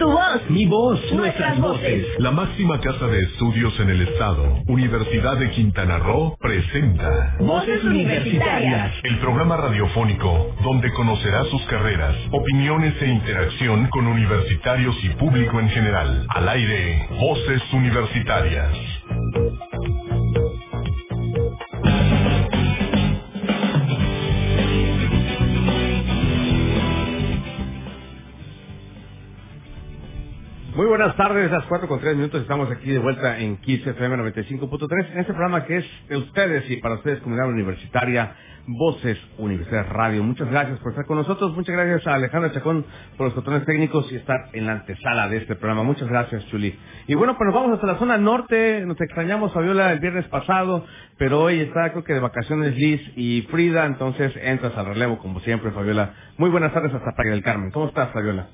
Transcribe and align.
Tu 0.00 0.06
voz. 0.06 0.40
Mi 0.48 0.64
voz. 0.64 0.98
Nuestras 1.12 1.60
voces. 1.60 2.06
La 2.20 2.30
máxima 2.30 2.80
casa 2.80 3.06
de 3.06 3.20
estudios 3.20 3.78
en 3.80 3.90
el 3.90 4.00
estado, 4.08 4.44
Universidad 4.66 5.36
de 5.36 5.50
Quintana 5.50 5.98
Roo, 5.98 6.38
presenta 6.40 7.36
Voces 7.38 7.84
Universitarias. 7.84 8.94
El 9.02 9.18
programa 9.18 9.58
radiofónico 9.58 10.54
donde 10.62 10.90
conocerá 10.94 11.44
sus 11.50 11.60
carreras, 11.66 12.16
opiniones 12.30 12.94
e 13.02 13.08
interacción 13.08 13.88
con 13.88 14.06
universitarios 14.06 14.96
y 15.04 15.10
público 15.16 15.60
en 15.60 15.68
general. 15.68 16.26
Al 16.30 16.48
aire, 16.48 17.06
Voces 17.20 17.62
Universitarias. 17.74 18.72
Buenas 31.00 31.16
tardes, 31.16 31.50
las 31.50 31.64
4 31.64 31.88
con 31.88 31.98
3 31.98 32.14
minutos 32.14 32.42
estamos 32.42 32.70
aquí 32.70 32.90
de 32.90 32.98
vuelta 32.98 33.38
en 33.38 33.56
Kiss 33.62 33.86
FM 33.86 34.18
95.3 34.18 35.12
en 35.12 35.18
este 35.20 35.32
programa 35.32 35.64
que 35.64 35.78
es 35.78 35.84
de 36.10 36.18
ustedes 36.18 36.70
y 36.70 36.76
para 36.76 36.96
ustedes 36.96 37.20
comunidad 37.20 37.48
universitaria 37.48 38.34
Voces 38.66 39.16
Universidad 39.38 39.86
Radio. 39.88 40.22
Muchas 40.22 40.50
gracias 40.50 40.78
por 40.80 40.90
estar 40.92 41.06
con 41.06 41.16
nosotros, 41.16 41.56
muchas 41.56 41.74
gracias 41.74 42.06
a 42.06 42.16
Alejandro 42.16 42.52
Chacón 42.52 42.84
por 43.16 43.28
los 43.28 43.34
controles 43.34 43.64
técnicos 43.64 44.12
y 44.12 44.16
estar 44.16 44.36
en 44.52 44.66
la 44.66 44.72
antesala 44.72 45.28
de 45.28 45.38
este 45.38 45.56
programa. 45.56 45.84
Muchas 45.84 46.06
gracias, 46.06 46.46
Chuli. 46.50 46.78
Y 47.06 47.14
bueno, 47.14 47.34
pues 47.38 47.46
nos 47.46 47.54
vamos 47.54 47.72
hasta 47.72 47.86
la 47.86 47.98
zona 47.98 48.18
norte, 48.18 48.84
nos 48.84 49.00
extrañamos 49.00 49.54
Fabiola 49.54 49.94
el 49.94 50.00
viernes 50.00 50.28
pasado, 50.28 50.84
pero 51.16 51.40
hoy 51.40 51.60
está 51.60 51.92
creo 51.92 52.04
que 52.04 52.12
de 52.12 52.20
vacaciones 52.20 52.76
Liz 52.76 53.00
y 53.16 53.40
Frida, 53.50 53.86
entonces 53.86 54.34
entras 54.36 54.76
al 54.76 54.84
relevo 54.84 55.16
como 55.16 55.40
siempre, 55.40 55.70
Fabiola. 55.70 56.12
Muy 56.36 56.50
buenas 56.50 56.74
tardes 56.74 56.92
hasta 56.92 57.12
Playa 57.16 57.30
del 57.30 57.42
Carmen. 57.42 57.70
¿Cómo 57.70 57.88
estás, 57.88 58.10
Fabiola? 58.10 58.48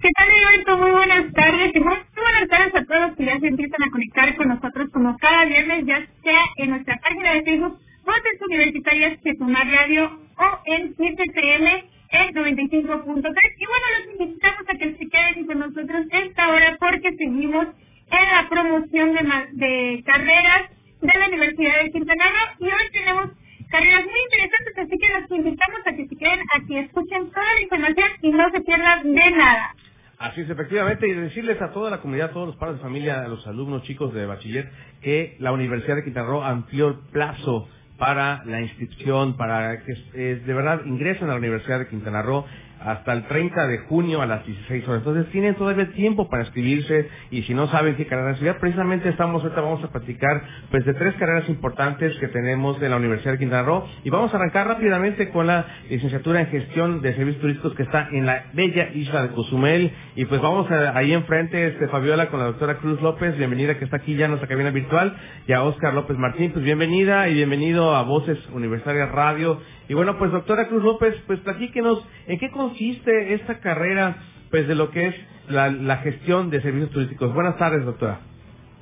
¿Qué 0.00 0.08
tal, 0.16 0.28
Alberto? 0.30 0.78
Muy 0.78 0.90
buenas 0.92 1.32
tardes. 1.34 1.76
Y 1.76 1.80
muy 1.80 1.94
buenas 2.16 2.48
tardes 2.48 2.74
a 2.74 2.84
todos 2.86 3.16
que 3.18 3.24
ya 3.26 3.38
se 3.38 3.48
empiezan 3.48 3.82
a 3.82 3.90
conectar 3.90 4.34
con 4.36 4.48
nosotros 4.48 4.88
como 4.94 5.14
cada 5.18 5.44
viernes, 5.44 5.84
ya 5.84 6.06
sea 6.22 6.40
en 6.56 6.70
nuestra 6.70 6.96
página 6.96 7.34
de 7.34 7.42
Facebook, 7.42 7.78
Voces 8.06 8.40
Universitarias 8.48 9.20
Chetumal 9.20 9.70
Radio 9.70 10.04
o 10.38 10.58
en 10.64 10.96
7pm 10.96 11.84
en 12.12 12.34
95.3. 12.34 12.72
Y 12.72 13.66
bueno, 13.66 13.86
los 13.98 14.20
invitamos 14.20 14.62
a 14.68 14.78
que 14.78 14.94
se 14.96 15.06
queden 15.06 15.46
con 15.46 15.58
nosotros 15.58 16.06
esta 16.10 16.48
hora 16.48 16.76
porque 16.80 17.12
seguimos 17.18 17.66
en 18.10 18.28
la 18.32 18.48
promoción 18.48 19.12
de, 19.12 19.66
de 19.66 20.02
carreras 20.04 20.70
de 21.02 21.18
la 21.18 21.28
Universidad 21.28 21.82
de 21.84 21.90
Quintana 21.90 22.24
Roo 22.24 22.66
y 22.66 22.72
hoy 22.72 22.90
tenemos 22.92 23.30
carreras 23.68 24.04
muy 24.04 24.20
interesantes, 24.32 24.78
así 24.78 24.98
que 24.98 25.20
los 25.20 25.30
invitamos 25.30 25.80
a 25.84 25.92
que 25.92 26.06
se 26.06 26.16
queden 26.16 26.40
aquí, 26.54 26.78
escuchen 26.78 27.30
toda 27.30 27.54
la 27.54 27.62
información 27.62 28.08
y 28.22 28.30
no 28.30 28.50
se 28.50 28.60
pierdan 28.62 29.12
de 29.12 29.30
nada. 29.32 29.74
Así 30.20 30.42
es, 30.42 30.50
efectivamente, 30.50 31.08
y 31.08 31.14
decirles 31.14 31.62
a 31.62 31.72
toda 31.72 31.90
la 31.90 32.02
comunidad, 32.02 32.28
a 32.28 32.32
todos 32.34 32.48
los 32.48 32.56
padres 32.56 32.76
de 32.76 32.82
familia, 32.82 33.22
a 33.22 33.26
los 33.28 33.46
alumnos 33.46 33.82
chicos 33.84 34.12
de 34.12 34.26
bachiller, 34.26 34.70
que 35.00 35.34
la 35.38 35.50
Universidad 35.50 35.96
de 35.96 36.04
Quintana 36.04 36.26
Roo 36.26 36.44
amplió 36.44 36.88
el 36.88 36.96
plazo 37.10 37.66
para 37.96 38.44
la 38.44 38.60
inscripción, 38.60 39.38
para 39.38 39.82
que 39.82 39.92
eh, 40.12 40.42
de 40.44 40.52
verdad 40.52 40.82
ingresen 40.84 41.24
a 41.24 41.32
la 41.32 41.38
Universidad 41.38 41.78
de 41.78 41.88
Quintana 41.88 42.20
Roo 42.20 42.44
hasta 42.80 43.12
el 43.12 43.24
30 43.24 43.66
de 43.66 43.78
junio 43.78 44.22
a 44.22 44.26
las 44.26 44.44
16 44.46 44.88
horas. 44.88 44.98
Entonces 45.00 45.30
tienen 45.32 45.54
todavía 45.54 45.90
tiempo 45.92 46.28
para 46.28 46.44
inscribirse 46.44 47.08
y 47.30 47.42
si 47.42 47.54
no 47.54 47.70
saben 47.70 47.96
qué 47.96 48.06
carrera 48.06 48.32
estudiar, 48.32 48.58
precisamente 48.58 49.08
estamos 49.08 49.42
ahorita 49.42 49.60
vamos 49.60 49.84
a 49.84 49.88
platicar 49.88 50.42
pues 50.70 50.84
de 50.84 50.94
tres 50.94 51.14
carreras 51.16 51.48
importantes 51.48 52.16
que 52.18 52.28
tenemos 52.28 52.80
en 52.82 52.90
la 52.90 52.96
Universidad 52.96 53.32
de 53.32 53.38
Quintana 53.38 53.62
Roo 53.62 53.84
y 54.04 54.10
vamos 54.10 54.32
a 54.32 54.36
arrancar 54.36 54.66
rápidamente 54.66 55.30
con 55.30 55.46
la 55.46 55.66
licenciatura 55.88 56.40
en 56.40 56.46
gestión 56.46 57.02
de 57.02 57.14
servicios 57.14 57.40
turísticos 57.42 57.74
que 57.74 57.82
está 57.82 58.08
en 58.12 58.26
la 58.26 58.44
bella 58.54 58.90
isla 58.94 59.22
de 59.22 59.28
Cozumel 59.28 59.92
y 60.16 60.24
pues 60.24 60.40
vamos 60.40 60.70
a, 60.70 60.96
ahí 60.96 61.12
enfrente 61.12 61.68
este 61.68 61.88
Fabiola 61.88 62.28
con 62.28 62.40
la 62.40 62.46
doctora 62.46 62.78
Cruz 62.78 63.00
López, 63.02 63.36
bienvenida 63.36 63.78
que 63.78 63.84
está 63.84 63.98
aquí 63.98 64.16
ya 64.16 64.24
en 64.24 64.32
nuestra 64.32 64.48
cabina 64.48 64.70
virtual 64.70 65.14
y 65.46 65.52
a 65.52 65.62
Oscar 65.62 65.94
López 65.94 66.16
Martín, 66.16 66.52
pues 66.52 66.64
bienvenida 66.64 67.28
y 67.28 67.34
bienvenido 67.34 67.94
a 67.94 68.02
Voces 68.02 68.38
Universitarias 68.52 69.10
Radio 69.12 69.60
y 69.90 69.94
bueno, 69.94 70.16
pues 70.18 70.30
doctora 70.30 70.68
Cruz 70.68 70.84
López, 70.84 71.16
pues 71.26 71.40
platíquenos 71.40 72.06
en 72.28 72.38
qué 72.38 72.48
consiste 72.52 73.34
esta 73.34 73.58
carrera, 73.58 74.18
pues 74.48 74.68
de 74.68 74.76
lo 74.76 74.92
que 74.92 75.08
es 75.08 75.14
la, 75.48 75.68
la 75.68 75.96
gestión 75.96 76.48
de 76.48 76.62
servicios 76.62 76.92
turísticos. 76.92 77.34
Buenas 77.34 77.58
tardes, 77.58 77.84
doctora. 77.84 78.20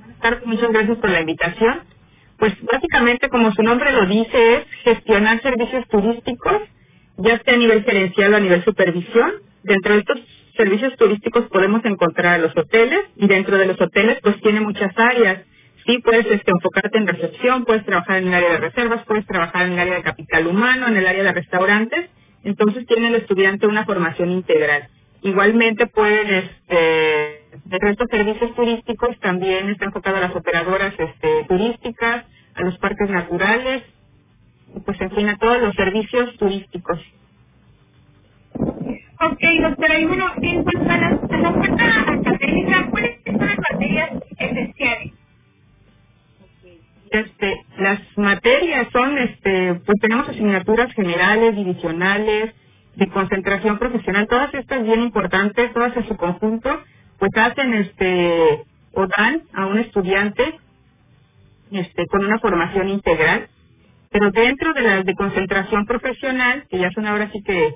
Buenas 0.01 0.19
tardes, 0.19 0.45
muchas 0.45 0.71
gracias 0.71 0.99
por 0.99 1.09
la 1.09 1.23
invitación. 1.23 1.81
Pues 2.39 2.53
básicamente, 2.71 3.31
como 3.31 3.51
su 3.53 3.63
nombre 3.63 3.91
lo 3.91 4.05
dice, 4.05 4.57
es 4.57 4.67
gestionar 4.85 5.41
servicios 5.41 5.89
turísticos, 5.89 6.61
ya 7.17 7.39
sea 7.39 7.55
a 7.55 7.57
nivel 7.57 7.85
gerencial 7.85 8.35
o 8.35 8.37
a 8.37 8.41
nivel 8.41 8.63
supervisión. 8.67 9.33
Dentro 9.63 9.95
de 9.95 10.01
estos 10.01 10.19
servicios 10.59 10.95
turísticos 10.99 11.49
podemos 11.49 11.83
encontrar 11.87 12.39
los 12.41 12.55
hoteles 12.55 13.01
y 13.17 13.27
dentro 13.29 13.57
de 13.57 13.65
los 13.65 13.81
hoteles 13.81 14.19
pues 14.23 14.39
tiene 14.43 14.61
muchas 14.61 14.93
áreas 14.99 15.43
Sí, 15.89 15.99
puedes 16.05 16.27
este, 16.27 16.53
enfocarte 16.53 16.99
en 16.99 17.09
recepción, 17.09 17.65
puedes 17.67 17.87
trabajar 17.87 18.19
en 18.19 18.29
el 18.29 18.35
área 18.35 18.53
de 18.53 18.59
reservas, 18.59 19.07
puedes 19.07 19.27
trabajar 19.27 19.67
en 19.67 19.75
el 19.75 19.81
área 19.81 19.97
de 19.97 20.05
capital 20.05 20.47
humano, 20.47 20.89
en 20.89 20.99
el 20.99 21.09
área 21.09 21.25
de 21.25 21.33
restaurantes. 21.33 22.11
Entonces 22.45 22.87
tiene 22.87 23.09
el 23.09 23.17
estudiante 23.17 23.67
una 23.67 23.87
formación 23.87 24.31
integral. 24.33 24.89
Igualmente 25.23 25.89
pueden, 25.89 26.29
este, 26.35 26.77
de 26.77 27.91
estos 27.91 28.09
servicios 28.11 28.55
turísticos 28.57 29.19
también 29.21 29.71
está 29.71 29.87
enfocado 29.87 30.19
a 30.19 30.23
las 30.23 30.37
operadoras 30.37 30.95
este, 30.99 31.47
turísticas, 31.49 32.27
a 32.55 32.63
los 32.63 32.79
parques 32.79 33.11
naturales, 33.11 33.85
pues 34.87 35.01
en 35.03 35.13
fin, 35.13 35.29
a 35.31 35.39
todos 35.39 35.61
los 35.63 35.75
servicios 35.77 36.37
turísticos. 36.39 37.01
Ok, 39.21 39.41
doctora, 39.63 40.01
y 40.01 40.07
bueno, 40.07 40.27
en 40.43 40.65
cuanto 40.65 40.93
a 40.93 40.99
la, 40.99 41.09
a 41.09 41.39
la 41.39 41.51
oferta 41.51 42.13
académica, 42.13 42.89
¿cuáles 42.91 43.21
son 43.27 43.39
las 43.39 43.59
materias 43.59 44.11
esenciales? 44.39 45.18
Este 47.11 47.65
las 47.79 48.01
materias 48.17 48.89
son 48.93 49.19
este 49.19 49.75
pues 49.87 49.99
tenemos 50.01 50.29
asignaturas 50.29 50.93
generales 50.95 51.57
divisionales 51.57 52.55
de 52.97 53.09
concentración 53.09 53.79
profesional 53.79 54.27
todas 54.29 54.53
estas 54.55 54.85
bien 54.85 55.03
importantes 55.03 55.73
todas 55.73 55.97
en 55.97 56.09
su 56.09 56.17
conjunto 56.17 56.71
pues 57.19 57.31
hacen 57.37 57.75
este 57.75 58.65
o 58.93 59.07
dan 59.07 59.43
a 59.53 59.67
un 59.67 59.79
estudiante 59.79 60.55
este 61.71 62.07
con 62.07 62.25
una 62.25 62.39
formación 62.39 62.89
integral. 62.89 63.49
Pero 64.11 64.31
dentro 64.31 64.73
de 64.73 64.81
las 64.83 65.05
de 65.05 65.15
concentración 65.15 65.87
profesional 65.87 66.67
que 66.71 66.79
ya 66.79 66.91
son 66.93 67.07
ahora 67.07 67.31
sí 67.31 67.43
que 67.45 67.75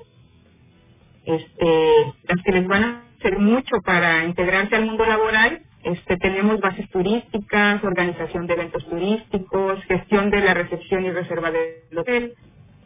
este 1.25 2.13
las 2.27 2.43
que 2.43 2.51
les 2.51 2.67
van 2.67 2.83
a 2.83 3.03
hacer 3.19 3.37
mucho 3.39 3.77
para 3.85 4.25
integrarse 4.25 4.75
al 4.75 4.85
mundo 4.85 5.05
laboral 5.05 5.61
este, 5.83 6.17
tenemos 6.17 6.59
bases 6.59 6.89
turísticas, 6.89 7.83
organización 7.83 8.47
de 8.47 8.53
eventos 8.53 8.87
turísticos, 8.89 9.83
gestión 9.85 10.29
de 10.29 10.41
la 10.41 10.53
recepción 10.53 11.05
y 11.05 11.11
reserva 11.11 11.51
del 11.51 11.97
hotel, 11.97 12.33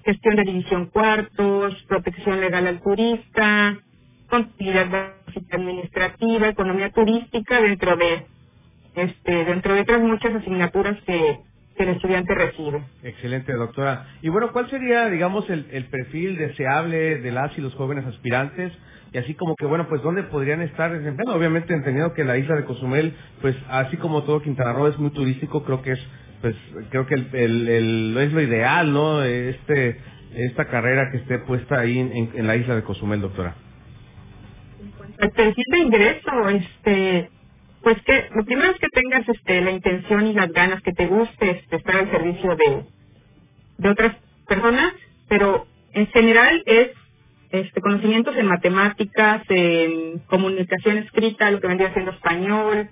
gestión 0.03 0.35
de 0.35 0.44
división 0.44 0.88
cuartos, 0.88 1.75
protección 1.88 2.41
legal 2.41 2.68
al 2.68 2.81
turista, 2.81 3.78
contabilidad 4.30 5.13
administrativa, 5.52 6.50
economía 6.50 6.91
turística, 6.91 7.62
dentro 7.62 7.96
de 7.97 8.25
este, 8.96 9.46
dentro 9.46 9.75
de 9.75 9.81
otras 9.81 10.02
muchas 10.02 10.34
asignaturas 10.35 10.97
que, 11.06 11.40
que 11.75 11.84
el 11.84 11.90
estudiante 11.90 12.34
recibe. 12.34 12.84
Excelente, 13.03 13.53
doctora. 13.53 14.08
Y 14.22 14.29
bueno, 14.29 14.52
¿cuál 14.52 14.69
sería, 14.69 15.08
digamos, 15.08 15.50
el, 15.50 15.68
el 15.72 15.85
perfil 15.85 16.38
deseable 16.38 17.19
de 17.19 17.31
las 17.31 17.56
y 17.58 17.62
los 17.62 17.75
jóvenes 17.75 18.06
aspirantes? 18.06 18.74
Y 19.13 19.18
así 19.18 19.34
como 19.35 19.56
que 19.56 19.66
bueno 19.66 19.88
pues 19.88 20.01
dónde 20.01 20.23
podrían 20.23 20.62
estar 20.62 20.91
desempeñando 20.91 21.35
obviamente 21.35 21.73
entendiendo 21.73 22.13
que 22.13 22.23
la 22.23 22.38
isla 22.38 22.56
de 22.56 22.66
Cozumel 22.66 23.13
pues 23.41 23.56
así 23.69 23.97
como 23.97 24.23
todo 24.23 24.41
Quintana 24.41 24.73
Roo 24.73 24.88
es 24.88 24.97
muy 24.97 25.12
turístico 25.12 25.63
creo 25.63 25.81
que 25.81 25.94
es 25.94 26.00
pues 26.41 26.56
creo 26.90 27.07
que 27.07 27.16
el, 27.16 27.67
el, 27.67 28.17
es 28.17 28.31
lo 28.31 28.41
ideal 28.41 28.91
no 28.94 29.23
este 29.23 29.97
esta 30.35 30.66
carrera 30.66 31.09
que 31.12 31.17
esté 31.17 31.40
puesta 31.40 31.79
ahí 31.79 31.97
en, 32.00 32.47
la 32.47 32.56
isla 32.56 32.75
de 32.75 32.84
Cozumel 32.84 33.22
doctora. 33.22 33.56
El 35.19 35.31
perfil 35.31 35.66
de 35.72 35.78
ingreso 35.79 36.49
este 36.49 37.29
pues 37.82 38.02
que 38.03 38.29
lo 38.35 38.43
primero 38.43 38.72
es 38.72 38.78
que 38.79 38.87
tengas 38.90 39.28
este 39.29 39.61
la 39.61 39.72
intención 39.72 40.28
y 40.28 40.34
las 40.34 40.52
ganas 40.52 40.82
que 40.84 40.91
te 40.91 41.08
guste 41.08 41.52
este, 41.52 41.78
estar 41.78 41.96
al 41.96 42.11
servicio 42.11 42.55
de 42.55 42.84
de 43.78 43.90
otras 43.90 44.16
personas 44.47 44.93
pero 45.29 45.66
en 45.93 46.08
general 46.08 46.61
es 46.66 46.90
este, 47.52 47.82
conocimientos 47.82 48.35
en 48.35 48.47
matemáticas, 48.47 49.44
en 49.49 50.20
comunicación 50.28 50.97
escrita, 50.99 51.52
lo 51.52 51.59
que 51.59 51.67
vendría 51.67 51.94
siendo 51.94 52.11
español, 52.11 52.90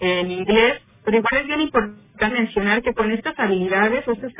en 0.00 0.30
inglés, 0.30 0.82
pero 1.04 1.18
igual 1.18 1.40
es 1.40 1.46
bien 1.46 1.60
importante 1.60 2.06
mencionar 2.30 2.82
que 2.82 2.94
con 2.94 3.12
estas 3.12 3.38
habilidades 3.38 4.06
o 4.08 4.12
estas 4.12 4.32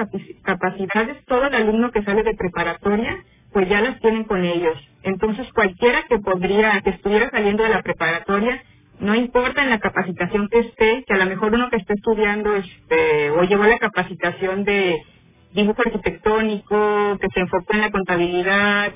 capacidades, 0.42 1.24
todo 1.26 1.44
el 1.46 1.54
alumno 1.54 1.90
que 1.92 2.02
sale 2.02 2.22
de 2.22 2.34
preparatoria, 2.34 3.18
pues 3.52 3.68
ya 3.68 3.80
las 3.80 4.00
tienen 4.00 4.24
con 4.24 4.44
ellos. 4.44 4.76
Entonces, 5.02 5.46
cualquiera 5.54 6.04
que 6.08 6.18
podría, 6.18 6.80
que 6.82 6.90
estuviera 6.90 7.30
saliendo 7.30 7.62
de 7.62 7.70
la 7.70 7.82
preparatoria, 7.82 8.62
no 8.98 9.14
importa 9.14 9.62
en 9.62 9.70
la 9.70 9.78
capacitación 9.78 10.48
que 10.48 10.60
esté, 10.60 11.04
que 11.06 11.14
a 11.14 11.18
lo 11.18 11.26
mejor 11.26 11.54
uno 11.54 11.70
que 11.70 11.76
esté 11.76 11.94
estudiando 11.94 12.54
este, 12.56 13.30
o 13.30 13.42
llevó 13.44 13.64
la 13.64 13.78
capacitación 13.78 14.64
de 14.64 14.96
dibujo 15.52 15.82
arquitectónico, 15.84 17.18
que 17.20 17.28
se 17.32 17.40
enfocó 17.40 17.74
en 17.74 17.80
la 17.80 17.90
contabilidad, 17.90 18.92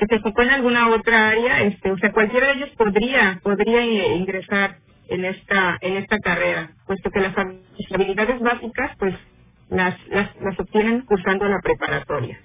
que 0.00 0.06
se 0.06 0.14
enfocó 0.16 0.42
en 0.42 0.50
alguna 0.50 0.88
otra 0.88 1.28
área, 1.28 1.62
este, 1.62 1.92
o 1.92 1.98
sea, 1.98 2.10
cualquiera 2.10 2.48
de 2.48 2.52
ellos 2.54 2.70
podría, 2.70 3.38
podría 3.42 3.84
ingresar 4.16 4.76
en 5.08 5.26
esta, 5.26 5.76
en 5.82 5.98
esta 5.98 6.18
carrera, 6.18 6.70
puesto 6.86 7.10
que 7.10 7.20
las 7.20 7.36
habilidades 7.36 8.40
básicas, 8.40 8.96
pues, 8.98 9.14
las, 9.68 9.94
las, 10.08 10.34
las 10.40 10.58
obtienen 10.58 11.02
cursando 11.02 11.46
la 11.46 11.60
preparatoria. 11.60 12.40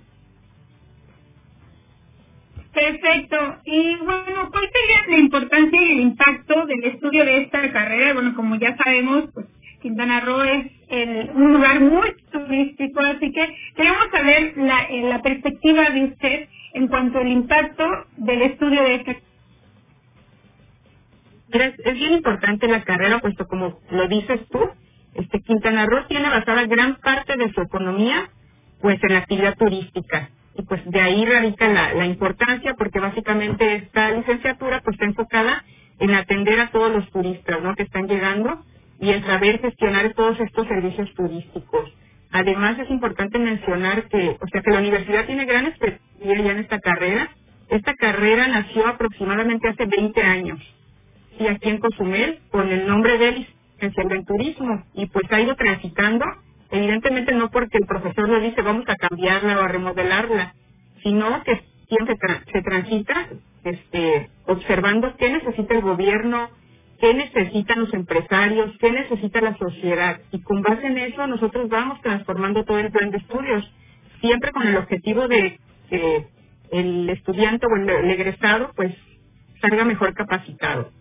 Perfecto. 2.74 3.38
Y 3.63 3.96
bueno, 4.04 4.50
¿cuál 4.52 4.69
sería 4.69 5.07
la 5.07 5.18
importancia 5.18 5.81
y 5.81 5.92
el 5.94 6.00
impacto 6.02 6.66
del 6.66 6.84
estudio 6.84 7.24
de 7.24 7.38
esta 7.44 7.72
carrera? 7.72 8.13
Bueno, 8.13 8.36
como 8.36 8.57
ya 8.57 8.75
sabemos, 8.75 9.30
pues 9.34 9.46
Quintana 9.81 10.19
Roo 10.19 10.44
es 10.44 11.30
un 11.34 11.54
lugar 11.54 11.80
muy 11.80 12.13
turístico, 12.31 13.00
así 13.00 13.31
que 13.31 13.56
queremos 13.78 14.07
saber 14.12 14.54
eh, 14.57 15.02
la 15.04 15.22
perspectiva 15.22 15.90
de 15.92 16.04
usted 16.06 16.50
en 16.75 16.88
cuanto 16.89 17.19
al 17.19 17.27
impacto 17.27 17.86
del 18.18 18.42
estudio 18.44 18.83
de 18.83 18.95
esta 18.95 19.16
Mira, 21.51 21.68
es, 21.68 21.94
bien 21.94 22.13
importante 22.13 22.68
la 22.68 22.83
carrera, 22.83 23.19
puesto 23.19 23.48
como 23.48 23.80
lo 23.92 24.07
dices 24.10 24.42
tú, 24.50 24.60
este 25.13 25.39
Quintana 25.42 25.86
Roo 25.86 26.06
tiene 26.07 26.30
basada 26.30 26.66
gran 26.66 26.95
parte 26.98 27.38
de 27.38 27.51
su 27.54 27.62
economía 27.62 28.30
pues 28.81 29.01
en 29.04 29.13
la 29.13 29.19
actividad 29.19 29.56
turística 29.57 30.30
y 30.56 30.63
pues 30.63 30.81
de 30.86 31.01
ahí 31.01 31.25
radica 31.25 31.68
la, 31.69 31.94
la 31.94 32.06
importancia 32.06 32.74
porque 32.78 33.00
básicamente 33.00 33.75
esta 33.75 34.12
licenciatura 34.12 34.81
pues 34.83 34.95
está 34.95 35.06
enfocada 35.06 35.63
en 36.00 36.13
atender 36.13 36.60
a 36.60 36.71
todos 36.71 36.92
los 36.92 37.10
turistas 37.12 37.62
¿no? 37.63 37.74
que 37.75 37.83
están 37.83 38.07
llegando 38.07 38.66
y 39.00 39.12
en 39.12 39.25
saber 39.25 39.62
gestionar 39.62 40.13
todos 40.13 40.39
estos 40.42 40.68
servicios 40.68 41.13
turísticos. 41.13 41.89
Además 42.35 42.77
es 42.79 42.89
importante 42.89 43.39
mencionar 43.39 44.09
que, 44.09 44.37
o 44.41 44.47
sea, 44.51 44.61
que 44.61 44.71
la 44.71 44.79
universidad 44.79 45.25
tiene 45.25 45.45
gran 45.45 45.67
experiencia 45.67 46.01
ya 46.19 46.51
en 46.51 46.59
esta 46.59 46.79
carrera. 46.79 47.29
Esta 47.69 47.93
carrera 47.95 48.47
nació 48.47 48.87
aproximadamente 48.87 49.69
hace 49.69 49.85
20 49.85 50.21
años, 50.21 50.59
y 51.39 51.47
aquí 51.47 51.69
en 51.69 51.79
Cozumel, 51.79 52.39
con 52.51 52.69
el 52.69 52.87
nombre 52.87 53.17
de 53.17 53.47
licenciatura 53.77 54.17
en 54.17 54.25
turismo, 54.25 54.83
y 54.95 55.05
pues 55.07 55.31
ha 55.31 55.39
ido 55.39 55.55
transitando 55.55 56.25
Evidentemente 56.71 57.31
no 57.33 57.49
porque 57.51 57.77
el 57.77 57.85
profesor 57.85 58.27
le 58.27 58.41
dice 58.41 58.61
vamos 58.61 58.85
a 58.87 58.95
cambiarla 58.95 59.59
o 59.59 59.63
a 59.63 59.67
remodelarla, 59.67 60.53
sino 61.03 61.43
que 61.43 61.61
siempre 61.87 62.17
se 62.51 62.61
transita 62.61 63.27
este, 63.63 64.29
observando 64.47 65.15
qué 65.17 65.29
necesita 65.29 65.75
el 65.75 65.81
gobierno, 65.81 66.49
qué 67.00 67.13
necesitan 67.13 67.80
los 67.80 67.94
empresarios, 67.94 68.71
qué 68.80 68.92
necesita 68.92 69.42
la 69.42 69.57
sociedad. 69.57 70.19
Y 70.31 70.42
con 70.42 70.62
base 70.62 70.88
en 70.88 70.97
eso 70.97 71.27
nosotros 71.27 71.69
vamos 71.69 72.01
transformando 72.01 72.63
todo 72.63 72.80
el 72.80 72.92
plan 72.92 73.12
de 73.12 73.18
estudios, 73.18 73.69
siempre 74.21 74.51
con 74.51 74.68
el 74.68 74.77
objetivo 74.77 75.27
de 75.27 75.59
que 75.89 76.27
el 76.71 77.09
estudiante 77.09 77.68
o 77.68 77.75
el, 77.75 78.09
egresado 78.12 78.71
pues 78.75 78.94
salga 79.62 79.86
mejor 79.86 80.13
capacitado. 80.13 80.92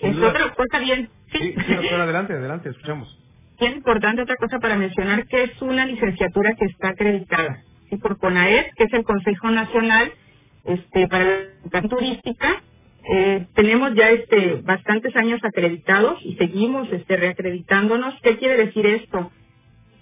Es 0.00 0.16
otra 0.16 0.52
cosa 0.54 0.78
bien. 0.80 1.08
Sí, 1.32 1.54
sí 1.66 1.88
adelante, 1.88 2.32
adelante, 2.34 2.70
escuchamos. 2.70 3.18
Es 3.58 3.76
importante 3.76 4.22
otra 4.22 4.36
cosa 4.36 4.58
para 4.58 4.76
mencionar 4.76 5.26
que 5.26 5.44
es 5.44 5.62
una 5.62 5.86
licenciatura 5.86 6.54
que 6.58 6.66
está 6.66 6.88
acreditada 6.88 7.62
¿sí? 7.88 7.96
por 7.96 8.18
CONAED, 8.18 8.72
que 8.76 8.84
es 8.84 8.92
el 8.92 9.04
Consejo 9.04 9.50
Nacional 9.50 10.12
este, 10.64 11.08
para 11.08 11.24
la 11.24 11.34
Educación 11.62 11.88
Turística. 11.88 12.62
Eh, 13.12 13.46
tenemos 13.54 13.94
ya 13.94 14.10
este 14.10 14.62
bastantes 14.62 15.14
años 15.16 15.40
acreditados 15.44 16.18
y 16.24 16.36
seguimos 16.36 16.92
este 16.92 17.16
reacreditándonos. 17.16 18.14
¿Qué 18.22 18.38
quiere 18.38 18.66
decir 18.66 18.86
esto? 18.86 19.30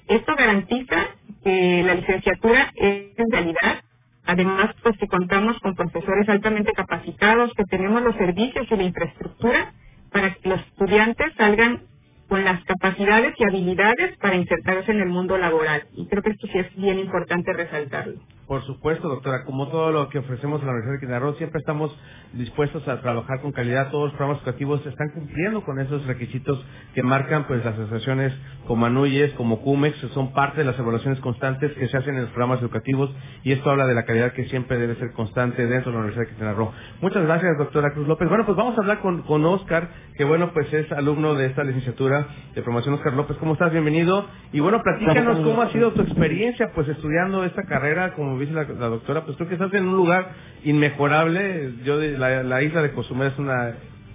Esto 0.09 0.37
garantiza 0.37 1.09
que 1.45 1.83
la 1.85 1.95
licenciatura 1.95 2.73
es 2.77 3.19
en 3.19 3.31
realidad 3.31 3.83
Además, 4.25 4.75
pues 4.83 4.97
que 4.99 5.09
contamos 5.09 5.59
con 5.61 5.75
profesores 5.75 6.29
altamente 6.29 6.73
capacitados, 6.73 7.53
que 7.57 7.65
tenemos 7.65 8.03
los 8.03 8.17
servicios 8.17 8.67
y 8.71 8.77
la 8.77 8.85
infraestructura 8.85 9.73
para 10.13 10.35
que 10.35 10.49
los 10.49 10.61
estudiantes 10.61 11.33
salgan 11.37 11.83
con 12.29 12.45
las 12.45 12.63
capacidades 12.65 13.35
y 13.39 13.45
habilidades 13.45 14.17
para 14.19 14.37
insertarse 14.37 14.93
en 14.93 15.01
el 15.01 15.09
mundo 15.09 15.39
laboral. 15.39 15.85
Y 15.97 16.07
creo 16.07 16.23
que 16.23 16.31
esto 16.31 16.47
sí 16.47 16.59
es 16.59 16.75
bien 16.77 16.99
importante 16.99 17.53
resaltarlo. 17.53 18.21
Por 18.53 18.67
supuesto, 18.67 19.09
doctora, 19.09 19.45
como 19.47 19.69
todo 19.69 19.93
lo 19.93 20.11
que 20.11 20.19
ofrecemos 20.19 20.61
en 20.61 20.67
la 20.67 20.73
Universidad 20.73 20.93
de 20.97 21.01
Quintana 21.01 21.21
Roo, 21.21 21.33
siempre 21.37 21.59
estamos 21.59 21.91
dispuestos 22.35 22.87
a 22.87 23.01
trabajar 23.01 23.41
con 23.41 23.51
calidad. 23.51 23.91
Todos 23.91 24.11
los 24.11 24.13
programas 24.13 24.43
educativos 24.43 24.85
están 24.85 25.09
cumpliendo 25.15 25.63
con 25.63 25.81
esos 25.81 26.05
requisitos 26.07 26.63
que 26.95 27.03
marcan 27.03 27.47
pues 27.47 27.65
las 27.65 27.73
asociaciones 27.79 28.31
como 28.67 28.85
ANUYES, 28.85 29.33
como 29.39 29.61
CUMEX, 29.63 29.97
son 30.13 30.35
parte 30.35 30.59
de 30.59 30.65
las 30.65 30.79
evaluaciones 30.79 31.19
constantes 31.21 31.73
que 31.73 31.89
se 31.89 31.97
hacen 31.97 32.15
en 32.15 32.25
los 32.25 32.31
programas 32.33 32.61
educativos 32.61 33.11
y 33.43 33.53
esto 33.53 33.71
habla 33.71 33.87
de 33.87 33.95
la 33.95 34.05
calidad 34.05 34.33
que 34.35 34.45
siempre 34.45 34.79
debe 34.79 34.97
ser 34.97 35.13
constante 35.13 35.67
dentro 35.67 35.91
de 35.91 35.97
la 35.97 36.05
Universidad 36.05 36.25
de 36.25 36.29
Quintana 36.29 36.53
Roo. 36.53 36.73
Muchas 37.01 37.25
gracias, 37.25 37.57
doctora 37.57 37.95
Cruz 37.95 38.07
López. 38.07 38.29
Bueno, 38.29 38.45
pues 38.45 38.57
vamos 38.59 38.77
a 38.77 38.83
hablar 38.83 39.01
con, 39.01 39.23
con 39.23 39.45
Oscar, 39.47 39.89
que 40.19 40.25
bueno, 40.25 40.53
pues 40.53 40.71
es 40.75 40.93
alumno 40.93 41.35
de 41.35 41.47
esta 41.47 41.65
licenciatura 41.65 42.27
de 42.55 42.63
promoción. 42.63 42.95
Oscar 42.95 43.15
López, 43.15 43.39
¿cómo 43.39 43.55
estás? 43.55 43.73
Bienvenido. 43.73 44.27
Y 44.53 44.61
bueno, 44.61 44.83
platícanos 44.83 45.41
cómo 45.41 45.63
ha 45.63 45.73
sido 45.73 45.93
tu 45.93 46.03
experiencia 46.03 46.71
pues 46.75 46.87
estudiando 46.89 47.45
esta 47.45 47.63
carrera 47.65 48.13
como 48.13 48.42
dice 48.47 48.55
la, 48.55 48.65
doctora, 48.65 49.25
pues 49.25 49.37
creo 49.37 49.49
que 49.49 49.55
estás 49.55 49.73
en 49.75 49.89
un 49.89 49.97
lugar 49.97 50.31
inmejorable. 50.65 51.75
Yo 51.85 51.97
la, 51.97 52.63
isla 52.63 52.83
de 52.83 52.93
Cozumel 52.93 53.29
es 53.29 53.39
un 53.39 53.49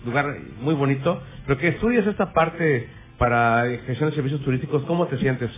lugar 0.06 0.36
muy 0.62 0.76
bonito, 0.76 1.22
pero 1.46 1.60
que 1.60 1.70
estudias 1.70 2.06
esta 2.08 2.34
parte 2.34 2.88
para 3.18 3.66
gestión 3.86 4.10
de 4.10 4.16
servicios 4.16 4.42
turísticos, 4.42 4.84
¿cómo 4.84 5.08
te 5.08 5.18
sientes? 5.18 5.50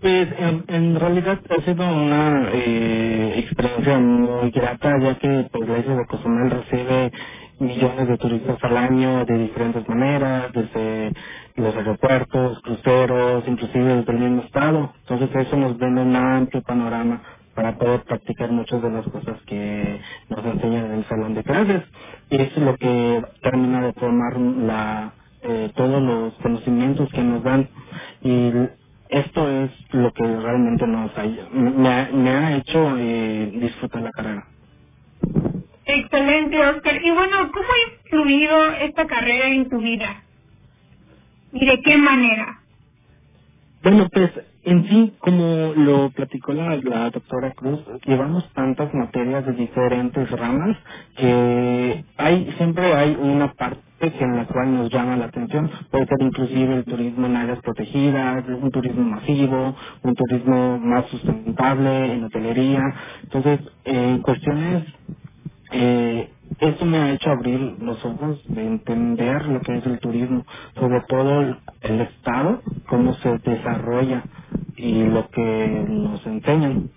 Pues 0.00 0.28
en, 0.38 1.00
realidad 1.00 1.40
ha 1.50 1.64
sido 1.64 1.84
una 1.84 2.48
eh, 2.52 3.34
experiencia 3.38 3.98
muy 3.98 4.50
grata, 4.50 4.98
ya 5.00 5.18
que 5.18 5.48
pues, 5.50 5.68
la 5.68 5.78
isla 5.78 5.96
de 5.96 6.06
Cozumel 6.06 6.50
recibe 6.50 7.12
millones 7.60 8.08
de 8.08 8.18
turistas 8.18 8.58
al 8.62 8.76
año 8.76 9.24
de 9.26 9.38
diferentes 9.38 9.88
maneras, 9.88 10.52
desde 10.52 11.12
los 11.56 11.76
aeropuertos, 11.76 12.60
cruceros, 12.62 13.44
inclusive 13.48 13.96
desde 13.96 14.12
el 14.12 14.18
mismo 14.18 14.42
estado. 14.42 14.92
Entonces 15.08 15.46
eso 15.46 15.56
nos 15.56 15.78
da 15.78 15.86
un 15.88 16.16
amplio 16.16 16.62
panorama 16.62 17.22
para 17.54 17.78
poder 17.78 18.02
practicar 18.04 18.52
muchas 18.52 18.82
de 18.82 18.90
las 18.90 19.06
cosas 19.08 19.40
que 19.46 20.00
nos 20.30 20.44
enseñan 20.44 20.86
en 20.86 20.92
el 20.92 21.08
salón 21.08 21.34
de 21.34 21.44
clases. 21.44 21.82
Y 22.30 22.36
eso 22.36 22.52
es 22.60 22.62
lo 22.62 22.76
que 22.76 23.24
termina 23.42 23.82
de 23.86 23.94
formar 23.94 24.38
la, 24.40 25.14
eh, 25.42 25.72
todos 25.76 26.02
los 26.02 26.34
conocimientos 26.42 27.08
que 27.12 27.22
nos 27.22 27.44
dan. 27.44 27.68
Y 28.22 28.52
esto 29.10 29.48
es 29.50 29.70
lo 29.92 30.12
que 30.12 30.24
realmente 30.24 30.86
nos 30.88 31.12
ha, 31.18 31.24
me, 31.52 32.12
me 32.12 32.30
ha 32.30 32.56
hecho 32.58 32.96
eh, 32.98 33.52
disfrutar 33.60 34.02
la 34.02 34.12
carrera. 34.12 34.44
Excelente, 35.86 36.58
Oscar. 36.66 37.00
Y 37.02 37.10
bueno, 37.12 37.52
¿cómo 37.52 37.66
ha 37.66 37.94
influido 38.04 38.72
esta 38.82 39.06
carrera 39.06 39.48
en 39.48 39.70
tu 39.70 39.78
vida? 39.80 40.24
¿Y 41.52 41.66
de 41.66 41.82
qué 41.82 41.98
manera? 41.98 42.60
Bueno, 43.82 44.08
pues 44.12 44.30
en 44.64 44.88
sí, 44.88 45.14
como 45.20 45.72
lo 45.76 46.10
platicó 46.10 46.52
la, 46.52 46.76
la 46.76 47.10
doctora 47.10 47.52
Cruz, 47.52 47.80
llevamos 48.06 48.50
tantas 48.54 48.92
materias 48.94 49.46
de 49.46 49.52
diferentes 49.52 50.30
ramas 50.32 50.76
que 51.16 52.04
hay 52.16 52.52
siempre 52.58 52.92
hay 52.94 53.16
una 53.20 53.52
parte 53.54 53.80
en 54.00 54.36
la 54.36 54.46
cual 54.46 54.74
nos 54.74 54.92
llama 54.92 55.16
la 55.16 55.26
atención. 55.26 55.70
Puede 55.90 56.06
ser 56.06 56.18
inclusive 56.20 56.76
el 56.76 56.84
turismo 56.84 57.26
en 57.26 57.36
áreas 57.36 57.60
protegidas, 57.60 58.44
un 58.48 58.70
turismo 58.72 59.04
masivo, 59.04 59.76
un 60.02 60.14
turismo 60.16 60.78
más 60.78 61.06
sustentable 61.08 62.14
en 62.14 62.24
hotelería. 62.24 62.82
Entonces, 63.24 63.60
en 63.84 64.20
cuestiones 64.22 64.84
eh, 65.72 66.30
eso 66.60 66.84
me 66.84 66.98
ha 66.98 67.12
hecho 67.12 67.30
abrir 67.30 67.60
los 67.80 68.02
ojos 68.04 68.42
de 68.48 68.64
entender 68.64 69.44
lo 69.46 69.60
que 69.60 69.76
es 69.76 69.86
el 69.86 69.98
turismo, 69.98 70.44
sobre 70.74 71.00
todo 71.08 71.40
el, 71.82 72.00
Estado, 72.00 72.62
cómo 72.88 73.14
se 73.16 73.38
desarrolla 73.38 74.22
y 74.76 75.04
lo 75.04 75.28
que 75.30 75.84
nos 75.88 76.24
enseñan. 76.26 76.90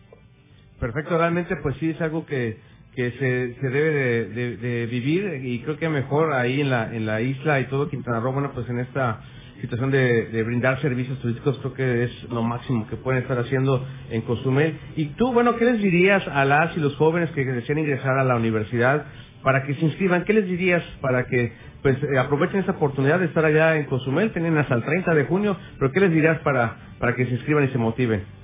Perfecto, 0.79 1.17
realmente 1.17 1.55
pues 1.57 1.75
sí 1.77 1.89
es 1.89 2.01
algo 2.01 2.25
que, 2.25 2.57
que 2.95 3.11
se, 3.11 3.55
se 3.59 3.69
debe 3.69 4.29
de, 4.29 4.57
de, 4.57 4.85
vivir 4.85 5.41
y 5.43 5.59
creo 5.61 5.77
que 5.77 5.89
mejor 5.89 6.33
ahí 6.33 6.61
en 6.61 6.69
la, 6.69 6.95
en 6.95 7.05
la 7.05 7.21
isla 7.21 7.59
y 7.59 7.65
todo 7.65 7.89
Quintana 7.89 8.19
Roo, 8.19 8.33
bueno 8.33 8.51
pues 8.53 8.69
en 8.69 8.79
esta 8.79 9.21
situación 9.61 9.91
de, 9.91 10.27
de, 10.27 10.43
brindar 10.43 10.81
servicios 10.81 11.19
turísticos 11.19 11.57
creo 11.59 11.73
que 11.73 12.03
es 12.05 12.23
lo 12.29 12.43
máximo 12.43 12.87
que 12.87 12.95
pueden 12.95 13.21
estar 13.21 13.37
haciendo 13.37 13.85
en 14.09 14.21
Cozumel. 14.21 14.77
Y 14.95 15.05
tú, 15.15 15.31
bueno, 15.33 15.55
¿qué 15.55 15.65
les 15.65 15.81
dirías 15.81 16.27
a 16.27 16.45
las 16.45 16.75
y 16.75 16.79
los 16.79 16.95
jóvenes 16.95 17.29
que 17.31 17.45
desean 17.45 17.79
ingresar 17.79 18.17
a 18.17 18.23
la 18.23 18.35
universidad 18.35 19.05
para 19.43 19.63
que 19.63 19.75
se 19.75 19.85
inscriban? 19.85 20.23
¿Qué 20.25 20.33
les 20.33 20.45
dirías 20.45 20.83
para 21.01 21.25
que 21.25 21.53
pues 21.81 21.97
eh, 22.03 22.17
aprovechen 22.17 22.61
esa 22.61 22.73
oportunidad 22.73 23.19
de 23.19 23.25
estar 23.25 23.45
allá 23.45 23.77
en 23.77 23.85
Cozumel? 23.85 24.31
Tienen 24.31 24.57
hasta 24.57 24.75
el 24.75 24.83
30 24.83 25.13
de 25.13 25.25
junio, 25.25 25.57
pero 25.77 25.91
¿qué 25.91 25.99
les 25.99 26.11
dirías 26.11 26.39
para, 26.39 26.77
para 26.99 27.15
que 27.15 27.25
se 27.25 27.31
inscriban 27.31 27.65
y 27.65 27.69
se 27.69 27.77
motiven? 27.77 28.39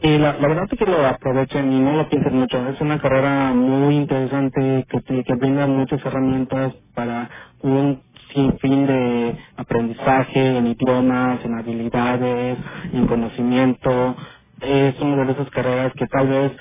Y 0.00 0.16
la, 0.16 0.32
verdad 0.32 0.64
es 0.70 0.78
que 0.78 0.86
lo 0.86 1.04
aprovechen 1.04 1.72
y 1.72 1.80
no 1.80 1.96
lo 1.96 2.08
piensen 2.08 2.36
mucho. 2.36 2.68
Es 2.68 2.80
una 2.80 3.00
carrera 3.00 3.52
muy 3.52 3.96
interesante 3.96 4.86
que, 4.88 5.24
que 5.24 5.34
brinda 5.34 5.66
muchas 5.66 6.04
herramientas 6.04 6.72
para 6.94 7.28
un 7.62 8.00
sin 8.34 8.58
fin 8.60 8.86
de 8.86 9.36
aprendizaje 9.56 10.58
en 10.58 10.68
idiomas, 10.68 11.44
en 11.44 11.54
habilidades, 11.58 12.58
en 12.92 13.06
conocimiento. 13.08 14.16
Es 14.62 15.00
una 15.00 15.24
de 15.24 15.32
esas 15.32 15.50
carreras 15.50 15.92
que 15.94 16.06
tal 16.08 16.28
vez 16.28 16.52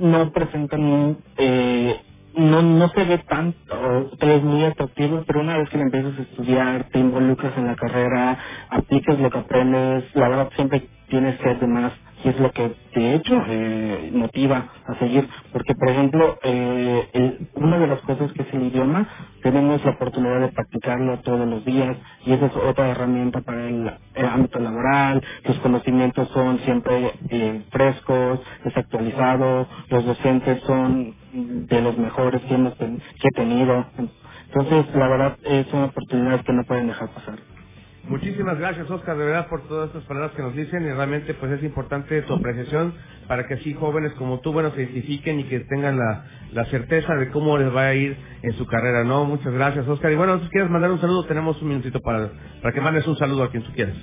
no 0.00 0.32
presentan 0.32 1.18
eh, 1.38 1.96
no 2.36 2.62
no 2.62 2.88
se 2.90 3.04
ve 3.04 3.18
tanto, 3.28 4.10
es 4.20 4.44
muy 4.44 4.64
atractivo, 4.64 5.24
pero 5.26 5.42
una 5.42 5.58
vez 5.58 5.70
que 5.70 5.78
lo 5.78 5.84
empiezas 5.84 6.18
a 6.18 6.22
estudiar, 6.22 6.84
te 6.92 7.00
involucras 7.00 7.56
en 7.58 7.66
la 7.66 7.76
carrera, 7.76 8.38
aplicas 8.70 9.20
lo 9.20 9.30
que 9.30 9.38
aprendes, 9.38 10.04
la 10.14 10.30
verdad 10.30 10.50
siempre 10.56 10.88
tienes 11.10 11.38
sed 11.40 11.58
de 11.58 11.68
más 11.68 11.92
y 12.24 12.30
es 12.30 12.40
lo 12.40 12.52
que 12.52 12.74
de 12.94 13.14
hecho 13.16 13.42
eh, 13.48 14.10
motiva 14.14 14.68
a 14.86 14.98
seguir. 14.98 15.28
Porque 15.52 15.74
por 15.76 15.90
ejemplo 15.90 16.38
eh, 16.44 17.38
una 17.56 17.78
de 17.78 17.88
las 17.88 18.00
cosas 18.02 18.32
que 18.32 18.42
es 18.42 18.54
el 18.54 18.64
idioma 18.64 19.08
tenemos 19.42 19.84
la 19.84 19.92
oportunidad 19.92 20.40
de 20.40 20.48
practicarlo 20.52 21.20
todos 21.20 21.48
los 21.48 21.64
días 21.64 21.96
y 22.26 22.32
esa 22.34 22.46
es 22.46 22.56
otra 22.56 22.90
herramienta 22.90 23.42
para 23.42 23.68
el, 23.68 23.90
ámbito 24.30 24.60
laboral. 24.60 25.22
Los 25.44 25.58
conocimientos 25.60 26.28
son 26.30 26.58
siempre 26.60 27.12
eh, 27.30 27.62
frescos 27.70 28.40
desactualizados 28.64 29.68
los 29.90 30.06
docentes 30.06 30.62
son 30.66 31.14
de 31.32 31.82
los 31.82 31.98
mejores 31.98 32.42
que 32.42 32.54
hemos 32.54 32.74
que 32.76 32.86
he 33.28 33.32
tenido. 33.36 33.86
Entonces 34.48 34.94
la 34.96 35.08
verdad 35.08 35.38
es 35.44 35.72
una 35.74 35.86
oportunidad 35.86 36.42
que 36.44 36.52
no 36.54 36.64
pueden 36.64 36.88
dejar 36.88 37.08
pasar 37.10 37.53
Muchísimas 38.08 38.58
gracias, 38.58 38.90
Oscar, 38.90 39.16
de 39.16 39.24
verdad, 39.26 39.48
por 39.48 39.62
todas 39.68 39.88
estas 39.88 40.04
palabras 40.04 40.32
que 40.32 40.42
nos 40.42 40.56
dicen 40.56 40.82
y 40.84 40.90
realmente 40.92 41.34
pues 41.34 41.52
es 41.52 41.62
importante 41.64 42.22
tu 42.22 42.34
apreciación 42.34 42.94
para 43.28 43.46
que 43.46 43.54
así 43.54 43.74
jóvenes 43.74 44.12
como 44.14 44.40
tú, 44.40 44.52
bueno, 44.52 44.72
se 44.72 44.82
identifiquen 44.82 45.40
y 45.40 45.44
que 45.44 45.60
tengan 45.60 45.98
la, 45.98 46.24
la 46.52 46.66
certeza 46.66 47.14
de 47.14 47.30
cómo 47.30 47.58
les 47.58 47.74
va 47.74 47.86
a 47.88 47.94
ir 47.94 48.16
en 48.42 48.52
su 48.54 48.66
carrera, 48.66 49.04
¿no? 49.04 49.24
Muchas 49.24 49.54
gracias, 49.54 49.88
Oscar. 49.88 50.12
Y 50.12 50.16
bueno, 50.16 50.40
si 50.40 50.48
quieres 50.50 50.70
mandar 50.70 50.90
un 50.90 51.00
saludo, 51.00 51.26
tenemos 51.26 51.60
un 51.62 51.68
minutito 51.68 52.00
para, 52.00 52.30
para 52.62 52.74
que 52.74 52.80
mandes 52.80 53.06
un 53.06 53.16
saludo 53.16 53.44
a 53.44 53.50
quien 53.50 53.62
tú 53.62 53.72
quieras. 53.72 53.96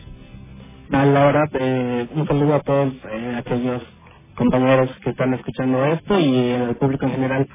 A 0.92 1.06
la 1.06 1.50
eh, 1.54 2.08
un 2.16 2.28
saludo 2.28 2.56
a 2.56 2.62
todos 2.62 2.94
eh, 3.12 3.36
aquellos 3.40 3.84
compañeros 4.36 4.90
que 5.04 5.12
están 5.12 5.34
escuchando 5.36 5.86
esto 5.86 6.20
y 6.20 6.52
al 6.54 6.76
público 6.78 7.06
en 7.06 7.12
general. 7.14 7.48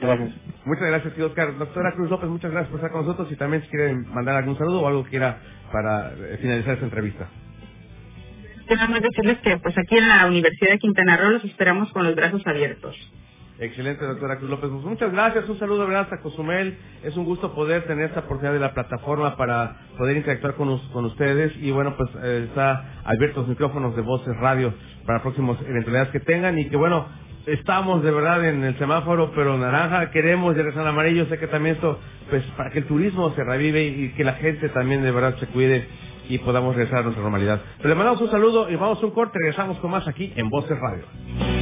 Gracias. 0.00 0.34
Muchas 0.64 0.88
gracias, 0.88 1.18
Oscar. 1.18 1.58
Doctora 1.58 1.92
Cruz 1.92 2.10
López, 2.10 2.28
muchas 2.28 2.50
gracias 2.50 2.70
por 2.70 2.78
estar 2.78 2.90
con 2.90 3.06
nosotros 3.06 3.30
y 3.30 3.36
también 3.36 3.62
si 3.62 3.68
quieren 3.68 4.06
mandar 4.12 4.36
algún 4.36 4.58
saludo 4.58 4.82
o 4.82 4.88
algo 4.88 5.04
que 5.04 5.10
quiera 5.10 5.38
para 5.72 6.12
eh, 6.12 6.38
finalizar 6.40 6.74
esta 6.74 6.86
entrevista. 6.86 7.28
Queremos 8.66 9.00
decirles 9.00 9.38
que 9.38 9.56
pues 9.58 9.78
aquí 9.78 9.96
en 9.96 10.08
la 10.08 10.26
Universidad 10.26 10.72
de 10.72 10.78
Quintana 10.78 11.16
Roo 11.16 11.30
los 11.30 11.44
esperamos 11.44 11.92
con 11.92 12.04
los 12.04 12.16
brazos 12.16 12.44
abiertos. 12.46 12.96
Excelente, 13.58 14.04
doctora 14.04 14.36
Cruz 14.36 14.50
López. 14.50 14.68
Pues 14.70 14.84
muchas 14.84 15.12
gracias. 15.12 15.48
Un 15.48 15.58
saludo, 15.58 15.86
¿verdad? 15.86 16.02
Hasta 16.02 16.20
Cozumel. 16.20 16.76
Es 17.02 17.16
un 17.16 17.24
gusto 17.24 17.54
poder 17.54 17.86
tener 17.86 18.06
esta 18.06 18.20
oportunidad 18.20 18.52
de 18.52 18.60
la 18.60 18.74
plataforma 18.74 19.36
para 19.36 19.76
poder 19.96 20.16
interactuar 20.16 20.54
con, 20.56 20.78
con 20.90 21.06
ustedes. 21.06 21.52
Y 21.62 21.70
bueno, 21.70 21.96
pues 21.96 22.10
eh, 22.22 22.46
está 22.48 23.00
abiertos 23.04 23.38
los 23.38 23.48
micrófonos 23.48 23.96
de 23.96 24.02
Voces 24.02 24.36
Radio 24.36 24.74
para 25.06 25.22
próximas 25.22 25.58
eventualidades 25.62 26.10
que 26.10 26.20
tengan. 26.20 26.58
Y 26.58 26.68
que 26.68 26.76
bueno, 26.76 27.06
estamos 27.46 28.02
de 28.02 28.10
verdad 28.10 28.48
en 28.48 28.64
el 28.64 28.78
semáforo, 28.78 29.32
pero 29.34 29.56
naranja, 29.56 30.10
queremos 30.10 30.56
regresar 30.56 30.82
al 30.82 30.88
amarillo. 30.88 31.26
Sé 31.26 31.38
que 31.38 31.46
también 31.46 31.76
esto, 31.76 31.98
pues 32.28 32.42
para 32.56 32.70
que 32.70 32.80
el 32.80 32.86
turismo 32.86 33.34
se 33.34 33.44
revive 33.44 33.84
y 33.84 34.08
que 34.10 34.24
la 34.24 34.34
gente 34.34 34.68
también 34.70 35.02
de 35.02 35.10
verdad 35.10 35.36
se 35.38 35.46
cuide 35.46 35.86
y 36.28 36.38
podamos 36.38 36.74
regresar 36.74 37.00
a 37.00 37.02
nuestra 37.02 37.22
normalidad. 37.22 37.60
Pero 37.78 37.88
le 37.88 37.94
mandamos 37.94 38.20
un 38.20 38.30
saludo 38.30 38.68
y 38.68 38.76
vamos 38.76 39.02
a 39.02 39.06
un 39.06 39.12
corte. 39.12 39.38
Regresamos 39.38 39.78
con 39.78 39.90
más 39.90 40.06
aquí 40.08 40.32
en 40.36 40.48
Voces 40.48 40.78
Radio. 40.78 41.55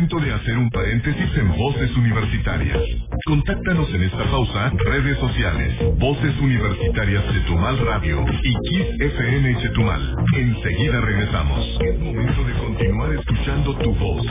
Momento 0.00 0.20
de 0.20 0.32
hacer 0.32 0.56
un 0.56 0.70
paréntesis 0.70 1.36
en 1.36 1.48
Voces 1.58 1.94
Universitarias. 1.94 2.78
Contáctanos 3.26 3.86
en 3.92 4.04
esta 4.04 4.24
pausa, 4.30 4.72
redes 4.86 5.18
sociales, 5.18 5.74
Voces 5.98 6.40
Universitarias 6.40 7.22
Chetumal 7.30 7.78
Radio 7.80 8.24
y 8.42 8.54
Kiss 8.70 8.86
FM 8.98 9.60
Chetumal. 9.60 10.16
Enseguida 10.36 11.02
regresamos. 11.02 11.78
Es 11.84 11.98
momento 11.98 12.44
de 12.44 12.52
continuar 12.54 13.12
escuchando 13.12 13.76
tu 13.76 13.94
voz. 13.94 14.26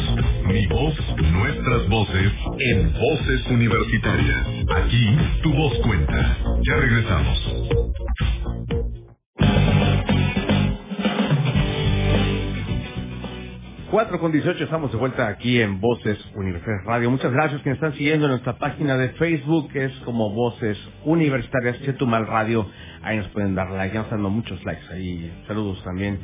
Mi 0.48 0.66
voz, 0.66 0.96
nuestras 1.34 1.88
voces, 1.88 2.32
en 2.72 2.92
Voces 2.92 3.48
Universitarias. 3.52 4.48
Aquí, 4.76 5.18
tu 5.44 5.54
voz 5.54 5.78
cuenta. 5.84 6.38
Ya 6.64 6.76
regresamos. 6.78 8.09
4 13.92 14.20
con 14.20 14.32
18 14.32 14.66
estamos 14.66 14.92
de 14.92 15.00
vuelta 15.00 15.28
aquí 15.28 15.60
en 15.60 15.82
Voces 15.82 16.20
Universitarias 16.36 16.86
Radio. 16.86 17.10
Muchas 17.10 17.32
gracias 17.32 17.60
quienes 17.64 17.78
están 17.78 17.94
siguiendo 17.94 18.28
nuestra 18.28 18.54
página 18.54 18.96
de 18.98 19.10
Facebook, 19.10 19.72
que 19.72 19.86
es 19.86 19.92
como 20.06 20.30
Voces 20.30 20.78
Universitarias 21.06 21.80
Chetumal 21.82 22.28
Radio. 22.28 22.68
Ahí 23.02 23.18
nos 23.18 23.28
pueden 23.30 23.56
dar 23.56 23.72
like, 23.72 23.96
ya 23.96 24.02
nos 24.02 24.12
dando 24.12 24.30
muchos 24.30 24.64
likes 24.64 24.84
ahí. 24.94 25.32
Saludos 25.48 25.84
también 25.84 26.20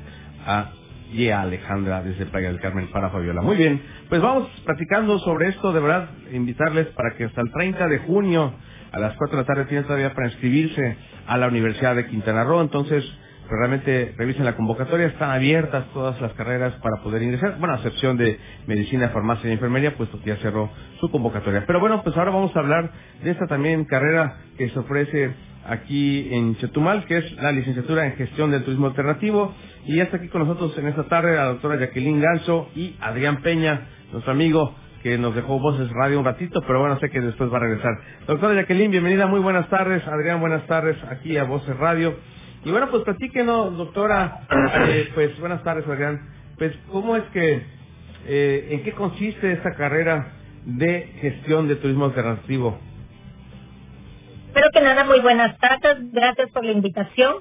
a 0.45 0.69
y 1.11 1.29
a 1.29 1.41
Alejandra 1.41 2.03
desde 2.03 2.27
Playa 2.27 2.49
del 2.49 2.59
Carmen 2.59 2.87
para 2.91 3.09
Fabiola. 3.09 3.41
Muy 3.41 3.55
bien, 3.55 3.81
pues 4.09 4.21
vamos 4.21 4.47
platicando 4.63 5.17
sobre 5.19 5.49
esto. 5.49 5.73
De 5.73 5.79
verdad, 5.79 6.09
invitarles 6.33 6.85
para 6.89 7.15
que 7.17 7.23
hasta 7.23 7.41
el 7.41 7.51
30 7.51 7.87
de 7.87 7.97
junio 7.99 8.53
a 8.91 8.99
las 8.99 9.15
4 9.17 9.37
de 9.37 9.41
la 9.41 9.47
tarde 9.47 9.65
tienen 9.65 9.85
todavía 9.85 10.13
para 10.13 10.27
inscribirse 10.27 10.97
a 11.25 11.37
la 11.39 11.47
Universidad 11.47 11.95
de 11.95 12.05
Quintana 12.05 12.43
Roo. 12.43 12.61
Entonces, 12.61 13.03
realmente 13.49 14.13
revisen 14.17 14.45
la 14.45 14.55
convocatoria, 14.55 15.07
están 15.07 15.31
abiertas 15.31 15.85
todas 15.93 16.19
las 16.21 16.33
carreras 16.33 16.73
para 16.81 17.01
poder 17.03 17.21
ingresar, 17.23 17.57
bueno, 17.59 17.73
a 17.73 17.77
excepción 17.77 18.17
de 18.17 18.39
medicina, 18.67 19.09
farmacia 19.09 19.49
y 19.49 19.53
enfermería, 19.53 19.95
puesto 19.95 20.19
que 20.21 20.29
ya 20.29 20.37
cerró 20.37 20.69
su 20.99 21.09
convocatoria. 21.11 21.63
Pero 21.67 21.79
bueno, 21.79 22.01
pues 22.03 22.15
ahora 22.17 22.31
vamos 22.31 22.55
a 22.55 22.59
hablar 22.59 22.91
de 23.23 23.31
esta 23.31 23.47
también 23.47 23.85
carrera 23.85 24.37
que 24.57 24.69
se 24.69 24.79
ofrece 24.79 25.31
aquí 25.67 26.33
en 26.33 26.55
Chetumal, 26.57 27.05
que 27.05 27.17
es 27.17 27.31
la 27.33 27.51
licenciatura 27.51 28.05
en 28.05 28.13
gestión 28.13 28.51
del 28.51 28.63
turismo 28.63 28.87
alternativo. 28.87 29.53
Y 29.85 29.97
ya 29.97 30.03
está 30.03 30.17
aquí 30.17 30.29
con 30.29 30.47
nosotros 30.47 30.75
en 30.77 30.87
esta 30.87 31.03
tarde 31.03 31.35
la 31.35 31.45
doctora 31.45 31.77
Jacqueline 31.77 32.21
Ganso 32.21 32.69
y 32.75 32.95
Adrián 32.99 33.41
Peña, 33.41 33.87
nuestro 34.11 34.31
amigo 34.31 34.75
que 35.03 35.19
nos 35.19 35.35
dejó 35.35 35.59
Voces 35.59 35.87
Radio 35.91 36.17
un 36.17 36.25
ratito, 36.25 36.61
pero 36.65 36.79
bueno, 36.79 36.97
sé 36.99 37.11
que 37.11 37.21
después 37.21 37.53
va 37.53 37.57
a 37.57 37.59
regresar. 37.59 37.91
Doctora 38.25 38.55
Jacqueline, 38.55 38.89
bienvenida, 38.89 39.27
muy 39.27 39.39
buenas 39.39 39.69
tardes. 39.69 40.01
Adrián, 40.07 40.39
buenas 40.39 40.65
tardes 40.65 40.97
aquí 41.11 41.37
a 41.37 41.43
Voces 41.43 41.77
Radio. 41.77 42.15
Y 42.65 42.71
bueno, 42.71 42.89
pues 42.89 43.03
platíquenos, 43.03 43.77
doctora, 43.77 44.41
eh, 44.89 45.11
pues 45.13 45.39
buenas 45.39 45.63
tardes, 45.63 45.87
Adrián. 45.87 46.19
Pues, 46.57 46.75
¿cómo 46.91 47.15
es 47.15 47.23
que, 47.25 47.61
eh, 48.25 48.67
en 48.71 48.83
qué 48.83 48.91
consiste 48.93 49.51
esta 49.51 49.75
carrera 49.75 50.33
de 50.65 51.13
gestión 51.21 51.67
de 51.67 51.75
turismo 51.75 52.05
alternativo? 52.05 52.79
Espero 54.47 54.67
que 54.73 54.81
nada, 54.81 55.03
muy 55.03 55.19
buenas 55.19 55.55
tardes, 55.59 56.11
gracias 56.11 56.49
por 56.51 56.65
la 56.65 56.71
invitación. 56.71 57.35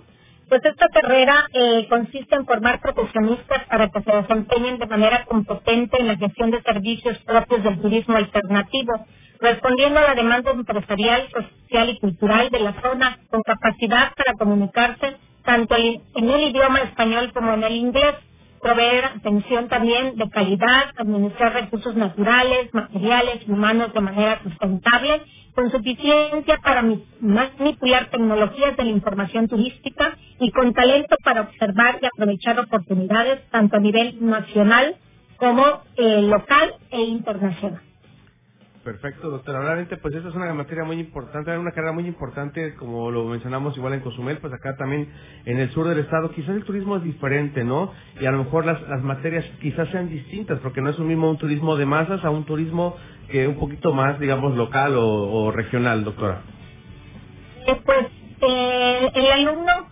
Pues 0.51 0.63
esta 0.63 0.89
carrera 0.89 1.47
eh, 1.55 1.87
consiste 1.89 2.35
en 2.37 2.45
formar 2.45 2.83
profesionistas 2.83 3.65
para 3.65 3.89
que 3.89 4.03
se 4.03 4.13
desempeñen 4.15 4.79
de 4.79 4.87
manera 4.87 5.25
competente 5.25 5.97
en 6.01 6.07
la 6.07 6.17
gestión 6.17 6.51
de 6.51 6.61
servicios 6.61 7.17
propios 7.25 7.65
del 7.65 7.81
turismo 7.81 8.17
alternativo 8.17 9.07
respondiendo 9.41 10.01
a 10.01 10.05
la 10.09 10.15
demanda 10.15 10.53
empresarial, 10.53 11.29
social 11.31 11.91
y 11.91 11.99
cultural 11.99 12.51
de 12.51 12.61
la 12.61 12.81
zona, 12.83 13.19
con 13.31 13.43
capacidad 13.43 14.13
para 14.17 14.35
comunicarse 14.35 15.17
tanto 15.45 15.77
en 15.77 16.31
el 16.31 16.43
idioma 16.51 16.81
español 16.81 17.33
como 17.33 17.53
en 17.55 17.65
el 17.65 17.75
inglés, 17.77 18.15
proveer 18.63 19.05
atención 19.07 19.69
también 19.69 20.17
de 20.17 20.31
calidad, 20.31 20.91
administrar 20.97 21.53
recursos 21.53 21.95
naturales, 21.97 22.73
materiales 22.73 23.43
y 23.47 23.53
humanos 23.53 23.93
de 23.93 24.01
manera 24.01 24.43
sustentable, 24.43 25.23
con 25.55 25.71
suficiencia 25.71 26.59
para 26.65 26.83
manipular 27.21 28.11
tecnologías 28.11 28.77
de 28.77 28.85
la 28.85 28.91
información 28.91 29.49
turística 29.49 30.17
y 30.41 30.51
con 30.51 30.73
talento 30.73 31.17
para 31.25 31.43
observar 31.43 31.99
y 32.03 32.07
aprovechar 32.07 32.59
oportunidades 32.59 33.49
tanto 33.51 33.77
a 33.77 33.81
nivel 33.81 34.17
nacional 34.21 34.97
como 35.37 35.83
eh, 35.97 36.23
local 36.23 36.75
e 36.91 37.01
internacional. 37.03 37.83
Perfecto, 38.85 39.31
doctora. 39.31 39.63
Realmente, 39.63 39.97
pues 39.97 40.15
esta 40.15 40.29
es 40.29 40.35
una 40.35 40.53
materia 40.53 40.85
muy 40.85 41.01
importante, 41.01 41.57
una 41.57 41.73
carrera 41.73 41.93
muy 41.93 42.07
importante, 42.07 42.75
como 42.75 43.11
lo 43.11 43.25
mencionamos 43.25 43.75
igual 43.79 43.95
en 43.95 44.01
Cozumel, 44.01 44.39
pues 44.39 44.53
acá 44.53 44.77
también 44.77 45.09
en 45.47 45.59
el 45.59 45.71
sur 45.73 45.89
del 45.89 46.01
estado. 46.01 46.31
Quizás 46.33 46.51
el 46.51 46.65
turismo 46.65 46.97
es 46.97 47.03
diferente, 47.03 47.65
¿no? 47.65 47.93
Y 48.21 48.27
a 48.27 48.31
lo 48.31 48.45
mejor 48.45 48.67
las, 48.67 48.83
las 48.83 49.03
materias 49.03 49.43
quizás 49.63 49.89
sean 49.89 50.11
distintas, 50.11 50.59
porque 50.61 50.83
no 50.83 50.91
es 50.91 50.99
un 50.99 51.09
mismo 51.09 51.31
un 51.31 51.39
turismo 51.39 51.77
de 51.77 51.87
masas 51.87 52.23
a 52.27 52.31
un 52.31 52.45
turismo 52.45 52.95
que 53.31 53.49
un 53.49 53.59
poquito 53.59 53.95
más, 53.95 54.21
digamos, 54.21 54.55
local 54.55 54.95
o, 54.97 55.51
regional, 55.51 56.05
doctora. 56.05 56.43
Eh, 57.67 57.81
pues 57.87 58.07
eh, 58.43 59.11
el 59.15 59.31
alumno 59.33 59.89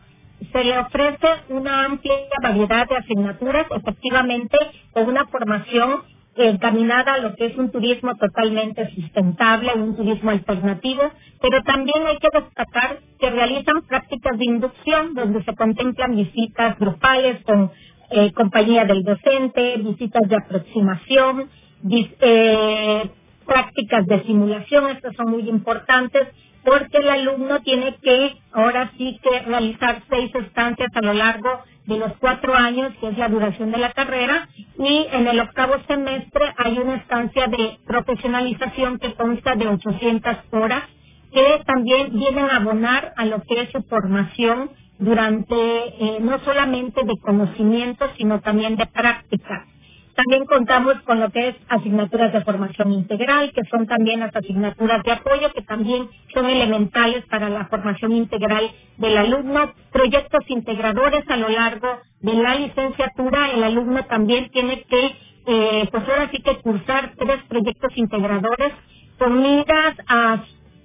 se 0.52 0.64
le 0.64 0.78
ofrece 0.78 1.28
una 1.48 1.86
amplia 1.86 2.14
variedad 2.42 2.86
de 2.86 2.96
asignaturas, 2.96 3.66
efectivamente, 3.70 4.58
con 4.92 5.08
una 5.08 5.24
formación 5.28 6.11
encaminada 6.36 7.14
a 7.14 7.18
lo 7.18 7.34
que 7.34 7.46
es 7.46 7.56
un 7.56 7.70
turismo 7.70 8.16
totalmente 8.16 8.88
sustentable, 8.94 9.72
un 9.74 9.96
turismo 9.96 10.30
alternativo, 10.30 11.02
pero 11.40 11.62
también 11.62 12.06
hay 12.06 12.18
que 12.18 12.28
destacar 12.32 12.98
que 13.18 13.30
realizan 13.30 13.82
prácticas 13.82 14.38
de 14.38 14.44
inducción 14.44 15.14
donde 15.14 15.42
se 15.44 15.54
contemplan 15.54 16.16
visitas 16.16 16.78
grupales 16.78 17.42
con 17.44 17.70
eh, 18.10 18.32
compañía 18.32 18.84
del 18.84 19.04
docente, 19.04 19.76
visitas 19.78 20.28
de 20.28 20.36
aproximación, 20.36 21.48
eh, 21.90 23.10
prácticas 23.46 24.06
de 24.06 24.22
simulación, 24.24 24.90
estas 24.90 25.14
son 25.16 25.30
muy 25.30 25.48
importantes, 25.48 26.28
porque 26.64 26.98
el 26.98 27.08
alumno 27.08 27.60
tiene 27.62 27.96
que 28.02 28.36
ahora 28.52 28.90
sí 28.96 29.18
que 29.22 29.40
realizar 29.40 30.02
seis 30.08 30.34
estancias 30.34 30.90
a 30.94 31.00
lo 31.00 31.14
largo 31.14 31.62
de 31.86 31.98
los 31.98 32.12
cuatro 32.18 32.54
años, 32.54 32.92
que 33.00 33.08
es 33.08 33.18
la 33.18 33.28
duración 33.28 33.72
de 33.72 33.78
la 33.78 33.92
carrera, 33.92 34.48
y 34.78 35.06
en 35.12 35.26
el 35.26 35.40
octavo 35.40 35.74
semestre 35.86 36.52
hay 36.56 36.78
una 36.78 36.96
estancia 36.96 37.46
de 37.48 37.78
profesionalización 37.86 38.98
que 38.98 39.14
consta 39.14 39.56
de 39.56 39.68
800 39.68 40.36
horas, 40.52 40.84
que 41.32 41.62
también 41.66 42.12
vienen 42.12 42.44
a 42.50 42.56
abonar 42.56 43.12
a 43.16 43.24
lo 43.24 43.42
que 43.42 43.62
es 43.62 43.70
su 43.70 43.82
formación 43.84 44.70
durante 44.98 45.54
eh, 45.54 46.18
no 46.20 46.38
solamente 46.44 47.02
de 47.04 47.18
conocimiento, 47.20 48.06
sino 48.16 48.40
también 48.40 48.76
de 48.76 48.86
práctica. 48.86 49.66
También 50.14 50.46
contamos 50.46 50.94
con 51.02 51.20
lo 51.20 51.30
que 51.30 51.48
es 51.48 51.56
asignaturas 51.68 52.32
de 52.32 52.44
formación 52.44 52.92
integral, 52.92 53.52
que 53.54 53.64
son 53.70 53.86
también 53.86 54.20
las 54.20 54.34
asignaturas 54.34 55.02
de 55.04 55.12
apoyo, 55.12 55.52
que 55.52 55.62
también 55.62 56.08
son 56.34 56.46
elementales 56.46 57.24
para 57.26 57.48
la 57.48 57.66
formación 57.66 58.12
integral 58.12 58.70
del 58.98 59.16
alumno. 59.16 59.72
Proyectos 59.92 60.44
integradores 60.48 61.24
a 61.28 61.36
lo 61.36 61.48
largo 61.48 62.00
de 62.20 62.34
la 62.34 62.54
licenciatura, 62.56 63.52
el 63.52 63.64
alumno 63.64 64.04
también 64.06 64.50
tiene 64.50 64.82
que, 64.84 65.16
eh, 65.46 65.88
pues 65.90 66.08
ahora 66.08 66.30
sí 66.30 66.42
que 66.42 66.56
cursar 66.58 67.12
tres 67.18 67.42
proyectos 67.48 67.92
integradores 67.96 68.72
con 69.18 69.40
miras 69.40 69.96
a, 70.08 70.44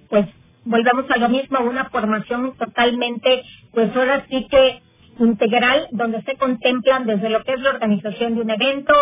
pues, 0.10 0.28
volvemos 0.66 1.10
a 1.10 1.18
lo 1.18 1.30
mismo, 1.30 1.60
una 1.62 1.86
formación 1.90 2.56
totalmente, 2.58 3.44
pues 3.74 3.96
ahora 3.96 4.26
sí 4.30 4.48
que 4.50 4.87
integral 5.26 5.88
donde 5.92 6.22
se 6.24 6.36
contemplan 6.36 7.06
desde 7.06 7.30
lo 7.30 7.44
que 7.44 7.54
es 7.54 7.60
la 7.62 7.72
organización 7.72 8.36
de 8.36 8.42
un 8.42 8.50
evento 8.50 8.94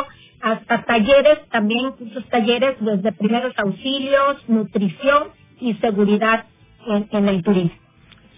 hasta 0.41 0.84
talleres, 0.84 1.48
también 1.50 1.93
esos 2.10 2.27
talleres 2.29 2.75
desde 2.79 3.12
primeros 3.13 3.53
auxilios, 3.57 4.38
nutrición 4.48 5.29
y 5.60 5.74
seguridad 5.75 6.45
en 6.88 7.29
el 7.29 7.43
turismo. 7.43 7.85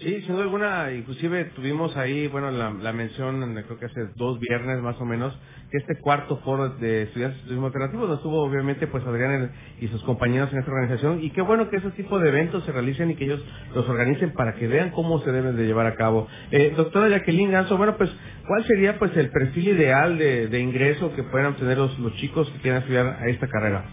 Sí, 0.00 0.20
sin 0.22 0.28
duda 0.28 0.44
alguna, 0.44 0.92
inclusive 0.92 1.46
tuvimos 1.56 1.96
ahí, 1.96 2.28
bueno, 2.28 2.52
la, 2.52 2.70
la 2.70 2.92
mención, 2.92 3.52
creo 3.66 3.78
que 3.80 3.86
hace 3.86 4.06
dos 4.14 4.38
viernes 4.38 4.80
más 4.80 5.00
o 5.00 5.04
menos, 5.04 5.36
que 5.72 5.78
este 5.78 5.98
cuarto 5.98 6.38
foro 6.44 6.68
de 6.68 7.02
estudiantes 7.02 7.40
de 7.40 7.44
turismo 7.46 7.66
alternativo 7.66 8.06
lo 8.06 8.20
tuvo 8.20 8.44
obviamente 8.44 8.86
pues 8.86 9.04
Adrián 9.04 9.50
y 9.80 9.88
sus 9.88 10.02
compañeros 10.04 10.52
en 10.52 10.60
esta 10.60 10.70
organización 10.70 11.22
y 11.22 11.30
qué 11.30 11.42
bueno 11.42 11.68
que 11.68 11.76
ese 11.76 11.90
tipo 11.90 12.18
de 12.20 12.28
eventos 12.28 12.64
se 12.64 12.72
realicen 12.72 13.10
y 13.10 13.16
que 13.16 13.24
ellos 13.24 13.44
los 13.74 13.88
organicen 13.88 14.32
para 14.34 14.54
que 14.54 14.68
vean 14.68 14.90
cómo 14.90 15.20
se 15.24 15.32
deben 15.32 15.56
de 15.56 15.66
llevar 15.66 15.86
a 15.86 15.96
cabo. 15.96 16.28
Eh, 16.52 16.72
doctora 16.76 17.08
Jacqueline 17.08 17.50
Ganso, 17.50 17.76
bueno, 17.76 17.96
pues, 17.96 18.08
¿cuál 18.46 18.64
sería 18.66 18.98
pues 19.00 19.16
el 19.16 19.30
perfil 19.30 19.68
ideal 19.68 20.16
de, 20.16 20.46
de 20.46 20.60
ingreso 20.60 21.12
que 21.16 21.24
puedan 21.24 21.56
tener 21.56 21.76
los, 21.76 21.98
los 21.98 22.14
chicos 22.16 22.48
que 22.50 22.60
quieran 22.60 22.82
estudiar 22.82 23.18
a 23.20 23.28
esta 23.28 23.48
carrera? 23.48 23.84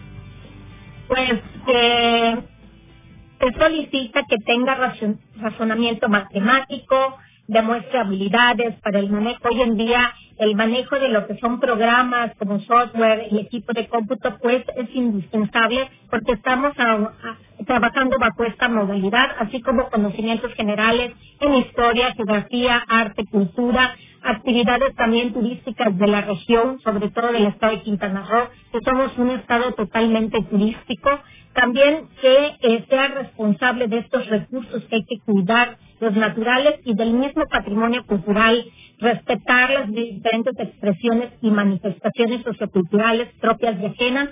Pues, 1.08 1.42
eh 1.68 2.55
se 3.46 3.60
solicita 3.60 4.24
que 4.28 4.38
tenga 4.40 4.76
razonamiento 5.40 6.10
matemático, 6.10 7.18
demuestre 7.48 8.00
habilidades 8.00 8.74
para 8.82 8.98
el 8.98 9.12
manejo. 9.12 9.48
Hoy 9.50 9.62
en 9.62 9.78
día 9.78 10.14
el 10.40 10.56
manejo 10.56 10.98
de 10.98 11.10
lo 11.10 11.28
que 11.28 11.38
son 11.38 11.60
programas 11.60 12.36
como 12.38 12.60
software 12.62 13.28
y 13.32 13.40
equipo 13.40 13.72
de 13.74 13.88
cómputo 13.88 14.38
pues 14.42 14.64
es 14.76 14.90
indispensable 14.96 15.90
porque 16.10 16.32
estamos 16.32 16.74
trabajando 17.68 18.18
bajo 18.20 18.44
esta 18.46 18.68
modalidad, 18.68 19.28
así 19.40 19.62
como 19.62 19.90
conocimientos 19.90 20.52
generales 20.56 21.14
en 21.40 21.54
historia, 21.54 22.14
geografía, 22.16 22.84
arte, 22.88 23.26
cultura, 23.30 23.96
actividades 24.24 24.96
también 24.96 25.34
turísticas 25.34 25.96
de 26.00 26.08
la 26.08 26.22
región, 26.22 26.80
sobre 26.80 27.12
todo 27.12 27.32
del 27.32 27.46
estado 27.46 27.74
de 27.74 27.84
Quintana 27.84 28.26
Roo, 28.28 28.50
que 28.72 28.80
somos 28.84 29.16
un 29.20 29.30
estado 29.32 29.74
totalmente 29.74 30.42
turístico 30.50 31.22
también 31.56 32.08
que 32.22 32.46
eh, 32.62 32.86
sea 32.90 33.08
responsable 33.08 33.88
de 33.88 34.00
estos 34.00 34.28
recursos 34.28 34.84
que 34.84 34.98
hay 34.98 35.06
que 35.06 35.20
cuidar, 35.26 35.78
los 36.02 36.14
naturales 36.14 36.82
y 36.84 36.94
del 36.94 37.14
mismo 37.14 37.46
patrimonio 37.50 38.06
cultural, 38.06 38.64
respetar 39.00 39.70
las 39.72 39.90
diferentes 39.90 40.54
expresiones 40.60 41.32
y 41.42 41.50
manifestaciones 41.50 42.44
socioculturales 42.44 43.30
propias 43.40 43.80
y 43.82 43.86
ajenas, 43.86 44.30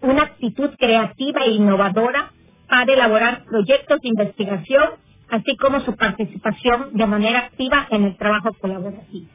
una 0.00 0.22
actitud 0.22 0.70
creativa 0.78 1.44
e 1.44 1.50
innovadora 1.50 2.32
para 2.68 2.92
elaborar 2.92 3.44
proyectos 3.44 4.00
de 4.00 4.08
investigación, 4.08 4.84
así 5.28 5.54
como 5.56 5.80
su 5.82 5.94
participación 5.94 6.94
de 6.94 7.06
manera 7.06 7.40
activa 7.40 7.86
en 7.90 8.04
el 8.04 8.16
trabajo 8.16 8.50
colaborativo. 8.58 9.28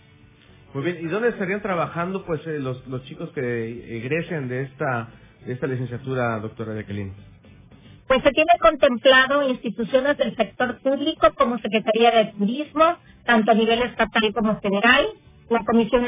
Muy 0.74 0.84
bien, 0.84 0.98
¿y 1.02 1.08
dónde 1.08 1.30
estarían 1.30 1.62
trabajando 1.62 2.26
pues 2.26 2.46
eh, 2.48 2.60
los, 2.60 2.86
los 2.88 3.04
chicos 3.06 3.30
que 3.30 3.98
egresen 3.98 4.50
de 4.50 4.64
esta 4.64 5.08
esta 5.46 5.68
licenciatura, 5.68 6.40
doctora 6.40 6.74
Jacqueline? 6.76 7.14
Pues 8.08 8.24
se 8.24 8.32
tiene 8.32 8.52
contemplado 8.62 9.50
instituciones 9.50 10.18
del 10.18 10.36
sector 10.36 10.80
público 10.80 11.28
como 11.36 11.58
Secretaría 11.60 12.12
de 12.12 12.26
Turismo, 12.38 12.96
tanto 13.26 13.52
a 13.52 13.54
nivel 13.54 13.82
estatal 13.82 14.34
como 14.34 14.60
federal, 14.62 15.08
la 15.50 15.64
Comisión 15.66 16.06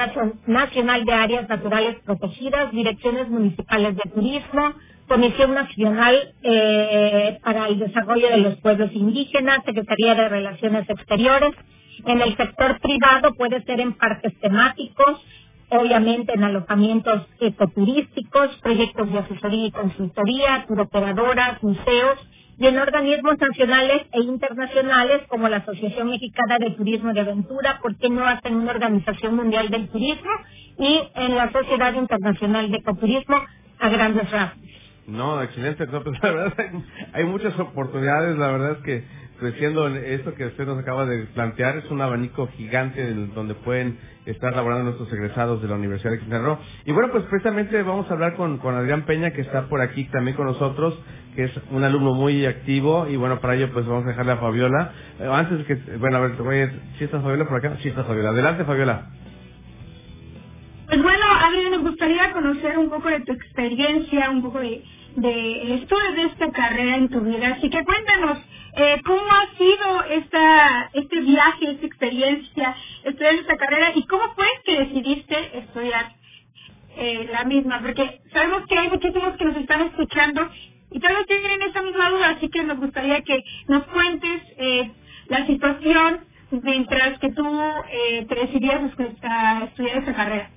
Nacional 0.47 1.05
de 1.05 1.13
Áreas 1.13 1.49
Naturales 1.49 1.97
Protegidas, 2.05 2.71
direcciones 2.71 3.29
municipales 3.29 3.95
de 3.95 4.11
turismo, 4.11 4.73
Comisión 5.07 5.53
Nacional 5.53 6.33
eh, 6.43 7.39
para 7.43 7.67
el 7.67 7.79
Desarrollo 7.79 8.29
de 8.29 8.37
los 8.37 8.59
Pueblos 8.59 8.91
Indígenas, 8.93 9.63
Secretaría 9.65 10.15
de 10.15 10.29
Relaciones 10.29 10.89
Exteriores. 10.89 11.55
En 12.05 12.21
el 12.21 12.37
sector 12.37 12.79
privado 12.79 13.33
puede 13.33 13.61
ser 13.63 13.79
en 13.79 13.93
parques 13.93 14.37
temáticos, 14.39 15.21
obviamente 15.69 16.33
en 16.33 16.43
alojamientos 16.43 17.27
ecoturísticos, 17.39 18.49
proyectos 18.61 19.11
de 19.11 19.19
asesoría 19.19 19.67
y 19.67 19.71
consultoría, 19.71 20.65
turoperadoras, 20.67 21.61
museos 21.63 22.19
y 22.57 22.67
en 22.67 22.77
organismos 22.77 23.39
nacionales 23.39 24.07
e 24.11 24.21
internacionales 24.21 25.21
como 25.29 25.47
la 25.47 25.57
Asociación 25.57 26.09
Mexicana 26.09 26.57
de 26.59 26.71
Turismo 26.71 27.13
de 27.13 27.21
Aventura, 27.21 27.79
¿por 27.81 27.95
qué 27.97 28.09
no 28.09 28.27
hacen 28.27 28.55
una 28.55 28.71
Organización 28.71 29.35
Mundial 29.35 29.69
del 29.69 29.87
Turismo? 29.89 30.31
Y 30.77 30.99
en 31.15 31.35
la 31.35 31.51
Sociedad 31.51 31.93
Internacional 31.93 32.69
de 32.69 32.77
Ecoturismo 32.77 33.37
a 33.79 33.89
grandes 33.89 34.29
rasgos. 34.29 34.78
No, 35.09 35.41
excelente. 35.41 35.85
No, 35.87 36.03
pues, 36.03 36.21
la 36.21 36.31
verdad 36.31 36.53
hay 37.13 37.25
muchas 37.25 37.57
oportunidades. 37.59 38.37
La 38.37 38.47
verdad 38.51 38.71
es 38.73 38.83
que 38.83 39.03
creciendo 39.39 39.87
en 39.87 39.97
esto 39.97 40.35
que 40.35 40.45
usted 40.45 40.65
nos 40.65 40.77
acaba 40.77 41.05
de 41.05 41.23
plantear 41.27 41.77
es 41.77 41.89
un 41.89 42.01
abanico 42.01 42.47
gigante 42.57 43.13
donde 43.33 43.55
pueden 43.55 43.97
estar 44.25 44.53
laborando 44.53 44.85
nuestros 44.85 45.11
egresados 45.13 45.61
de 45.61 45.67
la 45.67 45.75
Universidad 45.75 46.11
de 46.11 46.19
Quintana 46.19 46.43
Roo. 46.43 46.59
Y 46.85 46.91
bueno, 46.91 47.09
pues 47.11 47.23
precisamente 47.25 47.81
vamos 47.81 48.09
a 48.09 48.13
hablar 48.13 48.35
con, 48.35 48.57
con 48.59 48.75
Adrián 48.75 49.03
Peña, 49.05 49.31
que 49.31 49.41
está 49.41 49.67
por 49.67 49.81
aquí 49.81 50.05
también 50.05 50.35
con 50.35 50.45
nosotros, 50.45 50.99
que 51.35 51.45
es 51.45 51.51
un 51.71 51.83
alumno 51.83 52.13
muy 52.13 52.45
activo, 52.45 53.07
y 53.07 53.15
bueno, 53.15 53.39
para 53.39 53.55
ello 53.55 53.69
pues 53.73 53.85
vamos 53.85 54.05
a 54.05 54.09
dejarle 54.09 54.33
a 54.33 54.37
Fabiola. 54.37 54.91
Eh, 55.19 55.29
antes 55.31 55.65
que, 55.65 55.75
bueno, 55.97 56.17
a 56.17 56.19
ver, 56.21 56.35
te 56.35 56.43
voy 56.43 56.59
a 56.59 56.69
¿sí 56.97 57.05
está 57.05 57.21
Fabiola 57.21 57.45
por 57.45 57.57
acá? 57.57 57.77
Sí 57.81 57.89
está 57.89 58.03
Fabiola. 58.03 58.29
Adelante, 58.29 58.65
Fabiola. 58.65 59.09
Pues 60.87 61.01
bueno, 61.01 61.25
Adrián, 61.39 61.71
nos 61.71 61.81
gustaría 61.81 62.31
conocer 62.33 62.77
un 62.77 62.89
poco 62.89 63.09
de 63.09 63.19
tu 63.21 63.31
experiencia, 63.31 64.29
un 64.31 64.41
poco 64.41 64.59
de, 64.59 64.83
de 65.21 65.75
estudio 65.75 66.11
de 66.13 66.23
esta 66.23 66.51
carrera 66.51 66.97
en 66.97 67.09
tu 67.09 67.21
vida. 67.21 67.55
Así 67.57 67.69
que 67.69 67.83
cuéntanos, 67.83 68.39
eh, 68.75 69.01
¿Cómo 69.03 69.21
ha 69.21 69.57
sido 69.57 70.03
esta, 70.09 70.89
este 70.93 71.19
viaje, 71.21 71.71
esta 71.71 71.85
experiencia, 71.85 72.75
estudiar 73.03 73.33
esta 73.35 73.57
carrera 73.57 73.91
y 73.95 74.05
cómo 74.05 74.23
fue 74.35 74.45
que 74.63 74.79
decidiste 74.79 75.57
estudiar 75.57 76.13
eh, 76.95 77.27
la 77.31 77.43
misma? 77.45 77.79
Porque 77.81 78.21
sabemos 78.31 78.65
que 78.67 78.77
hay 78.77 78.89
muchísimos 78.89 79.35
que 79.37 79.45
nos 79.45 79.57
están 79.57 79.81
escuchando 79.81 80.49
y 80.91 80.99
tal 80.99 81.15
vez 81.15 81.25
tienen 81.27 81.61
esa 81.63 81.81
misma 81.81 82.09
duda, 82.09 82.29
así 82.29 82.49
que 82.49 82.63
nos 82.63 82.79
gustaría 82.79 83.21
que 83.21 83.43
nos 83.67 83.83
cuentes 83.87 84.41
eh, 84.57 84.91
la 85.27 85.45
situación 85.47 86.19
mientras 86.51 87.19
que 87.19 87.31
tú 87.31 87.45
eh, 87.91 88.25
te 88.27 88.35
decidías 88.35 88.81
a 89.23 89.63
estudiar 89.65 89.97
esta 89.97 90.15
carrera. 90.15 90.49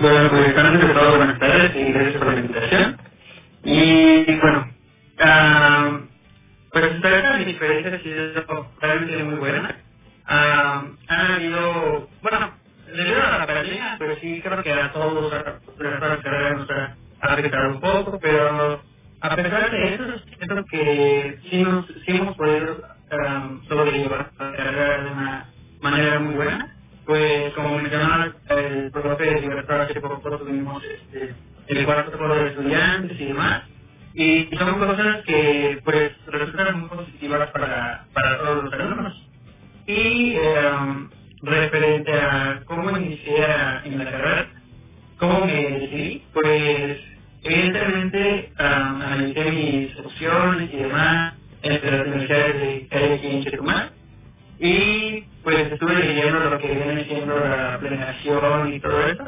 Bueno, 0.00 0.30
pues 0.30 0.56
antes 0.56 0.88
de 0.88 0.94
todo, 0.94 1.16
buenas 1.18 1.38
tardes 1.40 1.76
y 1.76 1.92
gracias 1.92 2.16
por 2.18 2.32
la 2.34 2.40
invitación. 2.40 2.98
Y 3.64 4.24
bueno, 4.40 4.68
uh, 5.20 6.00
pues 6.72 6.84
esta 6.94 7.40
experiencia 7.42 7.94
ha 7.96 8.00
sido 8.00 8.70
realmente 8.80 9.24
muy 9.24 9.36
buena. 9.36 9.76
Ah, 10.26 10.84
ha 11.08 11.34
habido, 11.36 12.08
bueno, 12.22 12.52
debido 12.96 13.22
a 13.22 13.38
la 13.38 13.46
pandemia, 13.46 13.96
pero 13.98 14.16
sí 14.16 14.40
creo 14.42 14.62
que 14.62 14.72
a 14.72 14.92
todos 14.92 15.32
las 15.32 16.20
carreras 16.22 16.58
nos 16.58 16.70
ha 16.70 16.96
afectado 17.20 17.70
un 17.70 17.80
poco, 17.80 18.18
pero 18.20 18.82
a 19.20 19.36
pesar 19.36 19.70
de 19.70 19.94
eso, 19.94 20.04
creo 20.40 20.64
que 20.66 21.38
sí, 21.50 21.62
nos, 21.64 21.86
sí 21.86 22.12
hemos 22.12 22.36
podido 22.36 22.82
um, 23.12 23.64
sobrellevar 23.68 24.30
la 24.38 24.52
carrera 24.52 25.02
de 25.04 25.10
una 25.12 25.46
manera 25.82 26.20
muy 26.20 26.34
buena. 26.36 26.73
Pues 27.06 27.52
como 27.54 27.78
mencionaba 27.78 28.26
eh, 28.50 28.82
el 28.84 28.90
profe 28.90 29.24
de 29.24 29.40
libertad 29.42 29.82
hace 29.82 30.00
poco 30.00 30.38
tuvimos 30.38 30.82
este, 30.84 31.34
el 31.68 31.84
cuarto 31.84 32.12
foro 32.18 32.34
de 32.34 32.48
estudiantes 32.50 33.20
y 33.20 33.26
demás. 33.26 33.64
Y 34.14 34.48
son 34.58 34.78
cosas 34.78 35.24
que 35.24 35.80
pues 35.84 36.12
resultan 36.26 36.80
muy 36.80 36.88
positivas 36.88 37.50
para, 37.50 38.06
para 38.12 38.38
todos 38.38 38.64
los 38.64 38.72
alumnos. 38.72 39.28
Y 39.86 40.34
eh, 40.36 41.08
referente 41.42 42.12
a 42.12 42.62
cómo 42.66 42.96
inicié 42.98 43.44
en 43.84 43.98
la 43.98 44.10
carrera, 44.10 44.48
cómo 45.18 45.46
me 45.46 45.52
decidí, 45.54 46.22
pues 46.32 46.98
evidentemente 47.42 48.52
um, 48.58 49.02
analicé 49.02 49.50
mis 49.52 49.98
opciones 49.98 50.70
y 50.72 50.76
demás 50.78 51.34
entre 51.62 51.90
las 51.90 52.06
universidades 52.06 52.60
de 52.60 52.88
que 52.88 52.96
hay 52.96 53.12
aquí 53.12 53.26
en 53.28 53.44
Chetumal 53.44 53.92
y 54.60 55.23
pues 55.44 55.72
estuve 55.72 55.94
leyendo 55.94 56.40
lo 56.40 56.58
que 56.58 56.68
viene 56.68 57.04
siendo 57.04 57.38
la 57.38 57.78
planeación 57.78 58.72
y 58.72 58.80
todo 58.80 59.06
eso. 59.06 59.24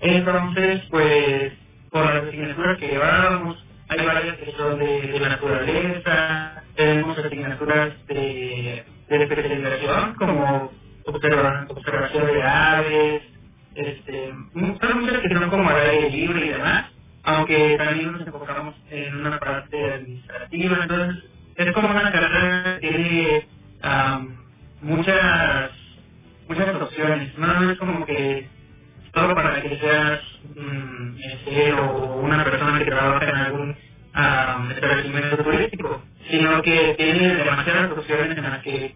Entonces, 0.00 0.82
pues, 0.90 1.52
con 1.90 2.04
las 2.04 2.24
asignaturas 2.24 2.78
que 2.78 2.88
llevamos, 2.88 3.64
hay 3.88 4.04
varias 4.04 4.36
que 4.38 4.52
son 4.52 4.78
de, 4.78 5.00
de 5.02 5.20
naturaleza, 5.20 6.64
tenemos 6.74 7.18
asignaturas 7.18 8.06
de, 8.08 8.84
de 9.08 9.22
especialización, 9.22 10.14
como 10.14 10.72
observa, 11.06 11.66
observación 11.68 12.26
de 12.26 12.42
aves, 12.42 13.22
este, 13.74 14.28
son 14.52 15.00
muchas 15.00 15.20
que 15.20 15.28
son 15.28 15.50
como 15.50 15.68
al 15.68 15.90
aire 15.90 16.10
libre 16.10 16.46
y 16.46 16.48
demás, 16.48 16.90
aunque 17.24 17.76
también 17.78 18.12
nos 18.12 18.26
enfocamos 18.26 18.74
en 18.90 19.24
una 19.24 19.38
parte 19.38 19.92
administrativa, 19.92 20.78
entonces 20.82 21.24
es 21.56 21.72
como 21.72 21.88
una 21.90 22.12
carrera 22.12 22.78
que 22.80 23.46
um, 23.84 24.41
muchas 24.82 25.70
muchas 26.48 26.82
opciones, 26.82 27.38
no 27.38 27.70
es 27.70 27.78
como 27.78 28.04
que 28.06 28.48
solo 29.14 29.34
para 29.34 29.62
que 29.62 29.78
seas 29.78 30.20
un 30.56 31.18
o 31.78 32.20
una 32.20 32.44
persona 32.44 32.78
que 32.78 32.84
trabaja 32.86 33.28
en 33.28 33.36
algún 33.36 33.76
establecimiento 34.72 35.36
turístico, 35.44 36.02
sino 36.30 36.62
que 36.62 36.94
tiene 36.96 37.36
demasiadas 37.36 37.92
opciones 37.92 38.36
en 38.36 38.44
las 38.44 38.62
que 38.62 38.94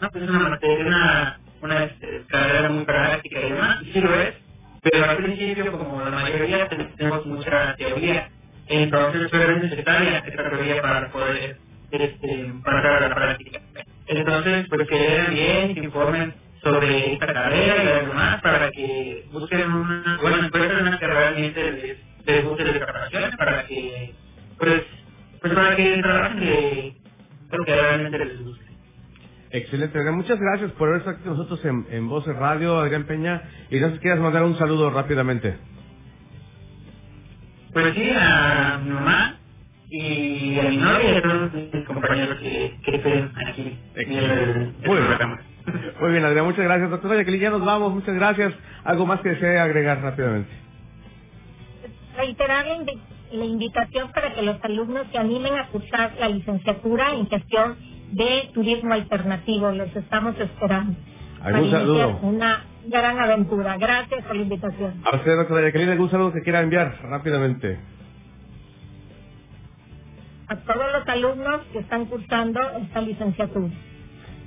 no, 0.00 0.10
pues 0.10 0.24
es 0.24 0.30
una 0.30 0.48
materia 0.50 0.86
una, 0.86 1.40
una 1.62 1.84
este, 1.84 2.24
carrera 2.28 2.68
muy 2.70 2.84
práctica 2.84 3.40
y 3.40 3.50
demás 3.50 3.78
sí 3.92 4.00
lo 4.00 4.14
es 4.20 4.34
pero 4.82 5.04
al 5.10 5.16
principio 5.18 5.72
como 5.72 6.02
la 6.04 6.10
mayoría 6.10 6.68
tenemos 6.68 7.26
mucha 7.26 7.76
teoría. 7.76 8.30
Entonces 8.68 9.22
es 9.32 9.62
necesaria 9.62 10.18
esta 10.18 10.50
teoría 10.50 10.82
para 10.82 11.10
poder 11.12 11.58
este, 11.90 12.52
para 12.64 13.00
la 13.08 13.14
práctica. 13.14 13.60
Entonces 14.06 14.66
pues 14.68 14.88
que 14.88 14.96
lean 14.98 15.34
bien 15.34 15.70
y 15.70 15.74
que 15.74 15.84
informen 15.84 16.34
sobre 16.62 17.14
esta 17.14 17.26
carrera 17.32 17.84
y 17.84 17.88
además 17.88 18.42
para 18.42 18.70
que 18.72 19.24
busquen 19.32 19.72
una, 19.72 20.18
bueno, 20.22 20.46
encuentren 20.46 20.80
una 20.86 20.98
que 20.98 21.06
realmente 21.06 21.72
les, 21.72 21.98
les 22.26 22.44
guste 22.44 22.64
de 22.64 22.72
preparación 22.72 23.32
para 23.38 23.66
que, 23.66 24.14
pues, 24.58 24.82
pues 25.40 25.54
para 25.54 25.76
que 25.76 25.98
trabajen 26.02 26.40
de 26.40 26.94
lo 27.52 27.64
que 27.64 27.76
realmente 27.76 28.18
les 28.18 28.44
guste. 28.44 28.61
Excelente, 29.52 29.98
Adrián. 29.98 30.16
Muchas 30.16 30.40
gracias 30.40 30.72
por 30.72 30.88
haber 30.88 31.00
estado 31.00 31.16
aquí 31.16 31.28
con 31.28 31.36
nosotros 31.36 31.64
en, 31.66 31.86
en 31.90 32.08
Voces 32.08 32.34
Radio, 32.36 32.78
Adrián 32.78 33.04
Peña. 33.04 33.42
Y 33.70 33.78
no 33.80 33.88
sé 33.88 33.94
si 33.94 34.00
quieras 34.00 34.20
mandar 34.20 34.42
un 34.44 34.56
saludo 34.58 34.90
rápidamente. 34.90 35.58
Pues 37.72 37.94
sí, 37.94 38.10
a 38.18 38.80
mi 38.82 38.90
mamá 38.90 39.36
y 39.90 40.58
a 40.58 40.62
mi 40.62 40.76
novia 40.78 41.12
y 41.12 41.16
a 41.16 41.22
todos 41.22 41.52
mis 41.52 41.86
compañeros 41.86 42.38
que, 42.38 42.78
que 42.82 42.96
estén 42.96 43.30
aquí 43.46 43.78
en 43.94 44.12
el, 44.12 44.30
el 44.30 44.74
programa. 44.82 45.40
Muy 46.00 46.10
bien, 46.12 46.24
Adrián, 46.24 46.46
muchas 46.46 46.64
gracias. 46.64 46.90
Doctora 46.90 47.16
Jacqueline, 47.16 47.42
ya 47.42 47.50
nos 47.50 47.64
vamos, 47.64 47.92
muchas 47.92 48.14
gracias. 48.14 48.54
¿Algo 48.84 49.04
más 49.06 49.20
que 49.20 49.30
desee 49.30 49.58
agregar 49.58 50.00
rápidamente? 50.00 50.50
Reiterar 52.16 52.66
la, 53.32 53.44
invitación 53.44 54.10
para 54.12 54.34
que 54.34 54.42
los 54.42 54.62
alumnos 54.64 55.06
se 55.12 55.18
animen 55.18 55.54
a 55.54 55.68
cursar 55.68 56.14
la 56.18 56.28
licenciatura 56.28 57.14
en 57.14 57.26
gestión 57.28 57.91
de 58.12 58.50
turismo 58.54 58.94
alternativo. 58.94 59.70
Los 59.72 59.94
estamos 59.96 60.38
esperando. 60.38 60.94
¿Algún 61.42 61.70
saludo? 61.70 62.18
Una 62.22 62.64
gran 62.86 63.18
aventura. 63.18 63.76
Gracias 63.78 64.24
por 64.24 64.36
la 64.36 64.42
invitación. 64.42 65.02
A 65.10 65.16
usted, 65.16 65.36
doctora 65.36 65.62
Jacqueline, 65.62 65.90
¿algún 65.90 66.10
saludo 66.10 66.32
que 66.32 66.42
quiera 66.42 66.60
enviar 66.60 66.94
rápidamente? 67.02 67.78
A 70.48 70.56
todos 70.56 70.92
los 70.92 71.08
alumnos 71.08 71.62
que 71.72 71.78
están 71.78 72.04
cursando 72.06 72.60
esta 72.78 73.00
licenciatura. 73.00 73.72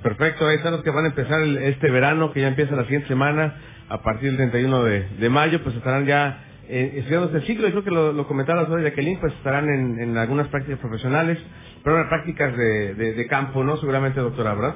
Perfecto, 0.04 0.48
ahí 0.48 0.58
están 0.58 0.74
los 0.74 0.84
que 0.84 0.92
van 0.92 1.06
a 1.06 1.08
empezar 1.08 1.42
este 1.42 1.90
verano, 1.90 2.32
que 2.32 2.42
ya 2.42 2.48
empieza 2.48 2.76
la 2.76 2.84
siguiente 2.84 3.08
semana, 3.08 3.56
a 3.90 4.04
partir 4.04 4.30
del 4.30 4.38
31 4.52 4.84
de, 4.84 5.10
de 5.18 5.30
mayo, 5.30 5.64
pues 5.64 5.76
estarán 5.76 6.06
ya 6.06 6.45
eh, 6.70 6.94
estudiando 6.98 7.28
este 7.28 7.48
ciclo. 7.48 7.68
y 7.68 7.72
creo 7.72 7.84
que 7.84 7.92
lo, 7.92 8.14
lo 8.14 8.28
comentaba 8.28 8.62
la 8.62 8.66
señora 8.68 8.84
Jacqueline, 8.90 9.20
pues 9.20 9.34
estarán 9.34 9.70
en, 9.70 10.00
en 10.00 10.18
algunas 10.18 10.48
prácticas 10.48 10.80
profesionales, 10.80 11.38
pero 11.84 12.00
en 12.02 12.10
prácticas 12.10 12.56
de, 12.58 12.94
de, 12.96 13.14
de 13.14 13.28
campo, 13.28 13.64
¿no? 13.64 13.78
Seguramente, 13.78 14.20
doctora, 14.20 14.54
¿verdad? 14.56 14.76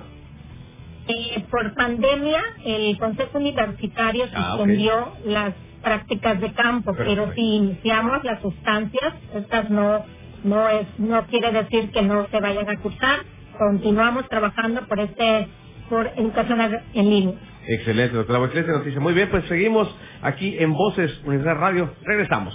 Eh, 1.08 1.44
por 1.50 1.74
pandemia, 1.74 2.40
el 2.66 2.98
Consejo 3.00 3.40
Universitario 3.40 4.26
Ah, 4.34 4.52
suspendió 4.58 5.10
las 5.26 5.54
prácticas 5.82 6.40
de 6.40 6.54
campo, 6.54 6.94
pero 6.96 7.34
si 7.34 7.42
iniciamos 7.42 8.24
las 8.24 8.42
sustancias, 8.42 9.14
estas 9.34 9.70
no 9.72 10.06
no 10.44 10.70
es 10.70 10.88
no 11.00 11.26
quiere 11.28 11.52
decir 11.52 11.92
que 11.92 12.02
no 12.04 12.28
se 12.28 12.40
vayan 12.40 12.70
a 12.70 12.78
cursar. 12.80 13.20
Continuamos 13.58 14.28
trabajando 14.30 14.88
por 14.88 15.00
este 15.00 15.48
por 15.90 16.08
educación 16.16 16.62
en 16.94 17.10
línea. 17.10 17.36
Excelente, 17.70 18.16
doctora. 18.16 18.44
Excelente 18.46 18.72
noticia. 18.72 19.00
Muy 19.00 19.14
bien, 19.14 19.30
pues 19.30 19.46
seguimos 19.46 19.88
aquí 20.24 20.56
en 20.58 20.74
Voces 20.74 21.12
Universidad 21.24 21.56
Radio. 21.56 21.94
Regresamos. 22.04 22.54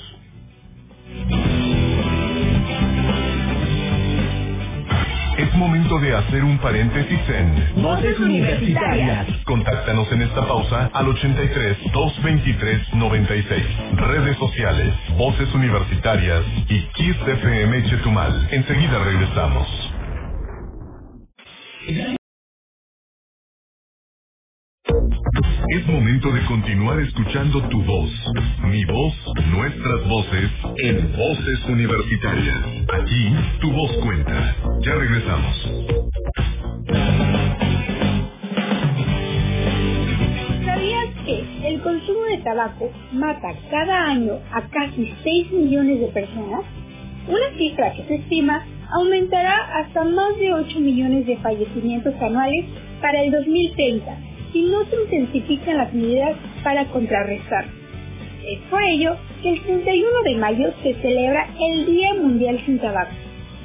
Es 5.39 5.55
momento 5.55 6.01
de 6.01 6.17
hacer 6.17 6.43
un 6.43 6.59
paréntesis 6.59 7.21
en 7.29 7.81
Voces 7.81 8.19
universitarias. 8.19 9.29
Contáctanos 9.45 10.11
en 10.11 10.23
esta 10.23 10.49
pausa 10.49 10.91
al 10.93 11.07
83 11.07 11.77
223 11.93 12.95
96. 12.95 13.65
Redes 13.95 14.37
sociales, 14.39 14.95
Voces 15.17 15.55
Universitarias 15.55 16.43
y 16.69 16.81
Kiss 16.95 17.17
FM 17.25 17.85
Chetumal. 17.89 18.49
Enseguida 18.51 18.99
regresamos. 19.05 19.69
Es 25.75 25.85
momento 25.89 26.31
de 26.31 26.41
continuar 26.47 27.01
escuchando 27.01 27.61
tu 27.63 27.83
voz, 27.83 28.11
mi 28.71 28.85
voz, 28.85 29.13
nuestras 29.51 30.09
voces 30.09 30.51
en 30.85 31.13
Voces 31.17 31.65
Universitarias. 31.69 32.59
Aquí 32.93 33.35
tu 33.61 33.73
voz 33.73 33.91
cuenta. 34.05 34.55
Ya 34.83 34.95
regresamos. 34.95 35.57
¿Sabías 40.65 41.09
que 41.27 41.69
el 41.69 41.81
consumo 41.81 42.23
de 42.31 42.39
tabaco 42.45 42.93
mata 43.13 43.49
cada 43.69 44.11
año 44.11 44.35
a 44.53 44.63
casi 44.69 45.13
6 45.25 45.51
millones 45.55 45.99
de 45.99 46.07
personas? 46.07 46.61
Una 47.27 47.59
cifra 47.59 47.93
que 47.95 48.05
se 48.05 48.15
estima 48.15 48.65
aumentará 48.93 49.81
hasta 49.81 50.05
más 50.05 50.39
de 50.39 50.55
8 50.55 50.79
millones 50.79 51.27
de 51.27 51.37
fallecimientos 51.39 52.15
anuales 52.23 52.65
para 53.01 53.25
el 53.25 53.33
2030 53.33 54.34
si 54.55 54.63
no 54.63 54.85
se 54.87 54.97
intensifican 55.03 55.77
las 55.77 55.93
medidas 55.93 56.37
para 56.63 56.87
contrarrestar. 56.87 57.67
Es 58.47 58.61
por 58.71 58.83
ello 58.85 59.17
que 59.43 59.51
el 59.51 59.61
31 59.63 60.23
de 60.25 60.37
mayo 60.37 60.73
se 60.83 60.95
celebra 61.03 61.49
el 61.61 61.87
Día 61.87 62.15
Mundial 62.15 62.63
sin 62.65 62.79
Tabaco. 62.79 63.11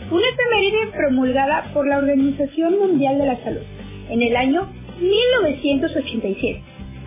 una 0.10 0.26
efeméride 0.28 0.92
promulgada 0.92 1.70
por 1.72 1.88
la 1.88 2.00
Organización 2.00 2.80
Mundial 2.80 3.20
de 3.20 3.26
la 3.28 3.44
Salud 3.44 3.62
en 4.10 4.24
el 4.24 4.36
año 4.36 4.68
1987, 5.00 6.62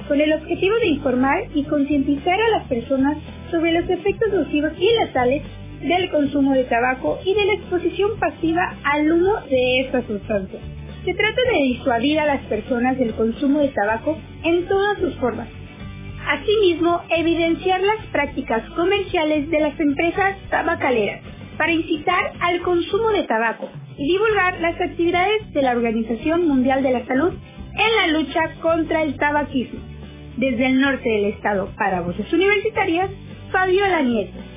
con 0.07 0.21
el 0.21 0.33
objetivo 0.33 0.77
de 0.77 0.87
informar 0.87 1.45
y 1.53 1.65
concientizar 1.65 2.41
a 2.41 2.51
las 2.51 2.69
personas 2.69 3.19
sobre 3.51 3.73
los 3.73 3.91
efectos 3.91 4.33
nocivos 4.33 4.73
y 4.79 5.05
letales 5.05 5.43
del 5.81 6.09
consumo 6.11 6.53
de 6.53 6.65
tabaco 6.65 7.19
y 7.25 7.35
de 7.35 7.45
la 7.45 7.55
exposición 7.55 8.11
pasiva 8.21 8.77
al 8.85 9.11
humo 9.11 9.33
de 9.51 9.81
esta 9.81 10.07
sustancia. 10.07 10.61
Se 11.05 11.15
trata 11.15 11.43
de 11.51 11.63
disuadir 11.65 12.21
a 12.21 12.27
las 12.27 12.43
personas 12.43 12.97
del 12.97 13.13
consumo 13.15 13.59
de 13.59 13.69
tabaco 13.69 14.17
en 14.45 14.69
todas 14.69 14.99
sus 14.99 15.15
formas. 15.17 15.49
Asimismo, 16.29 17.01
evidenciar 17.11 17.81
las 17.81 18.07
prácticas 18.13 18.63
comerciales 18.71 19.51
de 19.51 19.61
las 19.61 19.81
empresas 19.81 20.37
tabacaleras 20.49 21.21
para 21.59 21.73
incitar 21.73 22.33
al 22.41 22.63
consumo 22.63 23.11
de 23.11 23.25
tabaco 23.25 23.69
y 23.99 24.13
divulgar 24.13 24.61
las 24.61 24.81
actividades 24.81 25.53
de 25.53 25.63
la 25.63 25.73
Organización 25.73 26.47
Mundial 26.47 26.85
de 26.85 26.93
la 26.93 27.05
Salud 27.07 27.33
en 27.33 27.97
la 27.97 28.19
lucha 28.19 28.41
contra 28.61 29.03
el 29.03 29.17
tabaquismo. 29.17 29.81
Desde 30.37 30.67
el 30.67 30.81
norte 30.81 31.09
del 31.09 31.25
estado 31.27 31.69
para 31.77 32.03
Voces 32.03 32.33
Universitarias, 32.33 33.11
Fabiola 33.51 34.03
Nieto. 34.03 34.52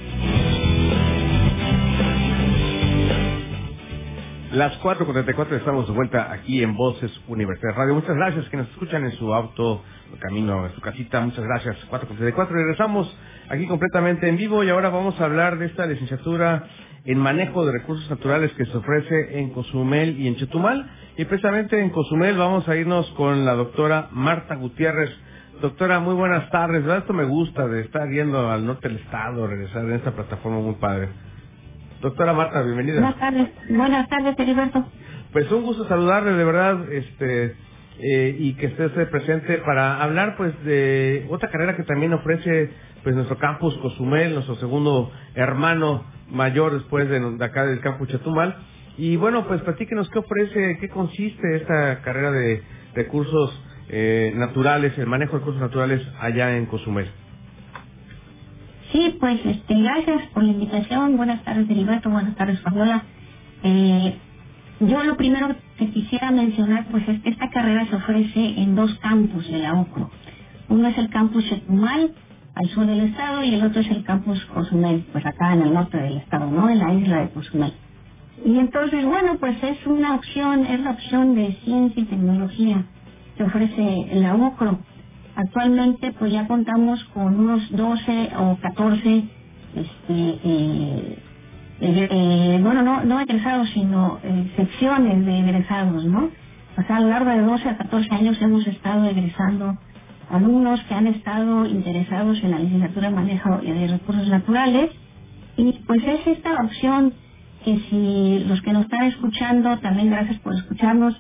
Las 4.56 4.72
4.44 4.80 5.58
estamos 5.58 5.86
de 5.86 5.94
vuelta 5.94 6.32
aquí 6.32 6.64
en 6.64 6.78
Voces 6.78 7.12
Universidad 7.28 7.76
Radio. 7.76 7.94
Muchas 7.94 8.16
gracias 8.16 8.48
que 8.48 8.56
nos 8.56 8.70
escuchan 8.70 9.04
en 9.04 9.12
su 9.18 9.34
auto, 9.34 9.84
camino, 10.22 10.66
en 10.66 10.72
su 10.72 10.80
casita. 10.80 11.20
Muchas 11.20 11.44
gracias. 11.44 11.76
4.44. 11.92 12.48
Regresamos 12.48 13.14
aquí 13.50 13.68
completamente 13.68 14.30
en 14.30 14.38
vivo 14.38 14.64
y 14.64 14.70
ahora 14.70 14.92
vamos 14.92 15.20
a 15.20 15.26
hablar 15.26 15.58
de 15.58 15.66
esta 15.66 15.86
licenciatura 15.86 16.64
en 17.04 17.18
manejo 17.18 17.66
de 17.66 17.74
recursos 17.74 18.10
naturales 18.10 18.50
que 18.54 18.66
se 18.66 18.78
ofrece 18.78 19.40
en 19.40 19.50
Cozumel 19.50 20.18
y 20.22 20.30
en 20.30 20.38
Chetumal. 20.38 20.90
Y 21.18 21.26
precisamente 21.26 21.78
en 21.78 21.90
Cozumel 21.90 22.38
vamos 22.38 22.66
a 22.70 22.78
irnos 22.78 23.06
con 23.18 23.44
la 23.44 23.56
doctora 23.56 24.08
Marta 24.12 24.56
Gutiérrez. 24.56 25.10
Doctora, 25.60 26.00
muy 26.00 26.14
buenas 26.14 26.50
tardes. 26.50 26.82
¿Verdad? 26.82 27.00
Esto 27.00 27.12
me 27.12 27.26
gusta 27.26 27.68
de 27.68 27.82
estar 27.82 28.08
yendo 28.10 28.50
al 28.50 28.66
norte 28.66 28.88
del 28.88 29.00
estado, 29.00 29.48
regresar 29.48 29.84
en 29.84 29.96
esta 29.96 30.12
plataforma 30.12 30.60
muy 30.60 30.76
padre. 30.76 31.10
Doctora 32.02 32.34
Marta, 32.34 32.62
bienvenida. 32.62 33.00
Buenas 33.00 33.20
tardes, 33.20 33.50
buenas 33.70 34.10
tardes, 34.10 34.40
Heriberto. 34.40 34.86
Pues 35.32 35.52
un 35.52 35.64
gusto 35.64 35.88
saludarle, 35.88 36.32
de 36.32 36.44
verdad, 36.44 36.92
este, 36.92 37.56
eh, 38.00 38.36
y 38.38 38.54
que 38.56 38.68
esté 38.68 38.90
presente 39.08 39.58
para 39.60 40.02
hablar, 40.04 40.36
pues, 40.38 40.54
de 40.64 41.26
otra 41.30 41.50
carrera 41.50 41.76
que 41.76 41.84
también 41.84 42.14
ofrece, 42.14 42.70
pues, 43.04 43.16
nuestro 43.16 43.38
campus 43.38 43.78
Cozumel, 43.78 44.34
nuestro 44.34 44.56
segundo 44.58 45.12
hermano 45.36 46.04
mayor 46.32 46.74
después 46.74 47.10
de, 47.10 47.20
acá 47.44 47.66
del 47.66 47.80
campus 47.82 48.10
Chetumal. 48.10 48.56
Y 48.98 49.16
bueno, 49.18 49.46
pues, 49.48 49.62
platíquenos 49.62 50.10
qué 50.10 50.20
ofrece, 50.20 50.78
qué 50.80 50.90
consiste 50.90 51.56
esta 51.56 52.02
carrera 52.02 52.32
de 52.32 52.62
recursos 52.94 53.62
eh, 53.90 54.32
naturales, 54.36 54.98
el 54.98 55.08
manejo 55.08 55.34
de 55.34 55.40
recursos 55.40 55.62
naturales 55.62 56.02
allá 56.20 56.56
en 56.58 56.66
Cozumel. 56.66 57.10
Sí, 58.92 59.18
pues 59.20 59.40
este, 59.46 59.76
gracias 59.76 60.24
por 60.34 60.44
la 60.44 60.52
invitación. 60.52 61.18
Buenas 61.18 61.44
tardes, 61.44 61.70
Heriberto. 61.70 62.10
Buenas 62.10 62.36
tardes, 62.36 62.60
Fabiola. 62.62 63.04
Eh, 63.64 64.18
yo 64.82 65.04
lo 65.04 65.18
primero 65.18 65.56
que 65.78 65.90
quisiera 65.92 66.32
mencionar, 66.32 66.86
pues 66.92 67.08
es 67.08 67.22
que 67.22 67.30
esta 67.30 67.50
carrera 67.50 67.88
se 67.88 67.96
ofrece 67.96 68.62
en 68.62 68.76
dos 68.76 68.94
campus 69.00 69.48
de 69.50 69.60
la 69.60 69.76
UCRO. 69.76 70.10
Uno 70.70 70.88
es 70.90 70.98
el 70.98 71.10
campus 71.10 71.48
Chetumal, 71.50 72.12
al 72.56 72.70
sur 72.70 72.86
del 72.86 73.02
estado, 73.02 73.44
y 73.44 73.56
el 73.56 73.64
otro 73.64 73.82
es 73.82 73.92
el 73.92 74.04
campus 74.04 74.44
Cozumel, 74.48 75.06
pues 75.12 75.26
acá 75.26 75.54
en 75.54 75.64
el 75.64 75.74
norte 75.74 75.98
del 75.98 76.18
estado, 76.18 76.50
¿no? 76.52 76.70
En 76.70 76.80
la 76.80 76.94
isla 76.94 77.22
de 77.22 77.30
Cozumel. 77.30 77.74
Y 78.46 78.58
entonces, 78.60 79.06
bueno, 79.06 79.38
pues 79.40 79.62
es 79.64 79.86
una 79.88 80.16
opción, 80.16 80.66
es 80.66 80.80
la 80.82 80.92
opción 80.92 81.36
de 81.36 81.54
ciencia 81.64 82.04
y 82.04 82.06
tecnología 82.06 82.84
que 83.38 83.44
ofrece 83.44 84.08
la 84.14 84.36
UCRO. 84.36 84.80
Actualmente 85.36 86.14
pues 86.18 86.32
ya 86.32 86.48
contamos 86.48 87.04
con 87.14 87.38
unos 87.40 87.70
12 87.72 88.30
o 88.38 88.58
14, 88.62 89.24
este, 89.76 90.40
eh, 90.44 91.18
eh, 91.82 92.60
bueno, 92.64 92.82
no, 92.82 93.04
no 93.04 93.20
egresados, 93.20 93.70
sino 93.74 94.20
eh, 94.24 94.52
secciones 94.56 95.26
de 95.26 95.40
egresados, 95.40 96.06
¿no? 96.06 96.30
O 96.78 96.84
sea, 96.88 96.98
a 96.98 97.00
lo 97.02 97.10
largo 97.10 97.30
de 97.30 97.42
12 97.42 97.70
a 97.70 97.78
14 97.78 98.16
años 98.16 98.42
hemos 98.42 98.66
estado 98.68 99.06
egresando 99.06 99.78
alumnos 100.30 100.82
que 100.88 100.94
han 100.94 101.08
estado 101.08 101.66
interesados 101.66 102.42
en 102.44 102.52
la 102.52 102.60
licenciatura 102.60 103.10
de 103.10 103.16
manejo 103.16 103.58
de 103.58 103.88
recursos 103.88 104.28
naturales 104.28 104.92
y 105.58 105.74
pues 105.86 106.02
es 106.04 106.28
esta 106.28 106.54
opción 106.64 107.14
que 107.64 107.80
si 107.90 108.46
los 108.48 108.62
que 108.62 108.74
nos 108.74 108.84
están 108.84 109.04
escuchando, 109.06 109.78
también 109.80 110.12
gracias 110.12 110.40
por 110.42 110.56
escucharnos, 110.56 111.16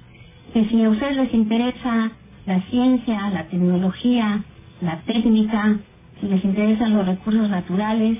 que 0.53 0.65
si 0.69 0.83
a 0.83 0.89
ustedes 0.89 1.17
les 1.17 1.33
interesa 1.33 2.11
la 2.45 2.61
ciencia, 2.69 3.29
la 3.31 3.45
tecnología, 3.47 4.43
la 4.81 5.01
técnica, 5.01 5.77
si 6.19 6.27
les 6.27 6.43
interesan 6.45 6.95
los 6.95 7.05
recursos 7.07 7.49
naturales, 7.49 8.17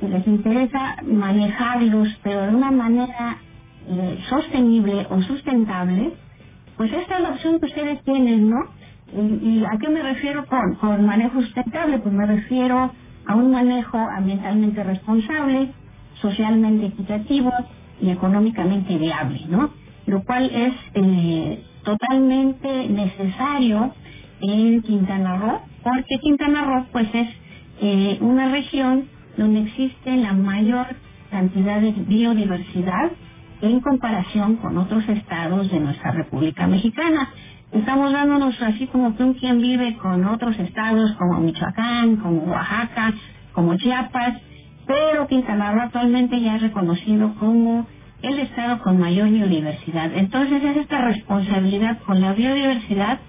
si 0.00 0.08
les 0.08 0.26
interesa 0.26 0.96
manejarlos, 1.04 2.08
pero 2.22 2.42
de 2.42 2.54
una 2.56 2.70
manera 2.70 3.38
eh, 3.88 4.18
sostenible 4.28 5.06
o 5.10 5.22
sustentable, 5.22 6.12
pues 6.76 6.92
esta 6.92 7.16
es 7.16 7.22
la 7.22 7.30
opción 7.30 7.60
que 7.60 7.66
ustedes 7.66 8.02
tienen, 8.04 8.50
¿no? 8.50 8.58
¿Y, 9.12 9.64
a 9.64 9.78
qué 9.80 9.88
me 9.88 10.02
refiero 10.02 10.46
con, 10.46 10.76
con 10.76 11.04
manejo 11.06 11.40
sustentable? 11.42 11.98
Pues 11.98 12.14
me 12.14 12.26
refiero 12.26 12.92
a 13.26 13.34
un 13.34 13.50
manejo 13.50 13.98
ambientalmente 13.98 14.84
responsable, 14.84 15.72
socialmente 16.20 16.86
equitativo 16.86 17.52
y 18.00 18.10
económicamente 18.10 18.96
viable, 18.98 19.40
¿no? 19.48 19.70
Lo 20.06 20.22
cual 20.24 20.50
es 20.52 20.74
eh, 20.94 21.64
totalmente 21.88 22.68
necesario 22.88 23.94
en 24.42 24.82
Quintana 24.82 25.38
Roo, 25.38 25.60
porque 25.82 26.18
Quintana 26.20 26.64
Roo 26.64 26.84
pues 26.92 27.08
es 27.14 27.28
eh, 27.80 28.18
una 28.20 28.50
región 28.50 29.04
donde 29.38 29.62
existe 29.62 30.14
la 30.16 30.34
mayor 30.34 30.86
cantidad 31.30 31.80
de 31.80 31.92
biodiversidad 31.92 33.10
en 33.62 33.80
comparación 33.80 34.56
con 34.56 34.76
otros 34.76 35.08
estados 35.08 35.70
de 35.70 35.80
nuestra 35.80 36.10
República 36.10 36.66
Mexicana. 36.66 37.30
Estamos 37.72 38.12
dándonos 38.12 38.54
así 38.60 38.86
como 38.88 39.16
que 39.16 39.22
un 39.22 39.32
quien 39.34 39.58
vive 39.62 39.96
con 39.96 40.26
otros 40.26 40.58
estados 40.58 41.12
como 41.18 41.40
Michoacán, 41.40 42.16
como 42.16 42.42
Oaxaca, 42.52 43.14
como 43.52 43.74
Chiapas, 43.76 44.34
pero 44.86 45.26
Quintana 45.26 45.72
Roo 45.72 45.80
actualmente 45.84 46.38
ya 46.38 46.56
es 46.56 46.62
reconocido 46.62 47.34
como 47.40 47.86
el 48.22 48.38
estado 48.40 48.80
con 48.82 48.98
mayor 48.98 49.28
biodiversidad. 49.30 50.12
Entonces 50.14 50.62
es 50.62 50.76
esta 50.78 51.02
responsabilidad 51.06 51.98
con 52.06 52.20
la 52.20 52.32
biodiversidad, 52.32 53.20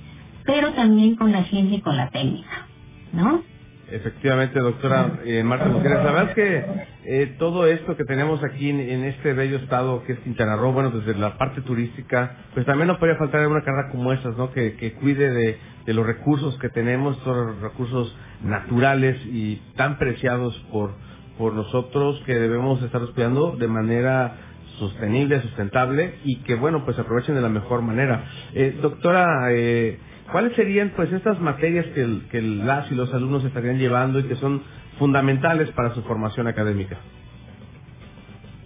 pero 0.46 0.74
también 0.74 1.16
con 1.16 1.32
la 1.32 1.44
ciencia 1.46 1.78
y 1.78 1.82
con 1.82 1.96
la 1.96 2.10
técnica, 2.10 2.68
¿no? 3.14 3.44
Efectivamente, 3.92 4.60
doctora 4.60 5.20
eh, 5.26 5.44
Marta 5.44 5.68
Gutiérrez. 5.68 6.04
La 6.04 6.12
verdad 6.12 6.30
es 6.30 6.36
que 6.36 6.66
eh, 7.06 7.36
todo 7.40 7.66
esto 7.66 7.98
que 7.98 8.04
tenemos 8.04 8.44
aquí 8.44 8.70
en, 8.70 9.04
este 9.04 9.34
bello 9.34 9.58
estado 9.58 10.04
que 10.04 10.14
es 10.14 10.20
Quintana 10.20 10.56
Roo, 10.58 10.74
bueno, 10.74 10.92
desde 10.92 11.20
la 11.20 11.38
parte 11.40 11.62
turística, 11.62 12.38
pues 12.54 12.68
también 12.68 12.88
no 12.88 13.00
podría 13.00 13.18
faltar 13.18 13.48
una 13.48 13.64
carrera 13.64 13.90
como 13.90 14.14
estas, 14.14 14.38
¿no? 14.38 14.52
Que, 14.52 14.76
que 14.76 14.94
cuide 14.94 15.32
de, 15.32 15.58
de 15.88 15.94
los 15.94 16.06
recursos 16.06 16.58
que 16.60 16.70
tenemos, 16.70 17.18
todos 17.24 17.48
los 17.48 17.62
recursos 17.62 18.16
naturales 18.44 19.18
y 19.26 19.56
tan 19.76 19.98
preciados 19.98 20.56
por, 20.72 20.92
por 21.40 21.54
nosotros 21.54 22.22
que 22.28 22.36
debemos 22.36 22.82
estar 22.84 23.02
cuidando 23.16 23.56
de 23.58 23.68
manera 23.68 24.36
sostenible, 24.80 25.42
sustentable 25.42 26.16
y 26.24 26.38
que, 26.44 26.56
bueno, 26.56 26.86
pues 26.86 26.98
aprovechen 26.98 27.36
de 27.36 27.42
la 27.42 27.50
mejor 27.50 27.82
manera. 27.82 28.24
Eh, 28.54 28.78
doctora, 28.82 29.50
eh, 29.52 30.00
¿cuáles 30.32 30.56
serían 30.56 30.94
pues 30.96 31.12
estas 31.14 31.40
materias 31.40 31.86
que, 31.94 32.22
que 32.32 32.42
las 32.42 32.92
y 32.92 32.96
los 32.96 33.14
alumnos 33.14 33.44
estarían 33.46 33.78
llevando 33.78 34.20
y 34.20 34.24
que 34.24 34.36
son 34.36 34.64
fundamentales 34.98 35.70
para 35.72 35.94
su 35.94 36.02
formación 36.04 36.48
académica? 36.48 36.98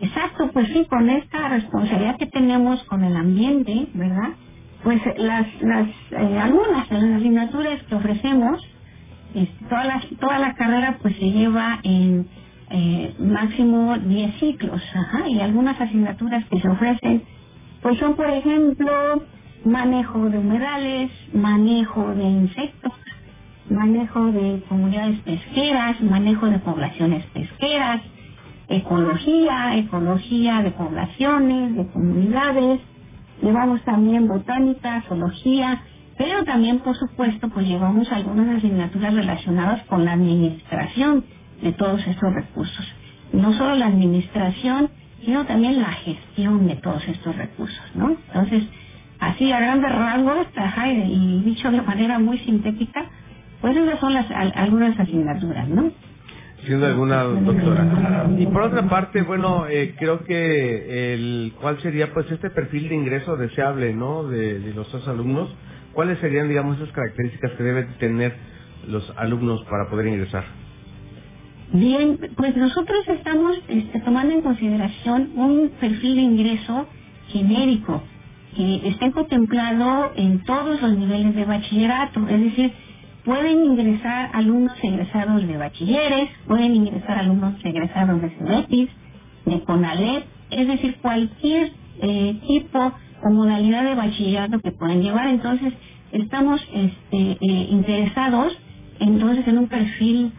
Exacto, 0.01 0.49
pues 0.51 0.67
sí, 0.67 0.85
con 0.89 1.09
esta 1.09 1.49
responsabilidad 1.49 2.17
que 2.17 2.27
tenemos 2.27 2.83
con 2.85 3.03
el 3.03 3.15
ambiente, 3.15 3.87
¿verdad? 3.93 4.31
Pues 4.83 5.01
las, 5.17 5.47
las 5.61 5.87
eh, 6.11 6.39
algunas 6.39 6.89
de 6.89 7.01
las 7.01 7.19
asignaturas 7.21 7.81
que 7.83 7.95
ofrecemos, 7.95 8.61
toda, 9.69 9.85
la, 9.85 10.03
toda 10.19 10.39
la 10.39 10.55
carrera 10.55 10.97
pues 11.01 11.15
se 11.15 11.31
lleva 11.31 11.79
en 11.83 12.27
eh, 12.75 13.13
máximo 13.19 13.95
10 13.99 14.39
ciclos, 14.39 14.81
ajá, 14.95 15.29
y 15.29 15.39
algunas 15.39 15.79
asignaturas 15.79 16.43
que 16.49 16.59
se 16.59 16.67
ofrecen, 16.67 17.21
pues 17.83 17.99
son, 17.99 18.15
por 18.15 18.27
ejemplo, 18.27 19.23
manejo 19.63 20.27
de 20.27 20.39
humedales, 20.39 21.11
manejo 21.33 22.15
de 22.15 22.23
insectos, 22.23 22.93
manejo 23.69 24.25
de 24.31 24.63
comunidades 24.67 25.19
pesqueras, 25.19 26.01
manejo 26.01 26.47
de 26.47 26.57
poblaciones 26.59 27.23
pesqueras, 27.27 28.01
ecología, 28.67 29.77
ecología 29.77 30.63
de 30.63 30.71
poblaciones, 30.71 31.75
de 31.75 31.85
comunidades, 31.89 32.81
llevamos 33.43 33.83
también 33.83 34.27
botánica, 34.27 35.03
zoología, 35.07 35.79
pero 36.17 36.43
también, 36.43 36.79
por 36.79 36.97
supuesto, 36.97 37.49
pues 37.49 37.67
llevamos 37.67 38.11
algunas 38.11 38.57
asignaturas 38.57 39.13
relacionadas 39.13 39.85
con 39.85 40.05
la 40.05 40.13
administración 40.13 41.23
de 41.63 41.71
todos 41.73 42.05
estos 42.05 42.33
recursos. 42.33 42.85
No 43.31 43.53
solo 43.57 43.75
la 43.75 43.87
administración, 43.87 44.89
sino 45.23 45.45
también 45.45 45.81
la 45.81 45.93
gestión 45.93 46.67
de 46.67 46.75
todos 46.75 47.03
estos 47.07 47.35
recursos, 47.35 47.83
¿no? 47.95 48.15
Entonces, 48.27 48.63
así 49.19 49.51
a 49.51 49.59
grandes 49.59 49.91
rasgos, 49.91 50.47
y 51.07 51.41
dicho 51.43 51.71
de 51.71 51.81
manera 51.81 52.19
muy 52.19 52.37
sintética, 52.39 53.05
pues 53.61 53.75
esas 53.77 53.99
son 53.99 54.13
las 54.13 54.29
algunas 54.55 54.99
asignaturas, 54.99 55.67
¿no? 55.69 55.91
Siendo 56.65 56.85
alguna 56.85 57.23
doctora. 57.23 58.27
Y 58.37 58.45
por 58.47 58.63
otra 58.63 58.87
parte, 58.87 59.21
bueno, 59.21 59.67
eh, 59.67 59.95
creo 59.97 60.23
que 60.23 61.13
el 61.13 61.53
cuál 61.59 61.81
sería 61.81 62.13
pues 62.13 62.29
este 62.31 62.49
perfil 62.49 62.89
de 62.89 62.95
ingreso 62.95 63.35
deseable, 63.35 63.93
¿no? 63.93 64.23
De, 64.23 64.59
de 64.59 64.73
los 64.73 64.89
dos 64.91 65.07
alumnos. 65.07 65.53
¿Cuáles 65.93 66.19
serían, 66.19 66.47
digamos, 66.47 66.77
esas 66.77 66.91
características 66.91 67.51
que 67.51 67.63
deben 67.63 67.87
tener 67.99 68.33
los 68.87 69.13
alumnos 69.17 69.63
para 69.69 69.89
poder 69.89 70.07
ingresar? 70.07 70.43
Bien, 71.73 72.19
pues 72.37 72.57
nosotros 72.57 72.99
estamos 73.09 73.57
este, 73.67 73.99
tomando 74.01 74.33
en 74.35 74.43
consideración 74.43 75.31
un 75.35 75.71
perfil 75.81 76.15
de 76.15 76.21
ingreso 76.23 76.87
genérico 77.29 78.03
que 78.55 78.89
esté 78.89 79.11
contemplado 79.11 80.13
en 80.15 80.43
todos 80.45 80.81
los 80.81 80.97
niveles 80.97 81.35
de 81.35 81.45
bachillerato, 81.45 82.27
es 82.29 82.41
decir, 82.41 82.73
pueden 83.25 83.65
ingresar 83.65 84.31
alumnos 84.33 84.73
egresados 84.83 85.47
de 85.47 85.57
bachilleres, 85.57 86.31
pueden 86.47 86.75
ingresar 86.75 87.19
alumnos 87.19 87.55
egresados 87.65 88.21
de 88.21 88.29
CEBETIS, 88.31 88.89
de 89.45 89.61
CONALEP, 89.65 90.25
es 90.51 90.67
decir, 90.69 90.97
cualquier 91.03 91.73
eh, 92.01 92.35
tipo 92.47 92.93
o 93.25 93.31
modalidad 93.31 93.83
de 93.85 93.95
bachillerato 93.95 94.61
que 94.61 94.71
puedan 94.71 95.03
llevar. 95.03 95.27
Entonces, 95.29 95.73
estamos 96.13 96.61
este, 96.73 97.31
eh, 97.41 97.67
interesados 97.71 98.57
entonces 98.99 99.47
en 99.47 99.59
un 99.59 99.67
perfil 99.67 100.33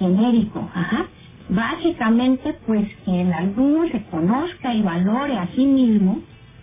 genérico, 0.00 0.68
ajá. 0.74 1.06
Básicamente, 1.50 2.56
pues 2.66 2.88
que 3.06 3.22
el 3.22 3.32
alumno 3.32 3.88
se 3.92 4.04
conozca 4.06 4.74
y 4.74 4.82
valore 4.82 5.38
a 5.38 5.48
sí 5.56 5.66
mismo, 5.66 6.20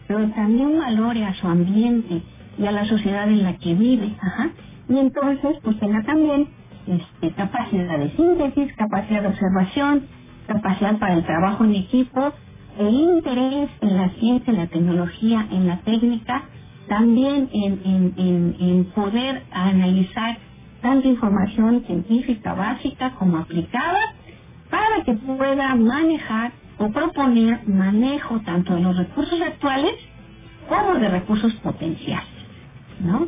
pero 0.10 0.30
también 0.32 0.80
valore 0.80 1.26
a 1.26 1.36
su 1.36 1.48
ambiente 1.48 2.24
y 2.60 2.68
a 2.68 2.74
la 2.74 2.86
sociedad 2.88 3.30
en 3.30 3.44
la 3.44 3.58
que 3.58 3.76
vive, 3.76 4.16
ajá. 4.22 4.52
Y 4.90 5.00
entonces, 5.00 5.58
pues 5.64 5.80
tenga 5.80 6.04
también 6.04 6.50
este, 6.88 7.32
capacidad 7.36 8.00
de 8.00 8.12
síntesis, 8.18 8.76
capacidad 8.78 9.24
de 9.24 9.30
observación, 9.30 10.04
capacidad 10.48 11.00
para 11.00 11.16
el 11.16 11.26
trabajo 11.26 11.66
en 11.66 11.76
equipo, 11.76 12.34
e 12.80 12.90
interés 12.90 13.72
en 13.82 13.98
la 13.98 14.10
ciencia, 14.20 14.52
en 14.54 14.60
la 14.60 14.68
tecnología, 14.68 15.48
en 15.52 15.68
la 15.68 15.80
técnica, 15.82 16.44
también 16.90 17.50
en, 17.54 17.82
en, 17.86 18.14
en, 18.18 18.58
en 18.60 18.86
poder 18.96 19.44
analizar 19.52 20.38
tanta 20.82 21.08
información 21.08 21.86
científica 21.86 22.54
básica 22.56 23.12
como 23.16 23.38
aplicada 23.40 24.16
para 24.70 25.04
que 25.06 25.14
pueda 25.16 25.76
manejar 25.76 26.54
o 26.80 26.92
proponer 26.92 27.68
manejo 27.68 28.42
tanto 28.42 28.76
de 28.76 28.82
los 28.82 28.98
recursos 28.98 29.42
actuales 29.42 29.96
como 30.70 30.96
de 31.00 31.10
recursos 31.10 31.54
potenciales, 31.56 32.30
¿no? 33.02 33.28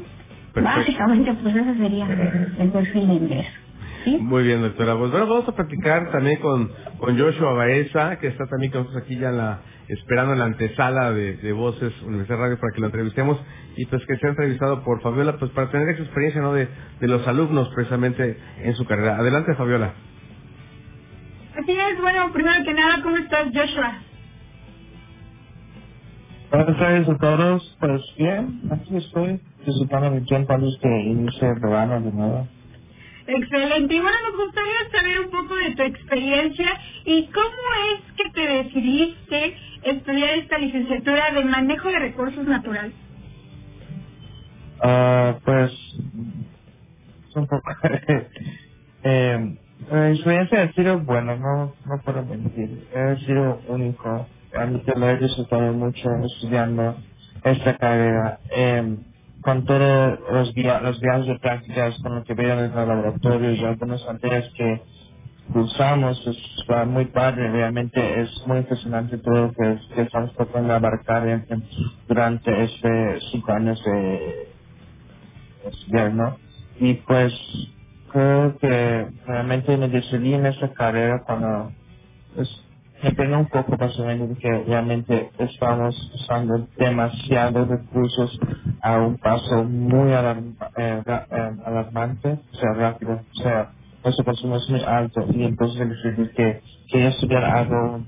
Básicamente, 0.58 1.34
pues 1.36 1.56
ese 1.56 1.76
sería 1.78 2.14
el 2.60 2.72
perfil 2.72 3.08
de 3.08 3.16
ingreso. 3.16 3.52
Muy 4.20 4.44
bien, 4.44 4.62
doctora. 4.62 4.98
Pues 4.98 5.12
bueno, 5.12 5.28
vamos 5.28 5.48
a 5.48 5.56
platicar 5.56 6.12
también 6.12 6.40
con, 6.40 6.72
con 7.00 7.18
Joshua 7.18 7.54
Baeza, 7.54 8.18
que 8.20 8.28
está 8.28 8.46
también 8.46 8.72
con 8.72 8.82
nosotros 8.82 9.04
aquí 9.04 9.18
ya 9.18 9.30
en 9.30 9.38
la, 9.38 9.62
esperando 9.88 10.34
en 10.34 10.40
la 10.40 10.46
antesala 10.46 11.12
de, 11.12 11.38
de 11.38 11.52
Voces 11.52 11.94
Universidad 12.04 12.40
Radio 12.40 12.60
para 12.60 12.74
que 12.74 12.80
lo 12.80 12.88
entrevistemos 12.88 13.38
y 13.76 13.86
pues 13.86 14.06
que 14.06 14.18
sea 14.18 14.30
entrevistado 14.30 14.84
por 14.84 15.02
Fabiola, 15.02 15.38
pues 15.38 15.52
para 15.52 15.70
tener 15.72 15.90
esa 15.90 16.04
experiencia 16.04 16.42
¿no? 16.42 16.54
de, 16.54 16.68
de 17.00 17.08
los 17.08 17.28
alumnos 17.28 17.70
precisamente 17.76 18.38
en 18.62 18.76
su 18.76 18.86
carrera. 18.86 19.18
Adelante, 19.18 19.54
Fabiola. 19.56 19.94
Así 21.58 21.72
es, 21.72 22.02
bueno, 22.02 22.32
primero 22.32 22.64
que 22.64 22.74
nada, 22.74 23.02
¿cómo 23.04 23.18
estás, 23.18 23.48
Joshua? 23.54 24.00
Buenas 26.52 26.78
tardes 26.80 27.08
a 27.10 27.18
todos, 27.18 27.78
pues 27.80 28.02
bien, 28.18 28.62
aquí 28.72 28.98
estoy 28.98 29.40
disfrutando 29.66 30.12
mi 30.12 30.26
tiempo 30.26 30.54
antes 30.54 30.78
que 30.82 30.88
inicie 30.88 31.48
el 31.48 31.60
programa 31.60 32.00
de 32.00 32.12
nuevo. 32.12 32.48
Excelente. 33.32 33.94
Y 33.94 34.00
bueno, 34.00 34.18
nos 34.28 34.46
gustaría 34.46 34.90
saber 34.92 35.20
un 35.20 35.30
poco 35.30 35.56
de 35.56 35.76
tu 35.76 35.84
experiencia 35.84 36.68
y 37.06 37.28
cómo 37.28 37.46
es 37.94 38.14
que 38.18 38.30
te 38.32 38.42
decidiste 38.42 39.56
estudiar 39.84 40.40
esta 40.40 40.58
licenciatura 40.58 41.32
de 41.32 41.46
manejo 41.46 41.90
de 41.90 42.00
recursos 42.00 42.48
naturales. 42.48 42.94
Ah, 44.82 45.38
pues, 45.46 45.72
un 47.36 47.48
poco. 47.48 47.72
eh, 49.04 49.56
mi 49.92 50.12
experiencia 50.16 50.64
ha 50.64 50.74
sido 50.74 51.00
buena, 51.00 51.36
no, 51.36 51.76
no 51.86 52.02
puedo 52.04 52.26
mentir. 52.26 52.88
Ha 52.96 53.16
sido 53.18 53.62
único. 53.68 54.28
A 54.58 54.66
mí 54.66 54.82
te 54.84 54.98
lo 54.98 55.08
he 55.08 55.18
disfrutado 55.18 55.72
mucho 55.74 56.10
estudiando 56.26 56.96
esta 57.44 57.78
carrera. 57.78 58.40
Eh, 58.50 58.98
con 59.42 59.66
todos 59.66 60.20
los, 60.32 60.56
los 60.56 61.00
viajes 61.00 61.28
de 61.28 61.40
prácticas, 61.40 61.96
con 62.02 62.16
lo 62.16 62.24
que 62.24 62.34
veo 62.34 62.54
en 62.54 62.66
el 62.66 62.76
laboratorio 62.76 63.52
y 63.54 63.64
algunas 63.64 64.04
materias 64.06 64.46
que 64.56 64.82
usamos, 65.54 66.18
es 66.28 66.88
muy 66.88 67.06
padre, 67.06 67.52
realmente 67.52 68.22
es 68.22 68.30
muy 68.46 68.60
impresionante 68.60 69.18
todo 69.18 69.48
lo 69.48 69.54
que, 69.54 70.02
estamos 70.02 70.34
tratando 70.36 70.70
de 70.70 70.76
abarcar 70.76 71.46
durante 72.08 72.64
este 72.64 73.20
cinco 73.32 73.52
años 73.52 73.84
de 73.84 74.48
estudiar. 75.66 76.36
Y 76.80 76.94
pues 76.96 77.34
creo 78.12 78.58
que 78.58 79.08
realmente 79.26 79.76
me 79.78 79.90
decidí 79.90 80.34
en 80.34 80.46
esta 80.46 80.72
carrera 80.74 81.24
cuando 81.26 81.72
pues, 82.36 82.48
me 83.04 83.38
un 83.38 83.48
poco 83.48 83.78
básicamente 83.78 84.40
que 84.42 84.64
realmente 84.66 85.32
estamos 85.40 85.96
usando 86.16 86.68
demasiados 86.78 87.68
recursos 87.70 88.40
a 88.82 88.98
un 89.00 89.18
paso 89.18 89.64
muy 89.66 90.12
eh, 90.14 91.04
eh, 91.08 91.52
alarmante, 91.66 92.40
o 92.54 92.58
sea, 92.58 92.74
rápido, 92.74 93.14
o 93.14 93.44
sea, 93.44 93.72
nuestro 94.04 94.26
consumo 94.26 94.58
es 94.58 94.70
muy 94.70 94.84
alto 94.84 95.26
y 95.34 95.44
entonces 95.44 95.90
decidí 95.90 96.30
que 96.34 96.62
quería 96.92 97.10
estudiar 97.10 97.44
algo 97.46 98.02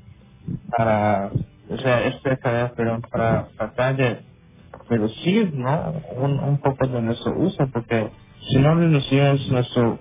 para, 0.77 1.31
o 1.69 1.77
sea, 1.77 2.07
esta 2.07 2.37
carrera, 2.37 2.73
pero 2.75 3.01
para 3.11 3.47
tratar 3.57 3.97
de 3.97 4.19
reducir, 4.89 5.53
¿no? 5.53 5.93
Un, 6.17 6.39
un 6.39 6.59
poco 6.59 6.87
de 6.87 7.01
nuestro 7.01 7.33
uso, 7.39 7.67
porque 7.73 8.09
si 8.49 8.59
no 8.59 8.75
reducimos 8.75 9.47
nuestro 9.51 9.99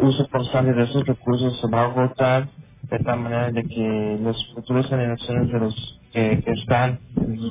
uso 0.00 0.28
constante 0.30 0.74
de 0.74 0.84
esos 0.84 1.06
recursos 1.06 1.60
se 1.60 1.68
va 1.68 1.82
a 1.82 1.86
agotar 1.86 2.48
de 2.90 2.98
tal 3.00 3.20
manera 3.20 3.50
de 3.50 3.62
que 3.64 4.18
los 4.20 4.36
futuros 4.54 4.88
generaciones 4.88 5.50
de 5.50 5.58
los 5.58 6.00
que, 6.12 6.42
están 6.46 6.98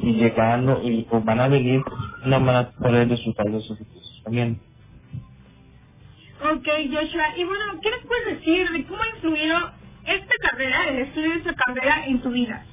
y 0.01 0.13
llegando 0.13 0.81
y 0.83 1.05
van 1.23 1.39
a 1.39 1.47
venir 1.47 1.81
no 2.25 2.43
van 2.43 2.55
a 2.55 2.71
poder 2.71 3.07
disfrutar 3.07 3.45
de 3.51 3.57
esos 3.59 3.77
recursos 3.77 4.21
también. 4.23 4.59
Ok, 6.41 6.67
Joshua. 6.91 7.37
Y 7.37 7.43
bueno, 7.43 7.79
¿qué 7.81 7.91
nos 7.91 8.01
puedes 8.05 8.37
decir 8.37 8.69
de 8.69 8.85
cómo 8.85 9.01
ha 9.01 9.09
influido 9.09 9.57
esta 10.05 10.33
carrera, 10.49 10.89
el 10.89 10.99
estudio 10.99 11.29
de 11.31 11.37
esta 11.37 11.53
carrera 11.53 12.05
en 12.07 12.21
tu 12.21 12.31
vida? 12.31 12.63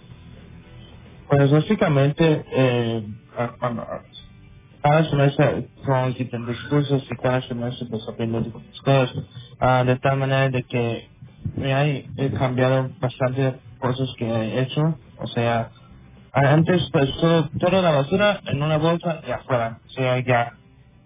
Pues 1.29 1.51
básicamente, 1.51 2.45
eh, 2.53 3.03
cuando 3.59 3.87
cada 4.83 5.09
semestre 5.09 5.69
son 5.87 6.13
diferentes 6.15 6.59
cursos 6.69 7.03
y 7.11 7.17
cada 7.17 7.41
semestre 7.49 7.87
pues 7.89 8.03
aprendo 8.09 8.41
diferentes 8.41 8.81
cosas, 8.81 9.17
uh, 9.61 9.87
de 9.87 9.97
tal 9.97 10.19
manera 10.19 10.51
de 10.51 10.63
que 10.65 11.09
me 11.57 12.07
he 12.17 12.31
cambiado 12.33 12.91
bastante 13.01 13.55
cosas 13.81 14.09
que 14.19 14.27
he 14.27 14.63
hecho. 14.63 14.83
O 15.19 15.27
sea, 15.29 15.71
antes 16.33 16.83
pues 16.93 17.11
todo, 17.21 17.49
toda 17.61 17.83
la 17.83 17.93
basura 17.93 18.41
en 18.47 18.63
una 18.63 18.79
bolsa 18.79 19.21
y 19.27 19.31
afuera. 19.31 19.79
O 19.87 19.91
sea, 19.91 20.21
ya, 20.21 20.53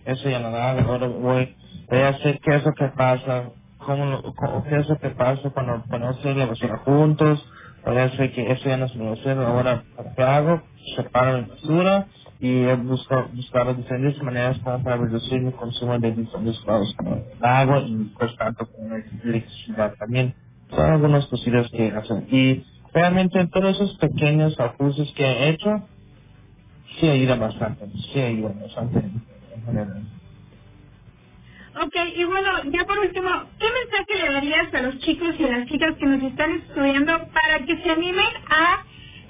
eso 0.07 0.31
ya 0.31 0.41
no 0.41 0.51
da. 0.51 0.73
Ahora 0.83 1.09
voy, 1.09 1.57
voy 1.91 2.01
a 2.01 2.09
hacer 2.09 2.41
qué 2.41 2.57
es 2.57 2.65
lo 2.65 2.73
que 2.75 2.89
pasa, 2.97 3.51
cómo, 3.79 4.23
cómo 4.37 4.65
qué 4.65 4.77
es 4.77 4.89
lo 4.89 4.99
que 4.99 5.11
pasa 5.11 5.51
cuando 5.51 5.85
ponemos 5.91 6.25
la 6.25 6.47
basura 6.47 6.79
juntos. 6.79 7.45
Voy 7.85 7.99
a 7.99 8.05
hacer 8.05 8.33
que 8.33 8.53
eso 8.53 8.69
ya 8.69 8.77
no 8.79 8.89
se 8.89 8.99
a 9.03 9.13
hacer. 9.13 9.39
Ahora, 9.39 9.85
¿qué 10.17 10.23
hago? 10.23 10.63
Separo 10.97 11.41
la 11.41 11.49
basura 11.49 12.07
y 12.39 12.65
he 12.65 12.75
buscado, 12.75 13.29
buscado 13.33 13.75
diferentes 13.75 14.23
maneras 14.23 14.59
como 14.63 14.83
para 14.83 14.97
reducir 14.97 15.41
mi 15.41 15.53
consumo 15.53 15.99
de 15.99 16.13
diferentes 16.13 16.61
como 16.65 17.23
agua 17.41 17.81
y 17.87 17.97
pues 18.19 18.37
tanto 18.37 18.67
como 18.67 18.95
electricidad 19.25 19.95
también. 19.99 20.35
Son 20.71 20.91
algunas 20.91 21.27
cosillas 21.27 21.71
que 21.71 21.89
hacen. 21.91 22.27
Y 22.31 22.65
realmente 22.93 23.39
en 23.39 23.51
todos 23.51 23.77
esos 23.77 23.97
pequeños 23.99 24.59
ajustes 24.59 25.13
que 25.17 25.25
he 25.25 25.51
hecho, 25.51 25.89
sí 27.01 27.09
ayuda 27.09 27.37
bastante, 27.37 27.87
sí 28.13 28.21
ayuda 28.21 28.53
bastante 28.61 28.99
en 28.99 29.65
general. 29.65 30.03
Ok, 31.83 31.95
y 32.17 32.25
bueno, 32.25 32.49
ya 32.73 32.85
por 32.87 32.99
último, 32.99 33.29
¿qué 33.59 33.67
mensaje 33.67 34.27
le 34.27 34.33
darías 34.33 34.75
a 34.75 34.81
los 34.83 34.99
chicos 35.01 35.35
y 35.39 35.45
a 35.45 35.59
las 35.59 35.69
chicas 35.69 35.95
que 35.97 36.07
nos 36.07 36.23
están 36.23 36.51
estudiando 36.53 37.13
para 37.33 37.67
que 37.67 37.77
se 37.83 37.91
animen 37.91 38.27
a 38.49 38.85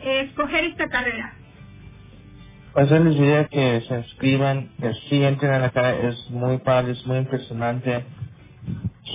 eh, 0.04 0.20
escoger 0.28 0.64
esta 0.64 0.88
carrera? 0.88 1.34
Pues 2.76 2.92
les 2.92 3.16
diría 3.16 3.48
que 3.48 3.82
se 3.88 3.96
inscriban, 3.98 4.70
que 4.80 4.94
sí 5.10 5.24
entren 5.24 5.52
a 5.54 5.60
la 5.60 5.72
cara, 5.72 5.96
es 6.10 6.30
muy 6.30 6.58
padre, 6.60 6.92
es 6.92 7.06
muy 7.08 7.18
impresionante. 7.18 8.06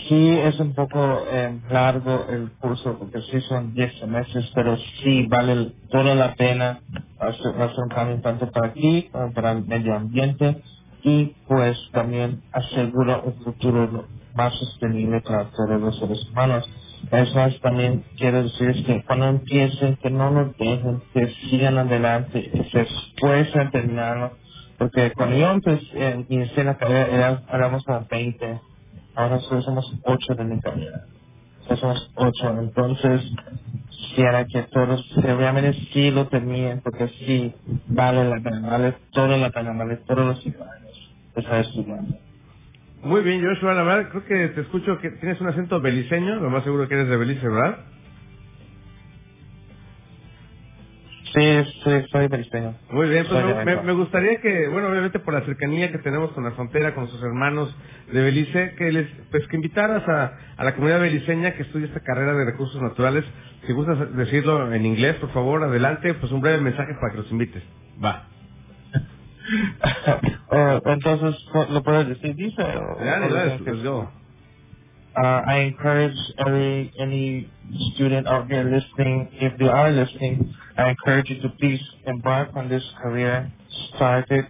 Sí, 0.09 0.29
es 0.39 0.59
un 0.59 0.75
poco 0.75 0.99
eh, 1.31 1.59
largo 1.69 2.27
el 2.29 2.51
curso 2.59 2.97
porque 2.99 3.21
sí 3.31 3.41
son 3.49 3.73
10 3.73 3.93
semestres, 3.99 4.51
pero 4.55 4.77
sí 5.03 5.27
vale 5.27 5.73
toda 5.91 6.15
la 6.15 6.35
pena 6.35 6.81
hacer, 7.19 7.55
un 7.83 7.89
cambio 7.89 8.21
tanto 8.21 8.51
para 8.51 8.69
aquí 8.69 9.09
como 9.11 9.33
para 9.33 9.53
el 9.53 9.65
medio 9.65 9.95
ambiente 9.95 10.63
y 11.03 11.35
pues 11.47 11.77
también 11.93 12.43
asegura 12.53 13.19
un 13.25 13.35
futuro 13.43 14.07
más 14.35 14.53
sostenible 14.59 15.21
para 15.21 15.45
todos 15.51 15.81
los 15.81 15.99
seres 15.99 16.19
humanos. 16.31 16.69
Es 17.11 17.35
más, 17.35 17.59
también 17.61 18.03
quiero 18.17 18.43
decir 18.43 18.85
que 18.85 19.03
cuando 19.05 19.27
empiecen, 19.27 19.97
que 19.97 20.09
no 20.09 20.31
nos 20.31 20.57
dejen, 20.57 21.01
que 21.13 21.27
sigan 21.49 21.77
adelante 21.77 22.39
y 22.39 22.69
se 22.71 22.81
esfuercen 22.81 23.71
terminarlo. 23.71 24.31
Porque 24.77 25.11
cuando 25.13 25.37
yo 25.37 25.51
empecé, 25.51 25.85
eh, 25.93 26.25
inicié 26.29 26.63
la 26.63 26.77
carrera, 26.77 27.43
éramos 27.51 27.83
como 27.85 28.05
20 28.09 28.61
ahora 29.15 29.39
solo 29.41 29.61
somos 29.61 29.93
ocho 30.05 30.35
de 30.35 30.43
mi 30.45 30.59
carrera. 30.61 31.05
somos 31.79 32.11
ocho, 32.15 32.59
entonces 32.59 33.21
quisiera 33.89 34.45
que 34.45 34.63
todos 34.63 35.05
realmente 35.17 35.79
sí 35.93 36.11
lo 36.11 36.27
tenían, 36.27 36.81
porque 36.81 37.07
sí 37.09 37.53
vale 37.87 38.25
la 38.25 38.41
pena, 38.41 38.69
vale 38.69 38.95
toda 39.11 39.37
la 39.37 39.49
pena, 39.51 39.73
vale 39.73 39.97
todos 39.97 40.25
los 40.25 40.43
cinco 40.43 40.63
años 40.63 41.11
estar 41.35 41.61
estudiando. 41.61 42.15
Muy 43.03 43.21
bien, 43.21 43.43
Joshua, 43.43 43.73
la 43.73 43.83
verdad 43.83 44.09
creo 44.09 44.25
que 44.25 44.47
te 44.53 44.61
escucho 44.61 44.99
que 44.99 45.09
tienes 45.11 45.41
un 45.41 45.47
acento 45.47 45.81
beliceño, 45.81 46.35
lo 46.35 46.49
más 46.49 46.63
seguro 46.63 46.87
que 46.87 46.93
eres 46.93 47.09
de 47.09 47.17
Belice, 47.17 47.47
¿verdad? 47.47 47.79
Sí, 51.33 51.63
sí, 51.83 51.91
soy 52.11 52.27
beliceño. 52.27 52.75
Muy 52.91 53.07
bien, 53.07 53.25
pues 53.27 53.65
me, 53.65 53.81
me, 53.83 53.93
gustaría 53.93 54.41
que, 54.41 54.67
bueno, 54.67 54.89
obviamente 54.89 55.19
por 55.19 55.33
la 55.33 55.41
cercanía 55.45 55.91
que 55.91 55.97
tenemos 55.99 56.31
con 56.33 56.43
la 56.43 56.51
frontera, 56.51 56.93
con 56.93 57.07
sus 57.07 57.23
hermanos 57.23 57.75
de 58.11 58.21
Belice, 58.21 58.75
que 58.77 58.91
les, 58.91 59.07
pues 59.31 59.47
que 59.47 59.55
invitaras 59.55 60.07
a, 60.07 60.37
a 60.57 60.63
la 60.65 60.75
comunidad 60.75 60.99
beliceña 60.99 61.53
que 61.53 61.63
estudia 61.63 61.87
esta 61.87 62.01
carrera 62.01 62.33
de 62.33 62.45
recursos 62.45 62.81
naturales. 62.81 63.23
Si 63.65 63.71
gustas 63.71 64.13
decirlo 64.15 64.73
en 64.73 64.85
inglés, 64.85 65.15
por 65.15 65.31
favor, 65.31 65.63
adelante, 65.63 66.13
pues 66.15 66.31
un 66.33 66.41
breve 66.41 66.59
mensaje 66.61 66.93
para 66.99 67.13
que 67.13 67.19
los 67.19 67.31
invites. 67.31 67.63
Va. 68.03 68.27
uh, 70.51 70.79
entonces, 70.85 71.35
¿lo 71.69 71.83
puedes 71.83 72.07
decir? 72.07 72.35
Dice. 72.35 72.61
Dale, 72.61 73.29
dale, 73.29 73.59
let's 73.59 73.83
go. 73.83 74.09
Uh, 75.13 75.41
I 75.45 75.57
encourage 75.67 76.15
every 76.39 76.91
any 76.97 77.49
student 77.95 78.27
out 78.27 78.47
there 78.47 78.63
listening, 78.63 79.27
if 79.33 79.57
they 79.59 79.67
are 79.67 79.91
listening, 79.91 80.55
I 80.77 80.91
encourage 80.91 81.29
you 81.29 81.41
to 81.41 81.49
please 81.59 81.81
embark 82.07 82.51
on 82.55 82.69
this 82.69 82.83
career, 83.01 83.51
start 83.95 84.31
it, 84.31 84.45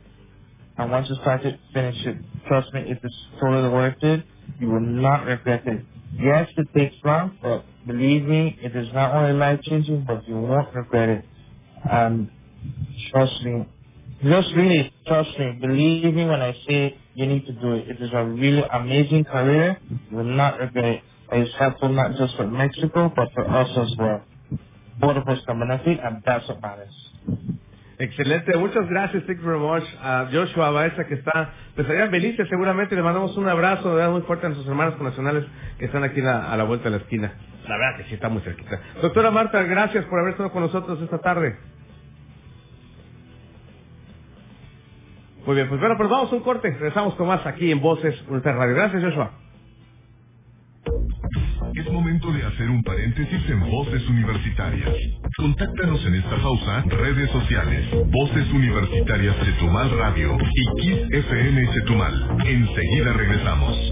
and 0.78 0.92
once 0.92 1.08
you 1.10 1.16
start 1.22 1.44
it, 1.46 1.60
finish 1.74 1.96
it. 2.06 2.18
Trust 2.48 2.72
me, 2.74 2.82
if 2.88 3.00
it's 3.04 3.16
totally 3.40 3.70
worth 3.70 4.04
it, 4.04 4.24
you 4.60 4.68
will 4.70 4.80
not 4.82 5.26
regret 5.26 5.66
it. 5.66 5.84
Yes, 6.14 6.48
it 6.56 6.68
takes 6.78 6.96
long, 7.04 7.38
but 7.42 7.66
believe 7.88 8.24
me, 8.24 8.60
it 8.62 8.76
is 8.76 8.88
not 8.94 9.16
only 9.16 9.34
life 9.34 9.62
changing, 9.64 10.06
but 10.06 10.28
you 10.28 10.36
won't 10.36 10.74
regret 10.76 11.10
it. 11.10 11.26
And 11.90 12.30
trust 13.12 13.34
me, 13.44 13.66
just 14.24 14.50
really 14.56 14.94
trust 15.08 15.30
me, 15.40 15.58
believe 15.62 16.14
me 16.14 16.26
when 16.26 16.42
I 16.42 16.54
say 16.68 16.98
you 17.16 17.26
need 17.28 17.46
to 17.48 17.54
do 17.54 17.74
it. 17.74 17.90
It 17.90 18.02
is 18.02 18.10
a 18.14 18.26
really 18.26 18.64
amazing 18.74 19.26
career. 19.26 19.78
You 20.12 20.18
will 20.18 20.36
not 20.36 20.60
regret 20.60 20.86
it. 20.86 21.02
It 21.32 21.42
is 21.44 21.50
helpful 21.60 21.90
not 21.90 22.12
just 22.18 22.36
for 22.38 22.48
Mexico, 22.48 23.12
but 23.16 23.30
for 23.34 23.46
us 23.50 23.70
as 23.78 23.96
well. 23.98 24.22
Both 25.00 25.18
of 25.18 25.28
us 25.28 25.40
can 25.46 25.60
benefit, 25.60 26.00
and 26.04 26.22
that's 26.26 26.48
what 26.50 26.62
matters. 26.62 26.94
Excelente, 28.00 28.58
muchas 28.58 28.90
gracias, 28.90 29.24
thank 29.28 29.40
you 29.40 29.46
very 29.46 29.60
much. 29.60 29.84
A 30.02 30.28
Joshua 30.32 30.72
Baeza, 30.72 31.06
que 31.06 31.16
está, 31.16 31.54
pues 31.76 31.88
allá 31.88 32.06
en 32.06 32.12
Belice, 32.12 32.46
seguramente 32.48 32.96
le 32.96 33.04
mandamos 33.04 33.38
un 33.38 33.48
abrazo 33.48 33.96
muy 34.12 34.22
fuerte 34.24 34.48
a 34.48 34.50
nuestros 34.50 34.68
hermanos 34.68 35.00
nacionales 35.00 35.46
que 35.78 35.86
están 35.86 36.04
aquí 36.04 36.20
a 36.22 36.58
la 36.58 36.64
vuelta 36.64 36.86
de 36.86 36.92
la 36.92 36.98
esquina. 36.98 37.32
La 37.68 37.78
verdad 37.78 37.98
que 37.98 38.04
sí 38.06 38.16
está 38.16 38.30
muy 38.30 38.42
cerquita. 38.42 38.80
Doctora 39.02 39.30
Marta, 39.32 39.62
gracias 39.64 40.06
por 40.06 40.20
haber 40.20 40.32
estado 40.32 40.52
con 40.52 40.64
nosotros 40.64 41.00
esta 41.02 41.20
tarde. 41.20 41.56
Muy 45.46 45.56
bien, 45.56 45.68
pues 45.70 45.80
bueno, 45.80 45.96
pues 45.98 46.10
vamos 46.10 46.32
a 46.32 46.36
un 46.36 46.44
corte. 46.44 46.70
Regresamos 46.70 47.16
con 47.16 47.28
más 47.28 47.46
aquí 47.46 47.72
en 47.72 47.82
Voces 47.82 48.16
Ultra 48.30 48.54
Radio. 48.54 48.76
Gracias, 48.76 49.04
Joshua. 49.04 49.32
Es 51.74 51.92
momento 51.92 52.32
de 52.32 52.44
hacer 52.44 52.70
un 52.70 52.84
paréntesis 52.84 53.50
en 53.50 53.60
Voces 53.62 54.08
Universitarias. 54.10 54.96
Contáctanos 55.38 56.06
en 56.06 56.16
esta 56.16 56.36
pausa, 56.42 56.84
redes 56.90 57.32
sociales, 57.32 57.86
Voces 58.12 58.52
Universitarias 58.52 59.36
Chetumal 59.46 59.98
Radio 59.98 60.38
y 60.38 60.82
Kiss 60.82 61.00
FM 61.12 61.68
Chetumal. 61.74 62.38
Enseguida 62.46 63.14
regresamos. 63.14 63.92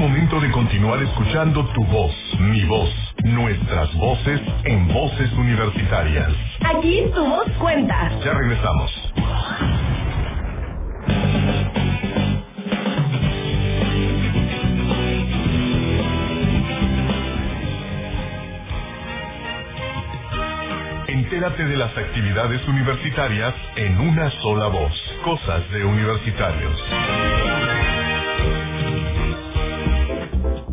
Momento 0.00 0.40
de 0.40 0.50
continuar 0.50 1.02
escuchando 1.02 1.62
tu 1.74 1.84
voz, 1.84 2.14
mi 2.38 2.64
voz, 2.64 2.88
nuestras 3.22 3.94
voces 3.96 4.40
en 4.64 4.88
Voces 4.88 5.30
Universitarias. 5.34 6.30
Aquí 6.74 7.02
tu 7.14 7.22
voz 7.22 7.46
cuenta. 7.58 8.10
Ya 8.24 8.32
regresamos. 8.32 8.90
Entérate 21.08 21.64
de 21.66 21.76
las 21.76 21.94
actividades 21.98 22.66
universitarias 22.66 23.54
en 23.76 24.00
una 24.00 24.30
sola 24.40 24.68
voz. 24.68 24.92
Cosas 25.22 25.70
de 25.70 25.84
universitarios. 25.84 27.19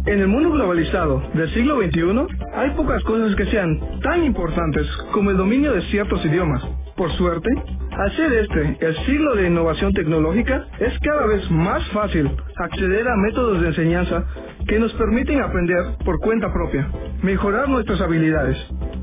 En 0.08 0.22
el 0.22 0.28
mundo 0.30 0.52
globalizado 0.52 1.22
del 1.34 1.54
siglo 1.54 1.82
XXI, 1.82 2.28
hay 2.56 2.70
pocas 2.72 3.04
cosas 3.04 3.36
que 3.36 3.46
sean 3.48 3.78
tan 4.02 4.24
importantes 4.24 4.88
como 5.12 5.32
el 5.32 5.38
dominio 5.38 5.74
de 5.74 5.82
ciertos 5.92 6.24
idiomas. 6.26 6.64
Por 6.96 7.12
suerte, 7.18 7.50
al 7.92 8.16
ser 8.16 8.32
este 8.32 8.78
el 8.86 9.06
siglo 9.06 9.36
de 9.36 9.48
innovación 9.48 9.94
tecnológica, 9.94 10.66
es 10.80 10.98
cada 11.02 11.28
vez 11.28 11.52
más 11.52 11.86
fácil 11.92 12.32
acceder 12.56 13.06
a 13.06 13.18
métodos 13.18 13.60
de 13.60 13.68
enseñanza 13.68 14.24
que 14.66 14.80
nos 14.80 14.94
permiten 14.94 15.42
aprender 15.42 15.84
por 16.06 16.18
cuenta 16.20 16.54
propia, 16.54 16.88
mejorar 17.22 17.68
nuestras 17.68 18.00
habilidades 18.00 18.56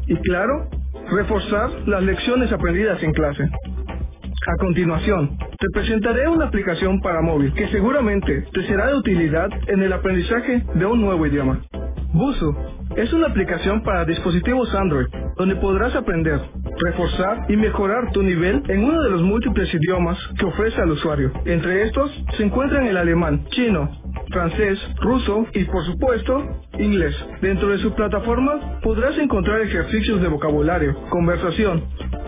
y, 0.06 0.16
claro, 0.16 0.70
reforzar 1.10 1.68
las 1.86 2.02
lecciones 2.02 2.50
aprendidas 2.50 3.02
en 3.02 3.12
clase. 3.12 3.44
A 3.44 4.56
continuación, 4.58 5.38
te 5.64 5.70
presentaré 5.70 6.28
una 6.28 6.44
aplicación 6.44 7.00
para 7.00 7.22
móvil 7.22 7.54
que 7.54 7.66
seguramente 7.68 8.44
te 8.52 8.66
será 8.66 8.88
de 8.88 8.96
utilidad 8.96 9.48
en 9.68 9.82
el 9.82 9.94
aprendizaje 9.94 10.62
de 10.74 10.84
un 10.84 11.00
nuevo 11.00 11.26
idioma. 11.26 11.58
Busu 12.12 12.54
es 12.96 13.10
una 13.14 13.28
aplicación 13.28 13.82
para 13.82 14.04
dispositivos 14.04 14.68
Android 14.74 15.06
donde 15.36 15.56
podrás 15.56 15.94
aprender, 15.96 16.38
reforzar 16.84 17.46
y 17.48 17.56
mejorar 17.56 18.12
tu 18.12 18.22
nivel 18.22 18.62
en 18.68 18.84
uno 18.84 19.02
de 19.02 19.10
los 19.10 19.22
múltiples 19.22 19.72
idiomas 19.74 20.18
que 20.38 20.44
ofrece 20.44 20.80
al 20.80 20.90
usuario. 20.90 21.32
Entre 21.46 21.86
estos 21.86 22.10
se 22.36 22.44
encuentran 22.44 22.86
el 22.86 22.96
alemán, 22.96 23.44
chino, 23.50 23.90
francés, 24.30 24.78
ruso 25.00 25.46
y 25.54 25.64
por 25.64 25.84
supuesto 25.86 26.44
inglés. 26.78 27.14
Dentro 27.40 27.68
de 27.68 27.78
su 27.78 27.94
plataforma 27.94 28.80
podrás 28.82 29.16
encontrar 29.18 29.60
ejercicios 29.62 30.20
de 30.20 30.28
vocabulario, 30.28 30.94
conversación, 31.08 31.84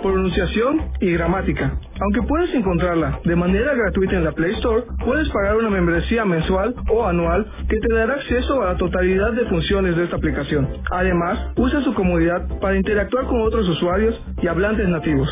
pronunciación 0.07 0.83
y 1.01 1.13
gramática. 1.13 1.73
Aunque 2.01 2.23
puedes 2.29 2.55
encontrarla 2.55 3.21
de 3.25 3.37
manera 3.37 3.75
gratuita 3.75 4.17
en 4.17 4.25
la 4.25 4.33
Play 4.33 4.53
Store, 4.55 4.85
puedes 5.05 5.29
pagar 5.31 5.57
una 5.57 5.71
membresía 5.71 6.25
mensual 6.25 6.75
o 6.91 7.07
anual 7.07 7.47
que 7.69 7.79
te 7.81 7.95
dará 7.95 8.15
acceso 8.15 8.63
a 8.63 8.73
la 8.73 8.77
totalidad 8.77 9.33
de 9.33 9.47
funciones 9.47 9.97
de 9.97 10.05
esta 10.05 10.17
aplicación. 10.17 10.69
Además, 10.91 11.39
usa 11.57 11.83
su 11.83 11.95
comodidad 11.95 12.47
para 12.61 12.77
interactuar 12.77 13.27
con 13.27 13.41
otros 13.43 13.69
usuarios 13.69 14.15
y 14.43 14.47
hablantes 14.47 14.89
nativos 14.89 15.29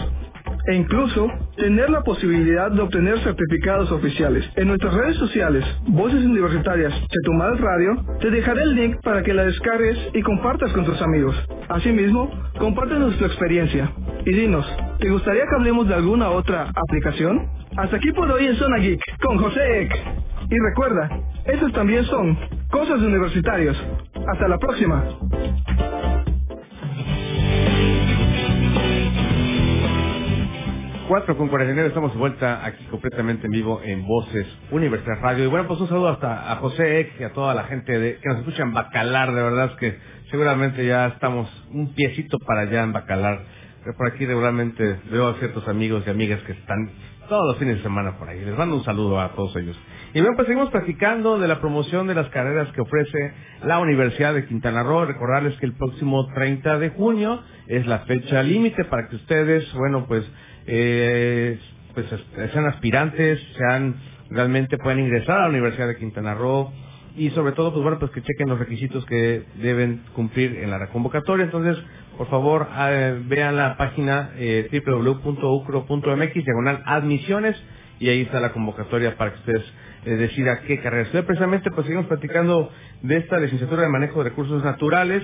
e 0.66 0.74
incluso 0.74 1.30
tener 1.56 1.90
la 1.90 2.02
posibilidad 2.02 2.70
de 2.70 2.80
obtener 2.80 3.18
certificados 3.22 3.90
oficiales. 3.92 4.44
En 4.56 4.68
nuestras 4.68 4.94
redes 4.94 5.16
sociales, 5.16 5.64
Voces 5.88 6.24
Universitarias 6.24 6.92
Chetumal 7.08 7.58
Radio, 7.58 7.96
te 8.20 8.30
dejaré 8.30 8.62
el 8.62 8.74
link 8.74 8.96
para 9.02 9.22
que 9.22 9.34
la 9.34 9.44
descargues 9.44 9.98
y 10.14 10.22
compartas 10.22 10.72
con 10.72 10.84
tus 10.84 11.00
amigos. 11.02 11.34
Asimismo, 11.68 12.30
compártenos 12.58 13.16
tu 13.18 13.24
experiencia 13.24 13.90
y 14.24 14.32
dinos, 14.32 14.66
¿te 14.98 15.10
gustaría 15.10 15.44
que 15.46 15.54
hablemos 15.56 15.88
de 15.88 15.94
alguna 15.94 16.30
otra 16.30 16.70
aplicación? 16.74 17.46
Hasta 17.76 17.96
aquí 17.96 18.12
por 18.12 18.30
hoy 18.30 18.46
en 18.46 18.56
Zona 18.56 18.78
Geek 18.78 19.00
con 19.22 19.38
José 19.38 19.82
Eck. 19.82 19.92
Y 20.50 20.58
recuerda, 20.58 21.10
esos 21.46 21.72
también 21.72 22.04
son 22.04 22.38
cosas 22.70 23.00
universitarios. 23.00 23.76
Hasta 24.26 24.48
la 24.48 24.58
próxima. 24.58 25.04
4 31.14 31.36
con 31.36 31.46
49 31.46 31.90
estamos 31.90 32.12
de 32.12 32.18
vuelta 32.18 32.66
aquí 32.66 32.84
completamente 32.86 33.46
en 33.46 33.52
vivo 33.52 33.80
en 33.84 34.04
Voces 34.04 34.48
Universidad 34.72 35.20
Radio. 35.22 35.44
Y 35.44 35.46
bueno, 35.46 35.68
pues 35.68 35.78
un 35.78 35.86
saludo 35.86 36.08
hasta 36.08 36.50
a 36.50 36.56
José 36.56 36.98
Eck 36.98 37.20
y 37.20 37.22
a 37.22 37.32
toda 37.32 37.54
la 37.54 37.62
gente 37.64 37.96
de, 37.96 38.16
que 38.16 38.28
nos 38.30 38.38
escucha 38.38 38.64
en 38.64 38.72
Bacalar. 38.72 39.32
De 39.32 39.40
verdad 39.40 39.66
es 39.66 39.76
que 39.78 39.96
seguramente 40.32 40.84
ya 40.84 41.06
estamos 41.06 41.48
un 41.70 41.94
piecito 41.94 42.36
para 42.44 42.62
allá 42.62 42.82
en 42.82 42.92
Bacalar. 42.92 43.42
por 43.96 44.08
aquí 44.08 44.26
regularmente 44.26 44.98
veo 45.08 45.28
a 45.28 45.34
ciertos 45.34 45.68
amigos 45.68 46.02
y 46.04 46.10
amigas 46.10 46.40
que 46.48 46.52
están 46.52 46.90
todos 47.28 47.46
los 47.46 47.58
fines 47.58 47.76
de 47.76 47.84
semana 47.84 48.18
por 48.18 48.28
ahí. 48.28 48.44
Les 48.44 48.58
mando 48.58 48.74
un 48.74 48.84
saludo 48.84 49.20
a 49.20 49.28
todos 49.34 49.54
ellos. 49.54 49.76
Y 50.14 50.20
bueno, 50.20 50.34
pues 50.34 50.48
seguimos 50.48 50.70
platicando 50.70 51.38
de 51.38 51.46
la 51.46 51.60
promoción 51.60 52.08
de 52.08 52.14
las 52.16 52.28
carreras 52.30 52.72
que 52.72 52.80
ofrece 52.80 53.34
la 53.64 53.78
Universidad 53.78 54.34
de 54.34 54.46
Quintana 54.46 54.82
Roo. 54.82 55.04
Recordarles 55.04 55.56
que 55.60 55.66
el 55.66 55.74
próximo 55.74 56.26
30 56.34 56.78
de 56.80 56.90
junio 56.90 57.40
es 57.68 57.86
la 57.86 58.00
fecha 58.00 58.42
límite 58.42 58.84
para 58.86 59.08
que 59.08 59.14
ustedes, 59.14 59.64
bueno, 59.74 60.06
pues, 60.08 60.24
eh, 60.66 61.58
pues 61.94 62.06
sean 62.52 62.66
aspirantes, 62.66 63.40
sean 63.56 63.94
realmente 64.30 64.78
puedan 64.78 65.00
ingresar 65.00 65.38
a 65.38 65.42
la 65.42 65.48
Universidad 65.48 65.88
de 65.88 65.96
Quintana 65.96 66.34
Roo 66.34 66.72
y 67.16 67.30
sobre 67.30 67.52
todo, 67.52 67.72
pues 67.72 67.82
bueno, 67.82 67.98
pues 67.98 68.10
que 68.10 68.22
chequen 68.22 68.48
los 68.48 68.58
requisitos 68.58 69.04
que 69.06 69.44
deben 69.62 70.02
cumplir 70.14 70.56
en 70.58 70.70
la 70.70 70.88
convocatoria. 70.88 71.44
Entonces, 71.44 71.76
por 72.18 72.28
favor, 72.28 72.66
eh, 72.76 73.20
vean 73.26 73.56
la 73.56 73.76
página 73.76 74.32
eh, 74.36 74.68
www.ucro.mx, 74.84 76.34
diagonal 76.44 76.82
admisiones, 76.84 77.56
y 78.00 78.08
ahí 78.08 78.22
está 78.22 78.40
la 78.40 78.52
convocatoria 78.52 79.16
para 79.16 79.32
que 79.32 79.38
ustedes 79.38 79.62
eh, 80.06 80.10
decida 80.16 80.60
qué 80.66 80.80
carrera 80.80 81.04
estudiar. 81.04 81.24
Precisamente, 81.24 81.70
pues 81.70 81.86
seguimos 81.86 82.06
platicando 82.06 82.70
de 83.02 83.16
esta 83.18 83.38
licenciatura 83.38 83.82
de 83.82 83.88
manejo 83.90 84.22
de 84.24 84.30
recursos 84.30 84.64
naturales. 84.64 85.22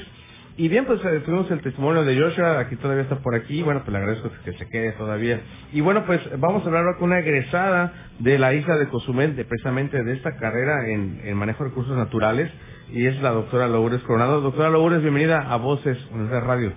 Y 0.60 0.68
bien, 0.68 0.84
pues 0.84 1.02
eh, 1.02 1.22
tuvimos 1.24 1.50
el 1.50 1.62
testimonio 1.62 2.04
de 2.04 2.20
Joshua, 2.20 2.60
aquí 2.60 2.76
todavía 2.76 3.04
está 3.04 3.16
por 3.20 3.34
aquí, 3.34 3.62
bueno, 3.62 3.80
pues 3.80 3.92
le 3.92 3.96
agradezco 3.96 4.30
que 4.44 4.52
se 4.52 4.68
quede 4.68 4.92
todavía. 4.92 5.40
Y 5.72 5.80
bueno, 5.80 6.04
pues 6.04 6.20
vamos 6.38 6.62
a 6.62 6.66
hablar 6.66 6.84
ahora 6.84 6.98
con 6.98 7.08
una 7.08 7.20
egresada 7.20 7.94
de 8.18 8.38
la 8.38 8.52
isla 8.52 8.76
de 8.76 8.86
Cozumel, 8.88 9.36
de, 9.36 9.46
precisamente 9.46 10.04
de 10.04 10.12
esta 10.12 10.36
carrera 10.36 10.86
en, 10.86 11.22
en 11.24 11.34
manejo 11.38 11.64
de 11.64 11.70
recursos 11.70 11.96
naturales, 11.96 12.50
y 12.92 13.06
es 13.06 13.22
la 13.22 13.30
doctora 13.30 13.68
Lourdes 13.68 14.02
Coronado. 14.02 14.42
Doctora 14.42 14.68
Lourdes, 14.68 15.00
bienvenida 15.00 15.50
a 15.50 15.56
Voces 15.56 15.96
Universidad 16.10 16.44
Radio. 16.44 16.72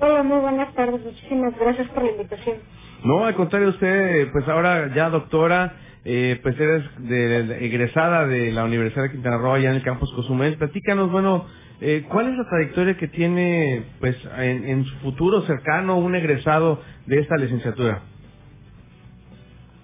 Hola, 0.00 0.24
muy 0.24 0.40
buenas 0.40 0.74
tardes, 0.74 1.04
muchísimas 1.04 1.56
gracias 1.56 1.88
por 1.90 2.02
la 2.02 2.10
invitación. 2.10 2.56
No, 3.04 3.24
al 3.24 3.36
contrario, 3.36 3.68
usted, 3.68 4.32
pues 4.32 4.48
ahora 4.48 4.92
ya 4.96 5.10
doctora, 5.10 5.74
eh, 6.08 6.38
pues 6.40 6.54
eres 6.58 6.84
de, 6.98 7.66
egresada 7.66 8.28
de 8.28 8.52
la 8.52 8.64
Universidad 8.64 9.02
de 9.02 9.10
Quintana 9.10 9.38
Roo, 9.38 9.54
allá 9.54 9.70
en 9.70 9.76
el 9.76 9.82
campus 9.82 10.12
Cozumel. 10.14 10.56
Platícanos, 10.56 11.10
bueno, 11.10 11.46
eh, 11.80 12.04
¿cuál 12.08 12.28
es 12.30 12.38
la 12.38 12.48
trayectoria 12.48 12.96
que 12.96 13.08
tiene, 13.08 13.82
pues, 13.98 14.16
en, 14.38 14.68
en 14.68 14.84
su 14.84 14.94
futuro 14.98 15.42
cercano 15.48 15.98
un 15.98 16.14
egresado 16.14 16.80
de 17.06 17.18
esta 17.18 17.36
licenciatura? 17.36 18.02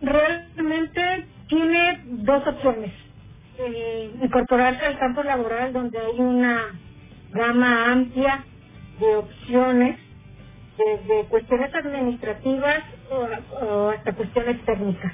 Realmente 0.01 1.27
tiene 1.49 2.01
dos 2.05 2.47
opciones. 2.47 2.93
Eh, 3.59 4.13
incorporarse 4.23 4.87
al 4.87 4.99
campo 5.01 5.25
laboral 5.25 5.73
donde 5.73 5.99
hay 5.99 6.21
una 6.21 6.69
gama 7.33 7.93
amplia 7.93 8.45
de 9.01 9.17
opciones, 9.17 9.99
desde 10.79 11.25
cuestiones 11.29 11.75
administrativas 11.75 12.85
o, 13.11 13.91
hasta 13.91 14.13
cuestiones 14.13 14.65
técnicas. 14.65 15.13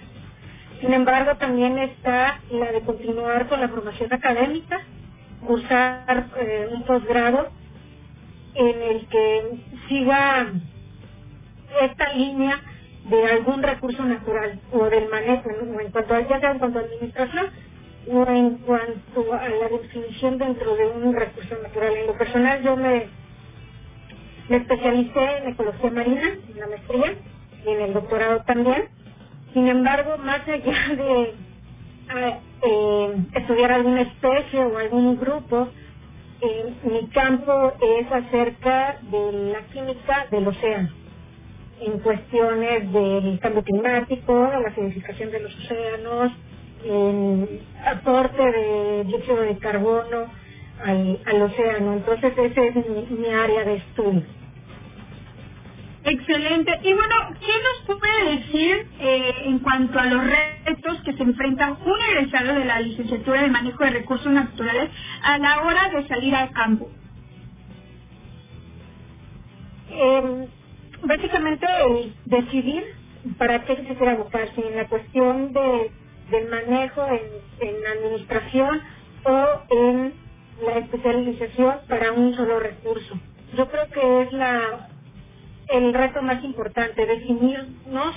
Sin 0.80 0.92
embargo, 0.92 1.36
también 1.38 1.78
está 1.78 2.40
la 2.50 2.72
de 2.72 2.80
continuar 2.82 3.48
con 3.48 3.60
la 3.60 3.68
formación 3.68 4.12
académica, 4.12 4.80
cursar 5.44 6.26
eh, 6.38 6.68
un 6.72 6.84
posgrado 6.84 7.48
en 8.54 8.82
el 8.82 9.06
que 9.08 9.60
siga 9.88 10.52
esta 11.82 12.12
línea 12.12 12.60
de 13.08 13.26
algún 13.26 13.62
recurso 13.62 14.02
natural 14.04 14.60
o 14.72 14.84
del 14.84 15.08
manejo, 15.08 15.48
o 15.48 15.80
en 15.80 15.90
cuanto 15.90 16.14
a, 16.14 16.20
ya 16.20 16.40
sea 16.40 16.52
en 16.52 16.58
cuanto 16.58 16.78
a 16.78 16.82
administración 16.82 17.46
o 18.10 18.26
en 18.30 18.58
cuanto 18.58 19.32
a 19.34 19.48
la 19.48 19.68
definición 19.68 20.38
dentro 20.38 20.76
de 20.76 20.86
un 20.86 21.14
recurso 21.14 21.56
natural. 21.62 21.96
En 21.96 22.06
lo 22.06 22.14
personal 22.14 22.62
yo 22.62 22.76
me, 22.76 23.06
me 24.48 24.56
especialicé 24.58 25.38
en 25.38 25.48
ecología 25.48 25.90
marina, 25.90 26.36
en 26.48 26.60
la 26.60 26.66
maestría 26.68 27.14
y 27.66 27.68
en 27.70 27.80
el 27.80 27.94
doctorado 27.94 28.42
también. 28.44 28.88
Sin 29.58 29.66
embargo, 29.66 30.16
más 30.18 30.46
allá 30.46 30.94
de 30.94 31.34
eh, 32.62 33.16
estudiar 33.34 33.72
alguna 33.72 34.02
especie 34.02 34.64
o 34.64 34.78
algún 34.78 35.18
grupo, 35.18 35.66
eh, 36.40 36.74
mi 36.84 37.08
campo 37.08 37.72
es 37.82 38.12
acerca 38.12 38.98
de 39.10 39.32
la 39.50 39.58
química 39.72 40.26
del 40.30 40.46
océano, 40.46 40.90
en 41.80 41.98
cuestiones 41.98 42.92
del 42.92 43.40
cambio 43.40 43.64
climático, 43.64 44.32
la 44.32 44.68
acidificación 44.68 45.32
de 45.32 45.40
los 45.40 45.52
océanos, 45.52 46.32
el 46.84 47.60
aporte 47.84 48.40
de 48.40 49.04
dióxido 49.06 49.40
de 49.40 49.58
carbono 49.58 50.26
al, 50.84 51.18
al 51.26 51.42
océano. 51.42 51.94
Entonces, 51.94 52.32
esa 52.38 52.62
es 52.62 52.76
mi, 52.76 53.18
mi 53.18 53.34
área 53.34 53.64
de 53.64 53.74
estudio. 53.74 54.37
Excelente. 56.04 56.78
Y 56.82 56.92
bueno, 56.92 57.14
¿qué 57.40 57.88
nos 57.88 57.98
puede 57.98 58.36
decir 58.36 58.86
eh, 59.00 59.34
en 59.46 59.58
cuanto 59.58 59.98
a 59.98 60.06
los 60.06 60.24
retos 60.24 61.02
que 61.04 61.12
se 61.14 61.22
enfrentan 61.22 61.76
un 61.84 62.00
egresado 62.10 62.54
de 62.54 62.64
la 62.64 62.80
licenciatura 62.80 63.42
de 63.42 63.48
manejo 63.48 63.84
de 63.84 63.90
recursos 63.90 64.32
naturales 64.32 64.90
a 65.22 65.38
la 65.38 65.62
hora 65.62 65.88
de 65.90 66.06
salir 66.08 66.34
al 66.34 66.50
campo? 66.52 66.88
Eh, 69.90 70.48
básicamente, 71.02 71.66
el 71.88 72.14
decidir 72.26 72.84
para 73.36 73.64
qué 73.64 73.76
se 73.76 73.94
quiere 73.96 74.10
abocarse 74.12 74.66
en 74.66 74.76
la 74.76 74.86
cuestión 74.86 75.52
de, 75.52 75.90
del 76.30 76.48
manejo 76.48 77.06
en, 77.06 77.68
en 77.68 77.86
administración 77.98 78.80
o 79.24 79.46
en 79.70 80.14
la 80.64 80.78
especialización 80.78 81.74
para 81.88 82.12
un 82.12 82.34
solo 82.36 82.60
recurso. 82.60 83.18
Yo 83.56 83.68
creo 83.68 83.88
que 83.90 84.22
es 84.22 84.32
la 84.32 84.88
el 85.68 85.92
reto 85.94 86.22
más 86.22 86.42
importante, 86.44 87.06
definirnos 87.06 88.14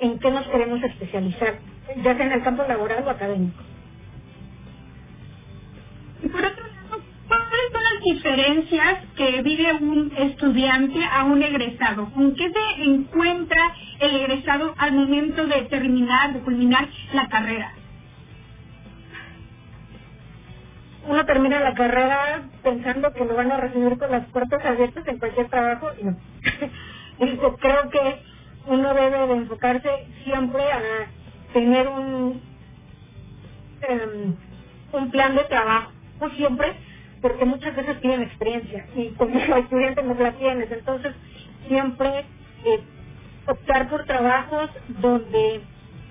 en 0.00 0.18
qué 0.18 0.30
nos 0.30 0.46
queremos 0.48 0.82
especializar, 0.82 1.58
ya 2.02 2.16
sea 2.16 2.26
en 2.26 2.32
el 2.32 2.42
campo 2.42 2.64
laboral 2.66 3.04
o 3.06 3.10
académico. 3.10 3.62
Y 6.22 6.28
por 6.28 6.44
otro 6.44 6.64
lado, 6.64 7.02
¿cuáles 7.28 7.72
son 7.72 7.82
las 7.82 8.02
diferencias 8.04 9.04
que 9.16 9.42
vive 9.42 9.72
un 9.74 10.12
estudiante 10.16 10.98
a 11.04 11.24
un 11.24 11.42
egresado? 11.42 12.10
¿Con 12.12 12.34
qué 12.34 12.50
se 12.50 12.82
encuentra 12.84 13.74
el 14.00 14.16
egresado 14.16 14.74
al 14.78 14.92
momento 14.92 15.46
de 15.46 15.62
terminar, 15.62 16.32
de 16.32 16.40
culminar 16.40 16.88
la 17.12 17.28
carrera? 17.28 17.77
Uno 21.08 21.24
termina 21.24 21.60
la 21.60 21.74
carrera 21.74 22.42
pensando 22.62 23.12
que 23.12 23.24
lo 23.24 23.34
van 23.34 23.50
a 23.50 23.56
recibir 23.56 23.98
con 23.98 24.10
las 24.10 24.26
puertas 24.26 24.64
abiertas 24.64 25.06
en 25.08 25.18
cualquier 25.18 25.48
trabajo 25.48 25.90
y 26.00 26.04
no. 26.04 26.16
creo 27.58 27.90
que 27.90 28.22
uno 28.66 28.94
debe 28.94 29.26
de 29.26 29.32
enfocarse 29.32 29.90
siempre 30.24 30.62
a 30.70 30.80
tener 31.52 31.88
un 31.88 32.40
um, 33.88 34.36
un 34.92 35.10
plan 35.10 35.34
de 35.36 35.44
trabajo 35.44 35.92
siempre 36.36 36.74
porque 37.20 37.44
muchas 37.44 37.74
veces 37.74 37.96
piden 37.98 38.22
experiencia 38.22 38.86
y 38.94 39.08
como 39.10 39.38
estudiante 39.56 40.02
no 40.02 40.14
la 40.14 40.32
tienes 40.32 40.70
entonces 40.70 41.14
siempre 41.66 42.24
eh, 42.64 42.80
optar 43.46 43.88
por 43.88 44.04
trabajos 44.04 44.70
donde 45.00 45.60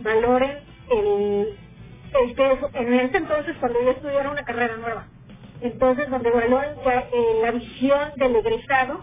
valoren 0.02 0.60
el, 0.92 1.58
que 2.12 2.60
en 2.74 2.94
ese 2.94 3.18
entonces 3.18 3.56
cuando 3.60 3.82
yo 3.84 3.92
estudiara 3.92 4.32
una 4.32 4.44
carrera 4.44 4.78
nueva 4.78 5.08
entonces 5.62 6.10
donde 6.10 6.30
valoren 6.30 6.76
que, 6.84 6.90
eh, 6.90 7.42
la 7.42 7.52
visión 7.52 8.12
del 8.18 8.36
egresado 8.36 9.02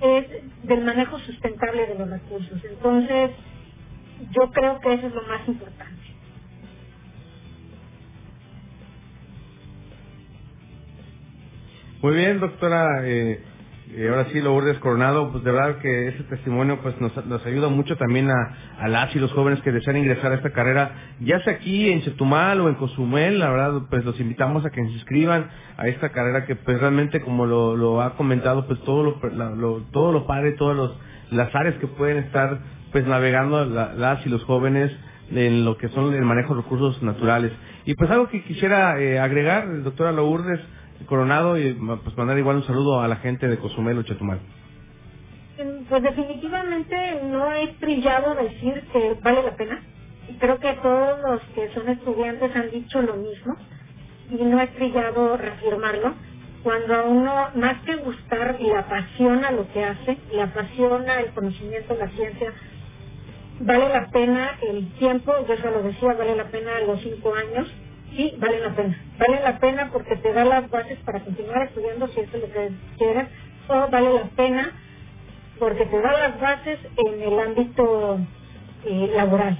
es 0.00 0.26
del 0.62 0.84
manejo 0.84 1.18
sustentable 1.20 1.86
de 1.86 1.94
los 1.94 2.08
recursos. 2.08 2.64
Entonces, 2.64 3.30
yo 4.30 4.50
creo 4.52 4.80
que 4.80 4.94
eso 4.94 5.06
es 5.08 5.14
lo 5.14 5.22
más 5.22 5.46
importante. 5.46 6.00
Muy 12.00 12.14
bien, 12.14 12.40
doctora. 12.40 13.06
Eh, 13.06 13.42
eh, 13.96 14.08
ahora 14.08 14.26
sí, 14.32 14.40
Lourdes 14.40 14.78
Coronado, 14.78 15.32
pues 15.32 15.42
de 15.42 15.50
verdad 15.50 15.78
que 15.78 16.08
ese 16.08 16.22
testimonio 16.24 16.78
pues 16.80 17.00
nos, 17.00 17.26
nos 17.26 17.44
ayuda 17.44 17.68
mucho 17.68 17.96
también 17.96 18.30
a, 18.30 18.56
a 18.78 18.88
las 18.88 19.14
y 19.16 19.18
los 19.18 19.32
jóvenes 19.32 19.60
que 19.62 19.72
desean 19.72 19.96
ingresar 19.96 20.30
a 20.32 20.36
esta 20.36 20.50
carrera, 20.50 20.92
ya 21.20 21.40
sea 21.40 21.54
aquí 21.54 21.90
en 21.90 22.02
Chetumal 22.02 22.60
o 22.60 22.68
en 22.68 22.76
Cozumel, 22.76 23.38
la 23.38 23.50
verdad 23.50 23.82
pues 23.90 24.04
los 24.04 24.18
invitamos 24.20 24.64
a 24.64 24.70
que 24.70 24.80
se 24.84 24.90
inscriban 24.90 25.48
a 25.76 25.88
esta 25.88 26.10
carrera 26.10 26.46
que 26.46 26.54
pues 26.54 26.78
realmente 26.80 27.20
como 27.20 27.46
lo, 27.46 27.76
lo 27.76 28.00
ha 28.00 28.14
comentado 28.14 28.66
pues 28.66 28.78
todo 28.84 29.02
lo, 29.02 29.30
la, 29.34 29.50
lo 29.50 29.82
todo 29.90 30.12
lo 30.12 30.26
padre, 30.26 30.52
todas 30.52 30.76
los, 30.76 30.96
las 31.30 31.54
áreas 31.54 31.74
que 31.76 31.86
pueden 31.86 32.18
estar 32.18 32.58
pues 32.92 33.06
navegando 33.06 33.64
la, 33.64 33.94
las 33.94 34.24
y 34.24 34.28
los 34.28 34.44
jóvenes 34.44 34.92
en 35.32 35.64
lo 35.64 35.76
que 35.78 35.88
son 35.88 36.12
el 36.14 36.24
manejo 36.24 36.54
de 36.54 36.62
recursos 36.62 37.02
naturales. 37.02 37.52
Y 37.84 37.94
pues 37.94 38.10
algo 38.10 38.28
que 38.28 38.42
quisiera 38.42 39.00
eh, 39.00 39.18
agregar, 39.18 39.82
doctora 39.82 40.12
Lourdes, 40.12 40.60
Coronado 41.06 41.58
y 41.58 41.72
pues 42.04 42.16
mandar 42.16 42.38
igual 42.38 42.56
un 42.56 42.66
saludo 42.66 43.00
a 43.00 43.08
la 43.08 43.16
gente 43.16 43.48
de 43.48 43.58
Cozumel 43.58 43.98
o 43.98 44.02
Chetumal. 44.02 44.40
Pues 45.88 46.02
definitivamente 46.02 47.20
no 47.24 47.52
es 47.52 47.76
trillado 47.78 48.34
decir 48.34 48.82
que 48.92 49.16
vale 49.22 49.42
la 49.42 49.56
pena. 49.56 49.82
Creo 50.38 50.58
que 50.58 50.72
todos 50.82 51.20
los 51.20 51.42
que 51.54 51.68
son 51.74 51.88
estudiantes 51.88 52.54
han 52.54 52.70
dicho 52.70 53.02
lo 53.02 53.16
mismo 53.16 53.56
y 54.30 54.44
no 54.44 54.60
es 54.60 54.70
trillado 54.74 55.36
reafirmarlo. 55.36 56.14
cuando 56.62 56.94
a 56.94 57.02
uno, 57.04 57.48
más 57.54 57.82
que 57.84 57.96
gustar, 57.96 58.60
le 58.60 58.76
apasiona 58.76 59.50
lo 59.50 59.70
que 59.72 59.84
hace, 59.84 60.18
le 60.32 60.42
apasiona 60.42 61.20
el 61.20 61.32
conocimiento, 61.32 61.96
la 61.98 62.08
ciencia, 62.08 62.52
vale 63.60 63.88
la 63.88 64.08
pena 64.10 64.58
el 64.62 64.92
tiempo, 64.94 65.32
yo 65.48 65.56
se 65.56 65.70
lo 65.70 65.82
decía, 65.82 66.12
vale 66.14 66.36
la 66.36 66.44
pena 66.50 66.80
los 66.86 67.00
cinco 67.00 67.34
años, 67.34 67.68
sí, 68.20 68.36
vale 68.38 68.60
la 68.60 68.74
pena. 68.74 68.96
Vale 69.18 69.42
la 69.42 69.58
pena 69.58 69.90
porque 69.92 70.16
te 70.16 70.32
da 70.32 70.44
las 70.44 70.70
bases 70.70 70.98
para 71.04 71.20
continuar 71.20 71.62
estudiando 71.62 72.08
si 72.08 72.20
eso 72.20 72.36
es 72.36 72.42
lo 72.42 72.52
que 72.52 72.70
quieres, 72.98 73.28
o 73.68 73.88
vale 73.90 74.12
la 74.12 74.24
pena 74.36 74.72
porque 75.58 75.84
te 75.86 76.00
da 76.00 76.12
las 76.12 76.40
bases 76.40 76.78
en 76.96 77.22
el 77.22 77.38
ámbito 77.38 78.18
eh, 78.84 79.10
laboral. 79.14 79.58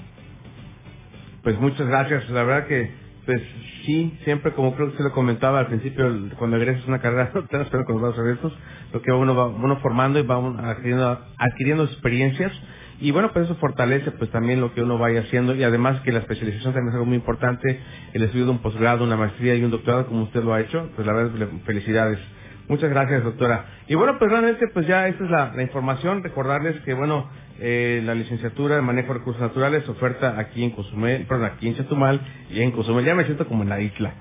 Pues 1.42 1.58
muchas 1.58 1.86
gracias. 1.86 2.28
La 2.30 2.42
verdad 2.42 2.66
que, 2.66 2.90
pues 3.26 3.40
sí, 3.86 4.18
siempre 4.24 4.52
como 4.52 4.74
creo 4.74 4.90
que 4.90 4.96
se 4.98 5.02
lo 5.02 5.12
comentaba 5.12 5.60
al 5.60 5.66
principio, 5.66 6.06
cuando 6.38 6.56
egresas 6.56 6.86
una 6.86 7.00
carrera, 7.00 7.30
no 7.34 7.44
te 7.44 7.84
con 7.84 7.94
los 7.94 8.02
brazos 8.02 8.18
abiertos, 8.18 8.52
lo 8.92 9.02
que 9.02 9.12
uno 9.12 9.34
va 9.34 9.46
uno 9.46 9.76
formando 9.80 10.18
y 10.18 10.22
va 10.22 10.36
adquiriendo, 10.70 11.18
adquiriendo 11.38 11.84
experiencias 11.84 12.52
y 13.00 13.10
bueno, 13.12 13.32
pues 13.32 13.46
eso 13.46 13.54
fortalece 13.56 14.10
pues 14.12 14.30
también 14.30 14.60
lo 14.60 14.74
que 14.74 14.82
uno 14.82 14.98
vaya 14.98 15.20
haciendo 15.20 15.54
y 15.54 15.64
además 15.64 16.00
que 16.02 16.12
la 16.12 16.20
especialización 16.20 16.74
también 16.74 16.88
es 16.88 16.94
algo 16.94 17.06
muy 17.06 17.16
importante, 17.16 17.80
el 18.12 18.22
estudio 18.22 18.44
de 18.44 18.50
un 18.52 18.58
posgrado, 18.58 19.04
una 19.04 19.16
maestría 19.16 19.54
y 19.54 19.64
un 19.64 19.70
doctorado 19.70 20.06
como 20.06 20.24
usted 20.24 20.42
lo 20.42 20.52
ha 20.52 20.60
hecho, 20.60 20.90
pues 20.94 21.06
la 21.06 21.14
verdad 21.14 21.48
felicidades. 21.64 22.18
Muchas 22.68 22.90
gracias, 22.90 23.24
doctora. 23.24 23.64
Y 23.88 23.96
bueno, 23.96 24.16
pues 24.18 24.30
realmente 24.30 24.68
pues 24.68 24.86
ya 24.86 25.08
esta 25.08 25.24
es 25.24 25.30
la, 25.30 25.52
la 25.56 25.62
información. 25.62 26.22
Recordarles 26.22 26.80
que 26.82 26.94
bueno, 26.94 27.28
eh, 27.58 28.00
la 28.04 28.14
licenciatura 28.14 28.76
de 28.76 28.82
manejo 28.82 29.12
de 29.12 29.18
recursos 29.18 29.42
naturales 29.42 29.88
oferta 29.88 30.38
aquí 30.38 30.62
en 30.62 30.70
Cozumel, 30.70 31.26
perdón, 31.26 31.46
aquí 31.46 31.66
en 31.66 31.76
Chetumal 31.76 32.20
y 32.48 32.60
en 32.60 32.70
Cozumel. 32.70 33.04
Ya 33.04 33.16
me 33.16 33.24
siento 33.24 33.48
como 33.48 33.64
en 33.64 33.70
la 33.70 33.80
isla. 33.80 34.14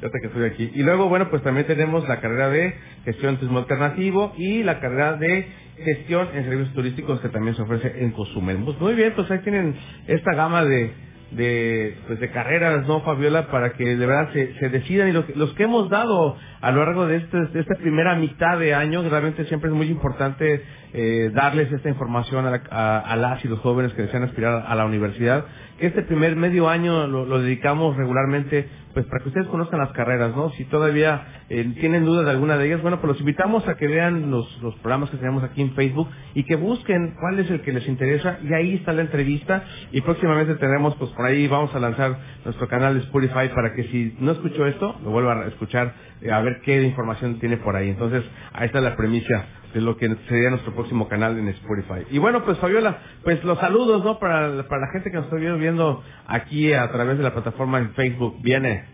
Que 0.00 0.26
estoy 0.26 0.44
aquí. 0.44 0.70
Y 0.74 0.82
luego, 0.82 1.08
bueno, 1.08 1.30
pues 1.30 1.42
también 1.42 1.66
tenemos 1.66 2.06
la 2.06 2.20
carrera 2.20 2.50
de 2.50 2.74
gestión 3.04 3.36
turismo 3.36 3.58
alternativo 3.60 4.34
y 4.36 4.62
la 4.62 4.78
carrera 4.78 5.14
de 5.14 5.46
gestión 5.82 6.28
en 6.34 6.44
servicios 6.44 6.74
turísticos 6.74 7.20
que 7.20 7.28
también 7.30 7.56
se 7.56 7.62
ofrece 7.62 8.04
en 8.04 8.12
Cozumel. 8.12 8.58
Pues 8.64 8.78
muy 8.80 8.94
bien, 8.94 9.12
pues 9.16 9.30
ahí 9.30 9.38
tienen 9.38 9.74
esta 10.06 10.34
gama 10.34 10.64
de 10.64 11.06
de 11.30 11.96
pues 12.06 12.20
de 12.20 12.30
carreras, 12.30 12.86
¿no, 12.86 13.00
Fabiola? 13.00 13.48
Para 13.48 13.72
que 13.72 13.84
de 13.84 14.06
verdad 14.06 14.32
se, 14.32 14.54
se 14.54 14.68
decidan 14.68 15.08
y 15.08 15.12
los, 15.12 15.28
los 15.36 15.52
que 15.54 15.64
hemos 15.64 15.90
dado 15.90 16.36
a 16.60 16.70
lo 16.70 16.84
largo 16.84 17.06
de, 17.06 17.16
este, 17.16 17.36
de 17.46 17.60
esta 17.60 17.74
primera 17.76 18.14
mitad 18.14 18.58
de 18.58 18.74
año, 18.74 19.02
realmente 19.08 19.44
siempre 19.46 19.70
es 19.70 19.76
muy 19.76 19.88
importante 19.88 20.62
eh, 20.98 21.30
darles 21.34 21.70
esta 21.70 21.90
información 21.90 22.46
a, 22.46 22.98
a, 23.00 23.16
las 23.16 23.44
y 23.44 23.48
los 23.48 23.60
jóvenes 23.60 23.92
que 23.92 24.02
desean 24.02 24.22
aspirar 24.22 24.64
a 24.66 24.74
la 24.74 24.86
universidad. 24.86 25.44
Este 25.78 26.00
primer 26.00 26.36
medio 26.36 26.70
año 26.70 27.06
lo, 27.06 27.26
lo 27.26 27.40
dedicamos 27.42 27.98
regularmente 27.98 28.66
pues 28.94 29.04
para 29.08 29.22
que 29.22 29.28
ustedes 29.28 29.46
conozcan 29.48 29.78
las 29.78 29.92
carreras, 29.92 30.34
¿no? 30.34 30.48
Si 30.52 30.64
todavía 30.64 31.42
eh, 31.50 31.70
tienen 31.78 32.06
dudas 32.06 32.24
de 32.24 32.30
alguna 32.30 32.56
de 32.56 32.66
ellas, 32.66 32.80
bueno, 32.80 32.98
pues 32.98 33.08
los 33.08 33.20
invitamos 33.20 33.68
a 33.68 33.74
que 33.76 33.86
vean 33.86 34.30
los, 34.30 34.62
los 34.62 34.74
programas 34.76 35.10
que 35.10 35.18
tenemos 35.18 35.44
aquí 35.44 35.60
en 35.60 35.74
Facebook 35.74 36.08
y 36.32 36.44
que 36.44 36.56
busquen 36.56 37.14
cuál 37.20 37.38
es 37.38 37.50
el 37.50 37.60
que 37.60 37.74
les 37.74 37.86
interesa 37.88 38.38
y 38.42 38.54
ahí 38.54 38.76
está 38.76 38.94
la 38.94 39.02
entrevista 39.02 39.64
y 39.92 40.00
próximamente 40.00 40.54
tenemos, 40.54 40.96
pues 40.96 41.10
por 41.10 41.26
ahí 41.26 41.46
vamos 41.46 41.74
a 41.74 41.78
lanzar 41.78 42.16
nuestro 42.46 42.68
canal 42.68 42.94
de 42.94 43.00
Spotify 43.00 43.50
para 43.54 43.74
que 43.74 43.84
si 43.84 44.16
no 44.18 44.32
escucho 44.32 44.64
esto, 44.64 44.98
lo 45.04 45.10
vuelva 45.10 45.42
a 45.42 45.48
escuchar, 45.48 45.92
eh, 46.22 46.32
a 46.32 46.40
ver 46.40 46.62
qué 46.64 46.82
información 46.82 47.38
tiene 47.38 47.58
por 47.58 47.76
ahí. 47.76 47.90
Entonces, 47.90 48.24
ahí 48.54 48.64
está 48.64 48.80
la 48.80 48.96
premisa 48.96 49.44
de 49.76 49.82
lo 49.82 49.98
que 49.98 50.08
sería 50.26 50.48
nuestro 50.48 50.72
próximo 50.72 51.06
canal 51.06 51.38
en 51.38 51.48
Spotify. 51.48 52.06
Y 52.10 52.16
bueno, 52.16 52.42
pues 52.46 52.56
Fabiola, 52.58 52.96
pues 53.22 53.44
los 53.44 53.58
saludos, 53.58 54.02
¿no? 54.02 54.18
Para, 54.18 54.66
para 54.68 54.86
la 54.86 54.92
gente 54.92 55.10
que 55.10 55.18
nos 55.18 55.26
está 55.26 55.36
viendo 55.36 56.02
aquí 56.26 56.72
a 56.72 56.90
través 56.90 57.18
de 57.18 57.24
la 57.24 57.34
plataforma 57.34 57.78
en 57.78 57.92
Facebook. 57.92 58.36
Viene. 58.40 58.84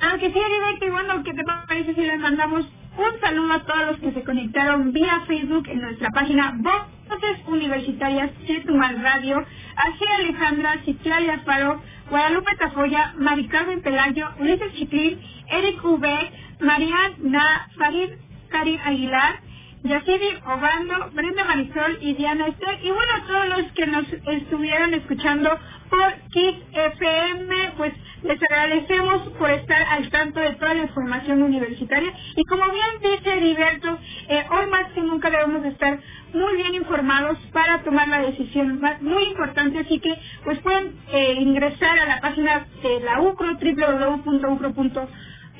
Aunque 0.00 0.28
sí, 0.28 0.38
directo, 0.38 0.86
y 0.86 0.90
bueno, 0.90 1.24
¿qué 1.24 1.34
te 1.34 1.42
parece 1.66 1.92
si 1.92 2.02
les 2.02 2.20
mandamos 2.20 2.64
un 2.96 3.20
saludo 3.20 3.52
a 3.52 3.64
todos 3.64 3.86
los 3.86 3.98
que 3.98 4.12
se 4.12 4.22
conectaron 4.22 4.92
vía 4.92 5.24
Facebook 5.26 5.68
en 5.68 5.80
nuestra 5.80 6.08
página 6.10 6.54
Voces 6.56 7.48
Universitarias 7.48 8.30
Chetumal 8.46 9.02
Radio, 9.02 9.38
a 9.38 10.14
Alejandra, 10.18 10.78
Ciclalia 10.84 11.40
Faro, 11.40 11.82
Guadalupe 12.10 12.54
Tafoya, 12.60 13.14
Mari 13.18 13.48
Carmen 13.48 13.82
Pelayo, 13.82 14.28
Ulises 14.38 14.72
Chiquín, 14.74 15.18
Eric 15.50 15.84
V, 15.84 16.30
Mariana 16.60 17.68
Farid 17.76 18.10
Karim 18.50 18.78
Aguilar, 18.84 19.40
Yaciri 19.84 20.30
Obando, 20.46 21.10
Brenda 21.12 21.44
Marisol 21.44 21.98
y 22.00 22.14
Diana 22.14 22.46
Esther. 22.46 22.78
Y 22.82 22.90
bueno, 22.90 23.12
todos 23.26 23.48
los 23.48 23.72
que 23.72 23.86
nos 23.86 24.06
estuvieron 24.40 24.94
escuchando 24.94 25.50
por 25.90 26.14
Kiss 26.32 26.56
FM, 26.72 27.72
pues 27.76 27.92
les 28.22 28.42
agradecemos 28.42 29.28
por 29.38 29.50
estar 29.50 29.82
al 29.82 30.08
tanto 30.08 30.40
de 30.40 30.54
toda 30.54 30.72
la 30.72 30.84
información 30.84 31.42
universitaria. 31.42 32.14
Y 32.34 32.44
como 32.44 32.64
bien 32.64 33.12
dice 33.18 33.30
Heriberto, 33.30 33.98
eh, 34.30 34.46
hoy 34.52 34.66
más 34.70 34.90
que 34.92 35.02
nunca 35.02 35.28
debemos 35.28 35.62
estar 35.66 36.00
muy 36.32 36.56
bien 36.56 36.76
informados 36.76 37.36
para 37.52 37.82
tomar 37.82 38.08
la 38.08 38.22
decisión 38.22 38.80
más, 38.80 39.02
muy 39.02 39.22
importante. 39.24 39.80
Así 39.80 40.00
que 40.00 40.14
pues 40.44 40.58
pueden 40.60 40.94
eh, 41.12 41.34
ingresar 41.40 41.98
a 41.98 42.06
la 42.06 42.20
página 42.22 42.66
de 42.82 43.00
la 43.00 43.20
UCRO, 43.20 43.52
www.ucro.com 43.52 45.08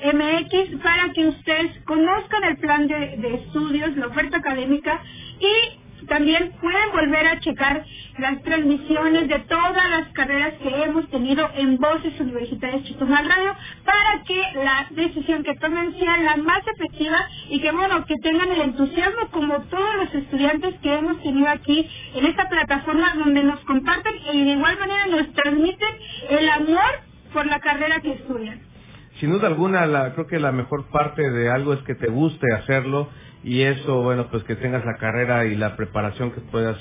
MX 0.05 0.83
para 0.83 1.13
que 1.15 1.27
ustedes 1.29 1.83
conozcan 1.87 2.45
el 2.45 2.59
plan 2.59 2.87
de, 2.87 3.35
estudios, 3.43 3.97
la 3.97 4.09
oferta 4.09 4.37
académica 4.37 5.01
y 5.41 6.07
también 6.07 6.53
pueden 6.61 6.93
volver 6.93 7.27
a 7.27 7.41
checar 7.41 7.83
las 8.19 8.43
transmisiones 8.43 9.29
de 9.29 9.39
todas 9.41 9.91
las 9.91 10.09
carreras 10.13 10.53
que 10.63 10.69
hemos 10.69 11.09
tenido 11.09 11.49
en 11.57 11.79
Voces 11.79 12.21
Universitarias 12.21 12.85
Chetumal 12.85 13.27
Radio 13.27 13.57
para 13.85 14.23
que 14.25 14.43
la 14.63 14.87
decisión 14.91 15.43
que 15.43 15.55
tomen 15.57 15.99
sea 15.99 16.19
la 16.19 16.37
más 16.37 16.63
efectiva 16.67 17.27
y 17.49 17.61
que 17.61 17.73
bueno, 17.73 18.05
que 18.05 18.17
tengan 18.23 18.53
el 18.53 18.61
entusiasmo 18.61 19.29
como 19.31 19.59
todos 19.63 19.95
los 19.97 20.15
estudiantes 20.15 20.75
que 20.83 20.95
hemos 20.95 21.23
tenido 21.23 21.49
aquí 21.49 21.89
en 22.15 22.27
esta 22.27 22.47
plataforma 22.51 23.15
donde 23.17 23.43
nos 23.43 23.61
comparten 23.61 24.15
y 24.35 24.45
de 24.45 24.53
igual 24.53 24.79
manera 24.79 25.07
nos 25.07 25.33
transmiten 25.33 25.95
el 26.29 26.49
amor 26.51 27.01
por 27.33 27.47
la 27.47 27.59
carrera 27.61 28.01
que 28.01 28.13
estudian 28.13 28.74
sin 29.21 29.31
duda 29.31 29.47
alguna, 29.47 29.87
la, 29.87 30.13
creo 30.15 30.27
que 30.27 30.39
la 30.39 30.53
mejor 30.53 30.87
parte 30.91 31.31
de 31.31 31.51
algo 31.51 31.75
es 31.75 31.81
que 31.83 31.95
te 31.95 32.09
guste 32.09 32.47
hacerlo 32.53 33.09
y 33.45 33.63
eso, 33.63 34.03
bueno, 34.03 34.29
pues 34.31 34.43
que 34.45 34.57
tengas 34.57 34.85
la 34.85 34.97
carrera 34.97 35.45
y 35.45 35.55
la 35.55 35.77
preparación 35.77 36.33
que 36.33 36.41
puedas 36.41 36.77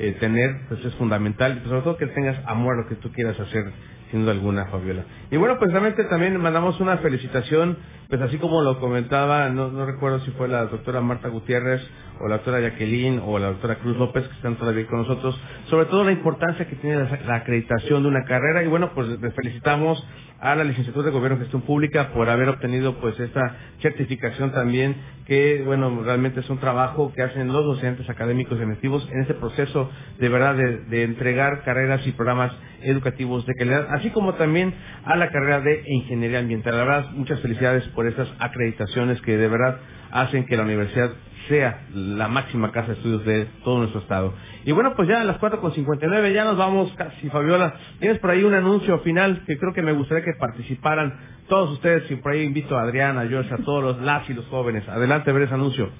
eh, 0.00 0.16
tener, 0.20 0.50
pues 0.68 0.84
es 0.84 0.94
fundamental 0.94 1.60
y 1.64 1.68
sobre 1.68 1.82
todo 1.82 1.96
que 1.96 2.06
tengas 2.06 2.36
amor 2.46 2.74
a 2.74 2.82
lo 2.82 2.88
que 2.88 2.96
tú 2.96 3.10
quieras 3.12 3.38
hacer, 3.40 3.72
sin 4.10 4.22
duda 4.22 4.32
alguna, 4.32 4.66
Fabiola. 4.66 5.04
Y 5.30 5.36
bueno, 5.36 5.58
pues 5.58 5.70
realmente 5.70 6.04
también 6.04 6.40
mandamos 6.40 6.78
una 6.80 6.98
felicitación, 6.98 7.78
pues 8.08 8.20
así 8.20 8.36
como 8.38 8.62
lo 8.62 8.80
comentaba, 8.80 9.48
no, 9.48 9.70
no 9.70 9.86
recuerdo 9.86 10.20
si 10.20 10.30
fue 10.32 10.48
la 10.48 10.66
doctora 10.66 11.00
Marta 11.00 11.28
Gutiérrez 11.28 11.80
o 12.20 12.28
la 12.28 12.36
doctora 12.36 12.60
Jacqueline 12.60 13.22
o 13.24 13.38
la 13.38 13.48
doctora 13.48 13.76
Cruz 13.76 13.96
López 13.96 14.24
que 14.24 14.34
están 14.34 14.56
todavía 14.56 14.86
con 14.86 15.00
nosotros, 15.00 15.40
sobre 15.70 15.86
todo 15.86 16.04
la 16.04 16.12
importancia 16.12 16.66
que 16.66 16.76
tiene 16.76 16.96
la, 16.96 17.18
la 17.26 17.36
acreditación 17.36 18.02
de 18.02 18.08
una 18.08 18.24
carrera 18.24 18.62
y 18.62 18.66
bueno, 18.66 18.90
pues 18.94 19.08
les 19.20 19.34
felicitamos 19.34 20.04
a 20.40 20.54
la 20.54 20.64
licenciatura 20.64 21.06
de 21.06 21.12
Gobierno 21.12 21.36
y 21.36 21.40
Gestión 21.40 21.62
Pública 21.62 22.10
por 22.12 22.28
haber 22.30 22.48
obtenido 22.48 22.94
pues 23.00 23.18
esta 23.18 23.56
certificación 23.82 24.52
también 24.52 24.94
que 25.26 25.62
bueno 25.64 26.02
realmente 26.04 26.40
es 26.40 26.50
un 26.50 26.58
trabajo 26.58 27.12
que 27.14 27.22
hacen 27.22 27.48
los 27.48 27.64
docentes 27.64 28.08
académicos 28.08 28.58
y 28.58 28.62
administrativos 28.62 29.08
en 29.12 29.22
este 29.22 29.34
proceso 29.34 29.90
de 30.18 30.28
verdad 30.28 30.54
de, 30.54 30.78
de 30.84 31.04
entregar 31.04 31.64
carreras 31.64 32.06
y 32.06 32.12
programas 32.12 32.52
educativos 32.82 33.44
de 33.46 33.54
calidad 33.54 33.88
así 33.90 34.10
como 34.10 34.34
también 34.34 34.72
a 35.04 35.16
la 35.16 35.30
carrera 35.30 35.60
de 35.60 35.82
ingeniería 35.86 36.38
ambiental. 36.38 36.76
La 36.76 36.84
verdad 36.84 37.10
muchas 37.12 37.40
felicidades 37.40 37.84
por 37.94 38.06
estas 38.06 38.28
acreditaciones 38.38 39.20
que 39.22 39.36
de 39.36 39.48
verdad 39.48 39.78
hacen 40.12 40.46
que 40.46 40.56
la 40.56 40.62
universidad 40.62 41.10
sea 41.48 41.86
la 41.94 42.28
máxima 42.28 42.72
casa 42.72 42.88
de 42.88 42.94
estudios 42.94 43.24
de 43.24 43.46
todo 43.64 43.78
nuestro 43.78 44.00
estado. 44.00 44.34
Y 44.64 44.72
bueno, 44.72 44.94
pues 44.94 45.08
ya 45.08 45.20
a 45.20 45.24
las 45.24 45.40
4.59 45.40 46.32
ya 46.32 46.44
nos 46.44 46.56
vamos 46.56 46.92
casi, 46.96 47.28
Fabiola. 47.30 47.74
Tienes 48.00 48.18
por 48.18 48.30
ahí 48.30 48.44
un 48.44 48.54
anuncio 48.54 48.98
final 49.00 49.42
que 49.46 49.58
creo 49.58 49.72
que 49.72 49.82
me 49.82 49.92
gustaría 49.92 50.24
que 50.24 50.34
participaran 50.38 51.18
todos 51.48 51.70
ustedes 51.72 52.10
y 52.10 52.16
por 52.16 52.32
ahí 52.32 52.42
invito 52.42 52.76
a 52.76 52.82
Adriana, 52.82 53.22
a 53.22 53.26
George, 53.26 53.52
a 53.52 53.58
todos 53.58 53.82
los 53.82 54.00
las 54.02 54.28
y 54.28 54.34
los 54.34 54.46
jóvenes. 54.46 54.88
Adelante, 54.88 55.32
ver 55.32 55.42
ese 55.42 55.54
anuncio. 55.54 55.90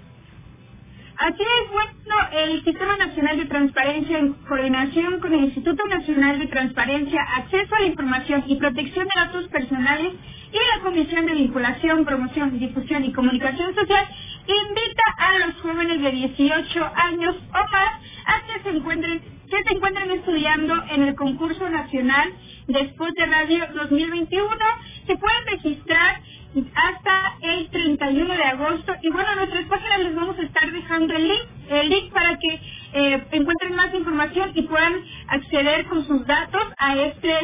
Así 1.19 1.43
es, 1.43 1.73
bueno, 1.73 2.29
el 2.33 2.63
Sistema 2.63 2.97
Nacional 2.97 3.39
de 3.39 3.47
Transparencia 3.47 4.19
en 4.21 4.35
coordinación 4.35 5.19
con 5.19 5.33
el 5.33 5.47
Instituto 5.47 5.83
Nacional 5.89 6.39
de 6.39 6.47
Transparencia, 6.47 7.21
Acceso 7.39 7.75
a 7.75 7.81
la 7.81 7.87
Información 7.87 8.45
y 8.47 8.55
Protección 8.55 9.05
de 9.05 9.21
Datos 9.21 9.49
Personales 9.49 10.13
y 10.53 10.77
la 10.77 10.85
Comisión 10.85 11.27
de 11.27 11.33
Vinculación, 11.33 12.05
Promoción, 12.05 12.57
Difusión 12.59 13.05
y 13.05 13.13
Comunicación 13.13 13.75
Social 13.75 14.07
invita 14.49 15.03
a 15.19 15.39
los 15.39 15.55
jóvenes 15.57 16.01
de 16.01 16.11
18 16.11 16.91
años 16.95 17.37
o 17.49 17.71
más 17.71 17.93
a 18.27 18.47
que 18.47 18.63
se 18.63 18.71
encuentren 18.71 19.21
que 19.49 19.63
se 19.63 19.75
encuentren 19.75 20.11
estudiando 20.11 20.75
en 20.91 21.03
el 21.05 21.15
concurso 21.15 21.69
nacional 21.71 22.33
de 22.67 22.81
Spot 22.81 23.15
de 23.15 23.27
Radio 23.27 23.67
2021. 23.75 24.49
Se 25.07 25.17
pueden 25.17 25.47
registrar 25.47 26.21
hasta 26.75 27.37
el 27.43 27.69
31 27.71 28.35
de 28.35 28.43
agosto 28.43 28.95
y 29.03 29.11
bueno, 29.11 29.31
en 29.33 29.39
nuestras 29.39 29.65
páginas 29.67 29.99
les 30.01 30.15
vamos 30.15 30.39
a 30.39 30.43
estar 30.43 30.71
dejando 30.71 31.15
el 31.15 31.29
link, 31.29 31.47
el 31.71 31.89
link 31.89 32.13
para 32.13 32.39
que 32.39 32.61
eh, 32.93 33.25
encuentren 33.33 33.75
más 33.75 33.95
información 33.95 34.53
y 34.55 34.63
puedan 34.63 34.95
acceder 35.29 35.87
con 35.87 36.07
sus 36.07 36.27
datos 36.27 36.63
a 36.79 36.97
este 36.97 37.35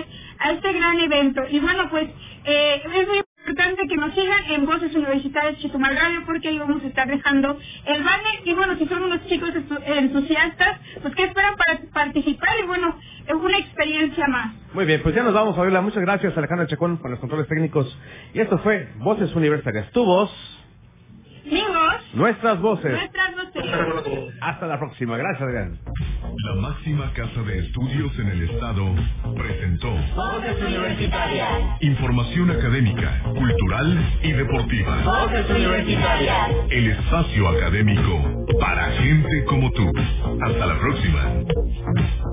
a 0.40 0.52
este 0.52 0.72
gran 0.72 0.98
evento. 0.98 1.42
Y 1.50 1.58
bueno, 1.58 1.88
pues 1.90 2.08
eh, 2.44 2.82
es 2.84 3.08
muy 3.08 3.23
importante 3.46 3.86
que 3.86 3.96
nos 3.98 4.14
sigan 4.14 4.42
en 4.52 4.64
Voces 4.64 4.94
Universitarias 4.94 5.58
Chetumal 5.58 5.94
Radio 5.94 6.22
porque 6.24 6.48
ahí 6.48 6.58
vamos 6.58 6.82
a 6.82 6.86
estar 6.86 7.06
dejando 7.06 7.58
el 7.84 8.02
banner 8.02 8.40
y 8.42 8.54
bueno, 8.54 8.74
si 8.78 8.86
son 8.86 9.02
unos 9.02 9.26
chicos 9.26 9.50
entusiastas, 9.84 10.80
pues 11.02 11.14
que 11.14 11.24
esperan 11.24 11.54
para 11.54 11.78
participar 11.92 12.48
y 12.62 12.66
bueno, 12.66 12.96
es 13.26 13.34
una 13.34 13.58
experiencia 13.58 14.26
más. 14.28 14.54
Muy 14.72 14.86
bien, 14.86 15.02
pues 15.02 15.14
ya 15.14 15.22
nos 15.22 15.34
vamos, 15.34 15.54
Fabiola. 15.56 15.82
Muchas 15.82 16.00
gracias, 16.00 16.36
Alejandro 16.38 16.66
Chacón, 16.68 16.96
por 16.96 17.10
los 17.10 17.20
controles 17.20 17.46
técnicos. 17.46 17.86
Y 18.32 18.40
esto 18.40 18.56
fue 18.58 18.88
Voces 18.96 19.34
Universitarias. 19.34 19.90
Tu 19.92 20.02
voz. 20.02 20.30
Nuestras 22.14 22.60
voces. 22.60 22.92
Nuestras 22.92 23.36
voces. 23.36 24.34
Hasta 24.40 24.66
la 24.66 24.78
próxima. 24.78 25.16
Gracias, 25.16 25.42
Adrián. 25.42 25.78
La 26.44 26.54
máxima 26.60 27.12
casa 27.12 27.42
de 27.42 27.58
estudios 27.58 28.12
en 28.18 28.28
el 28.28 28.50
estado 28.50 28.94
presentó 29.36 29.90
Voces 30.14 30.62
Universitarias. 30.62 31.48
Información 31.80 32.50
académica, 32.50 33.20
cultural 33.24 34.18
y 34.22 34.32
deportiva. 34.32 35.02
Voces 35.04 35.50
Universitarias. 35.50 36.50
El 36.70 36.90
espacio 36.90 37.48
académico 37.48 38.46
para 38.60 38.90
gente 38.92 39.44
como 39.46 39.70
tú. 39.72 39.92
Hasta 40.40 40.66
la 40.66 40.78
próxima. 40.78 42.23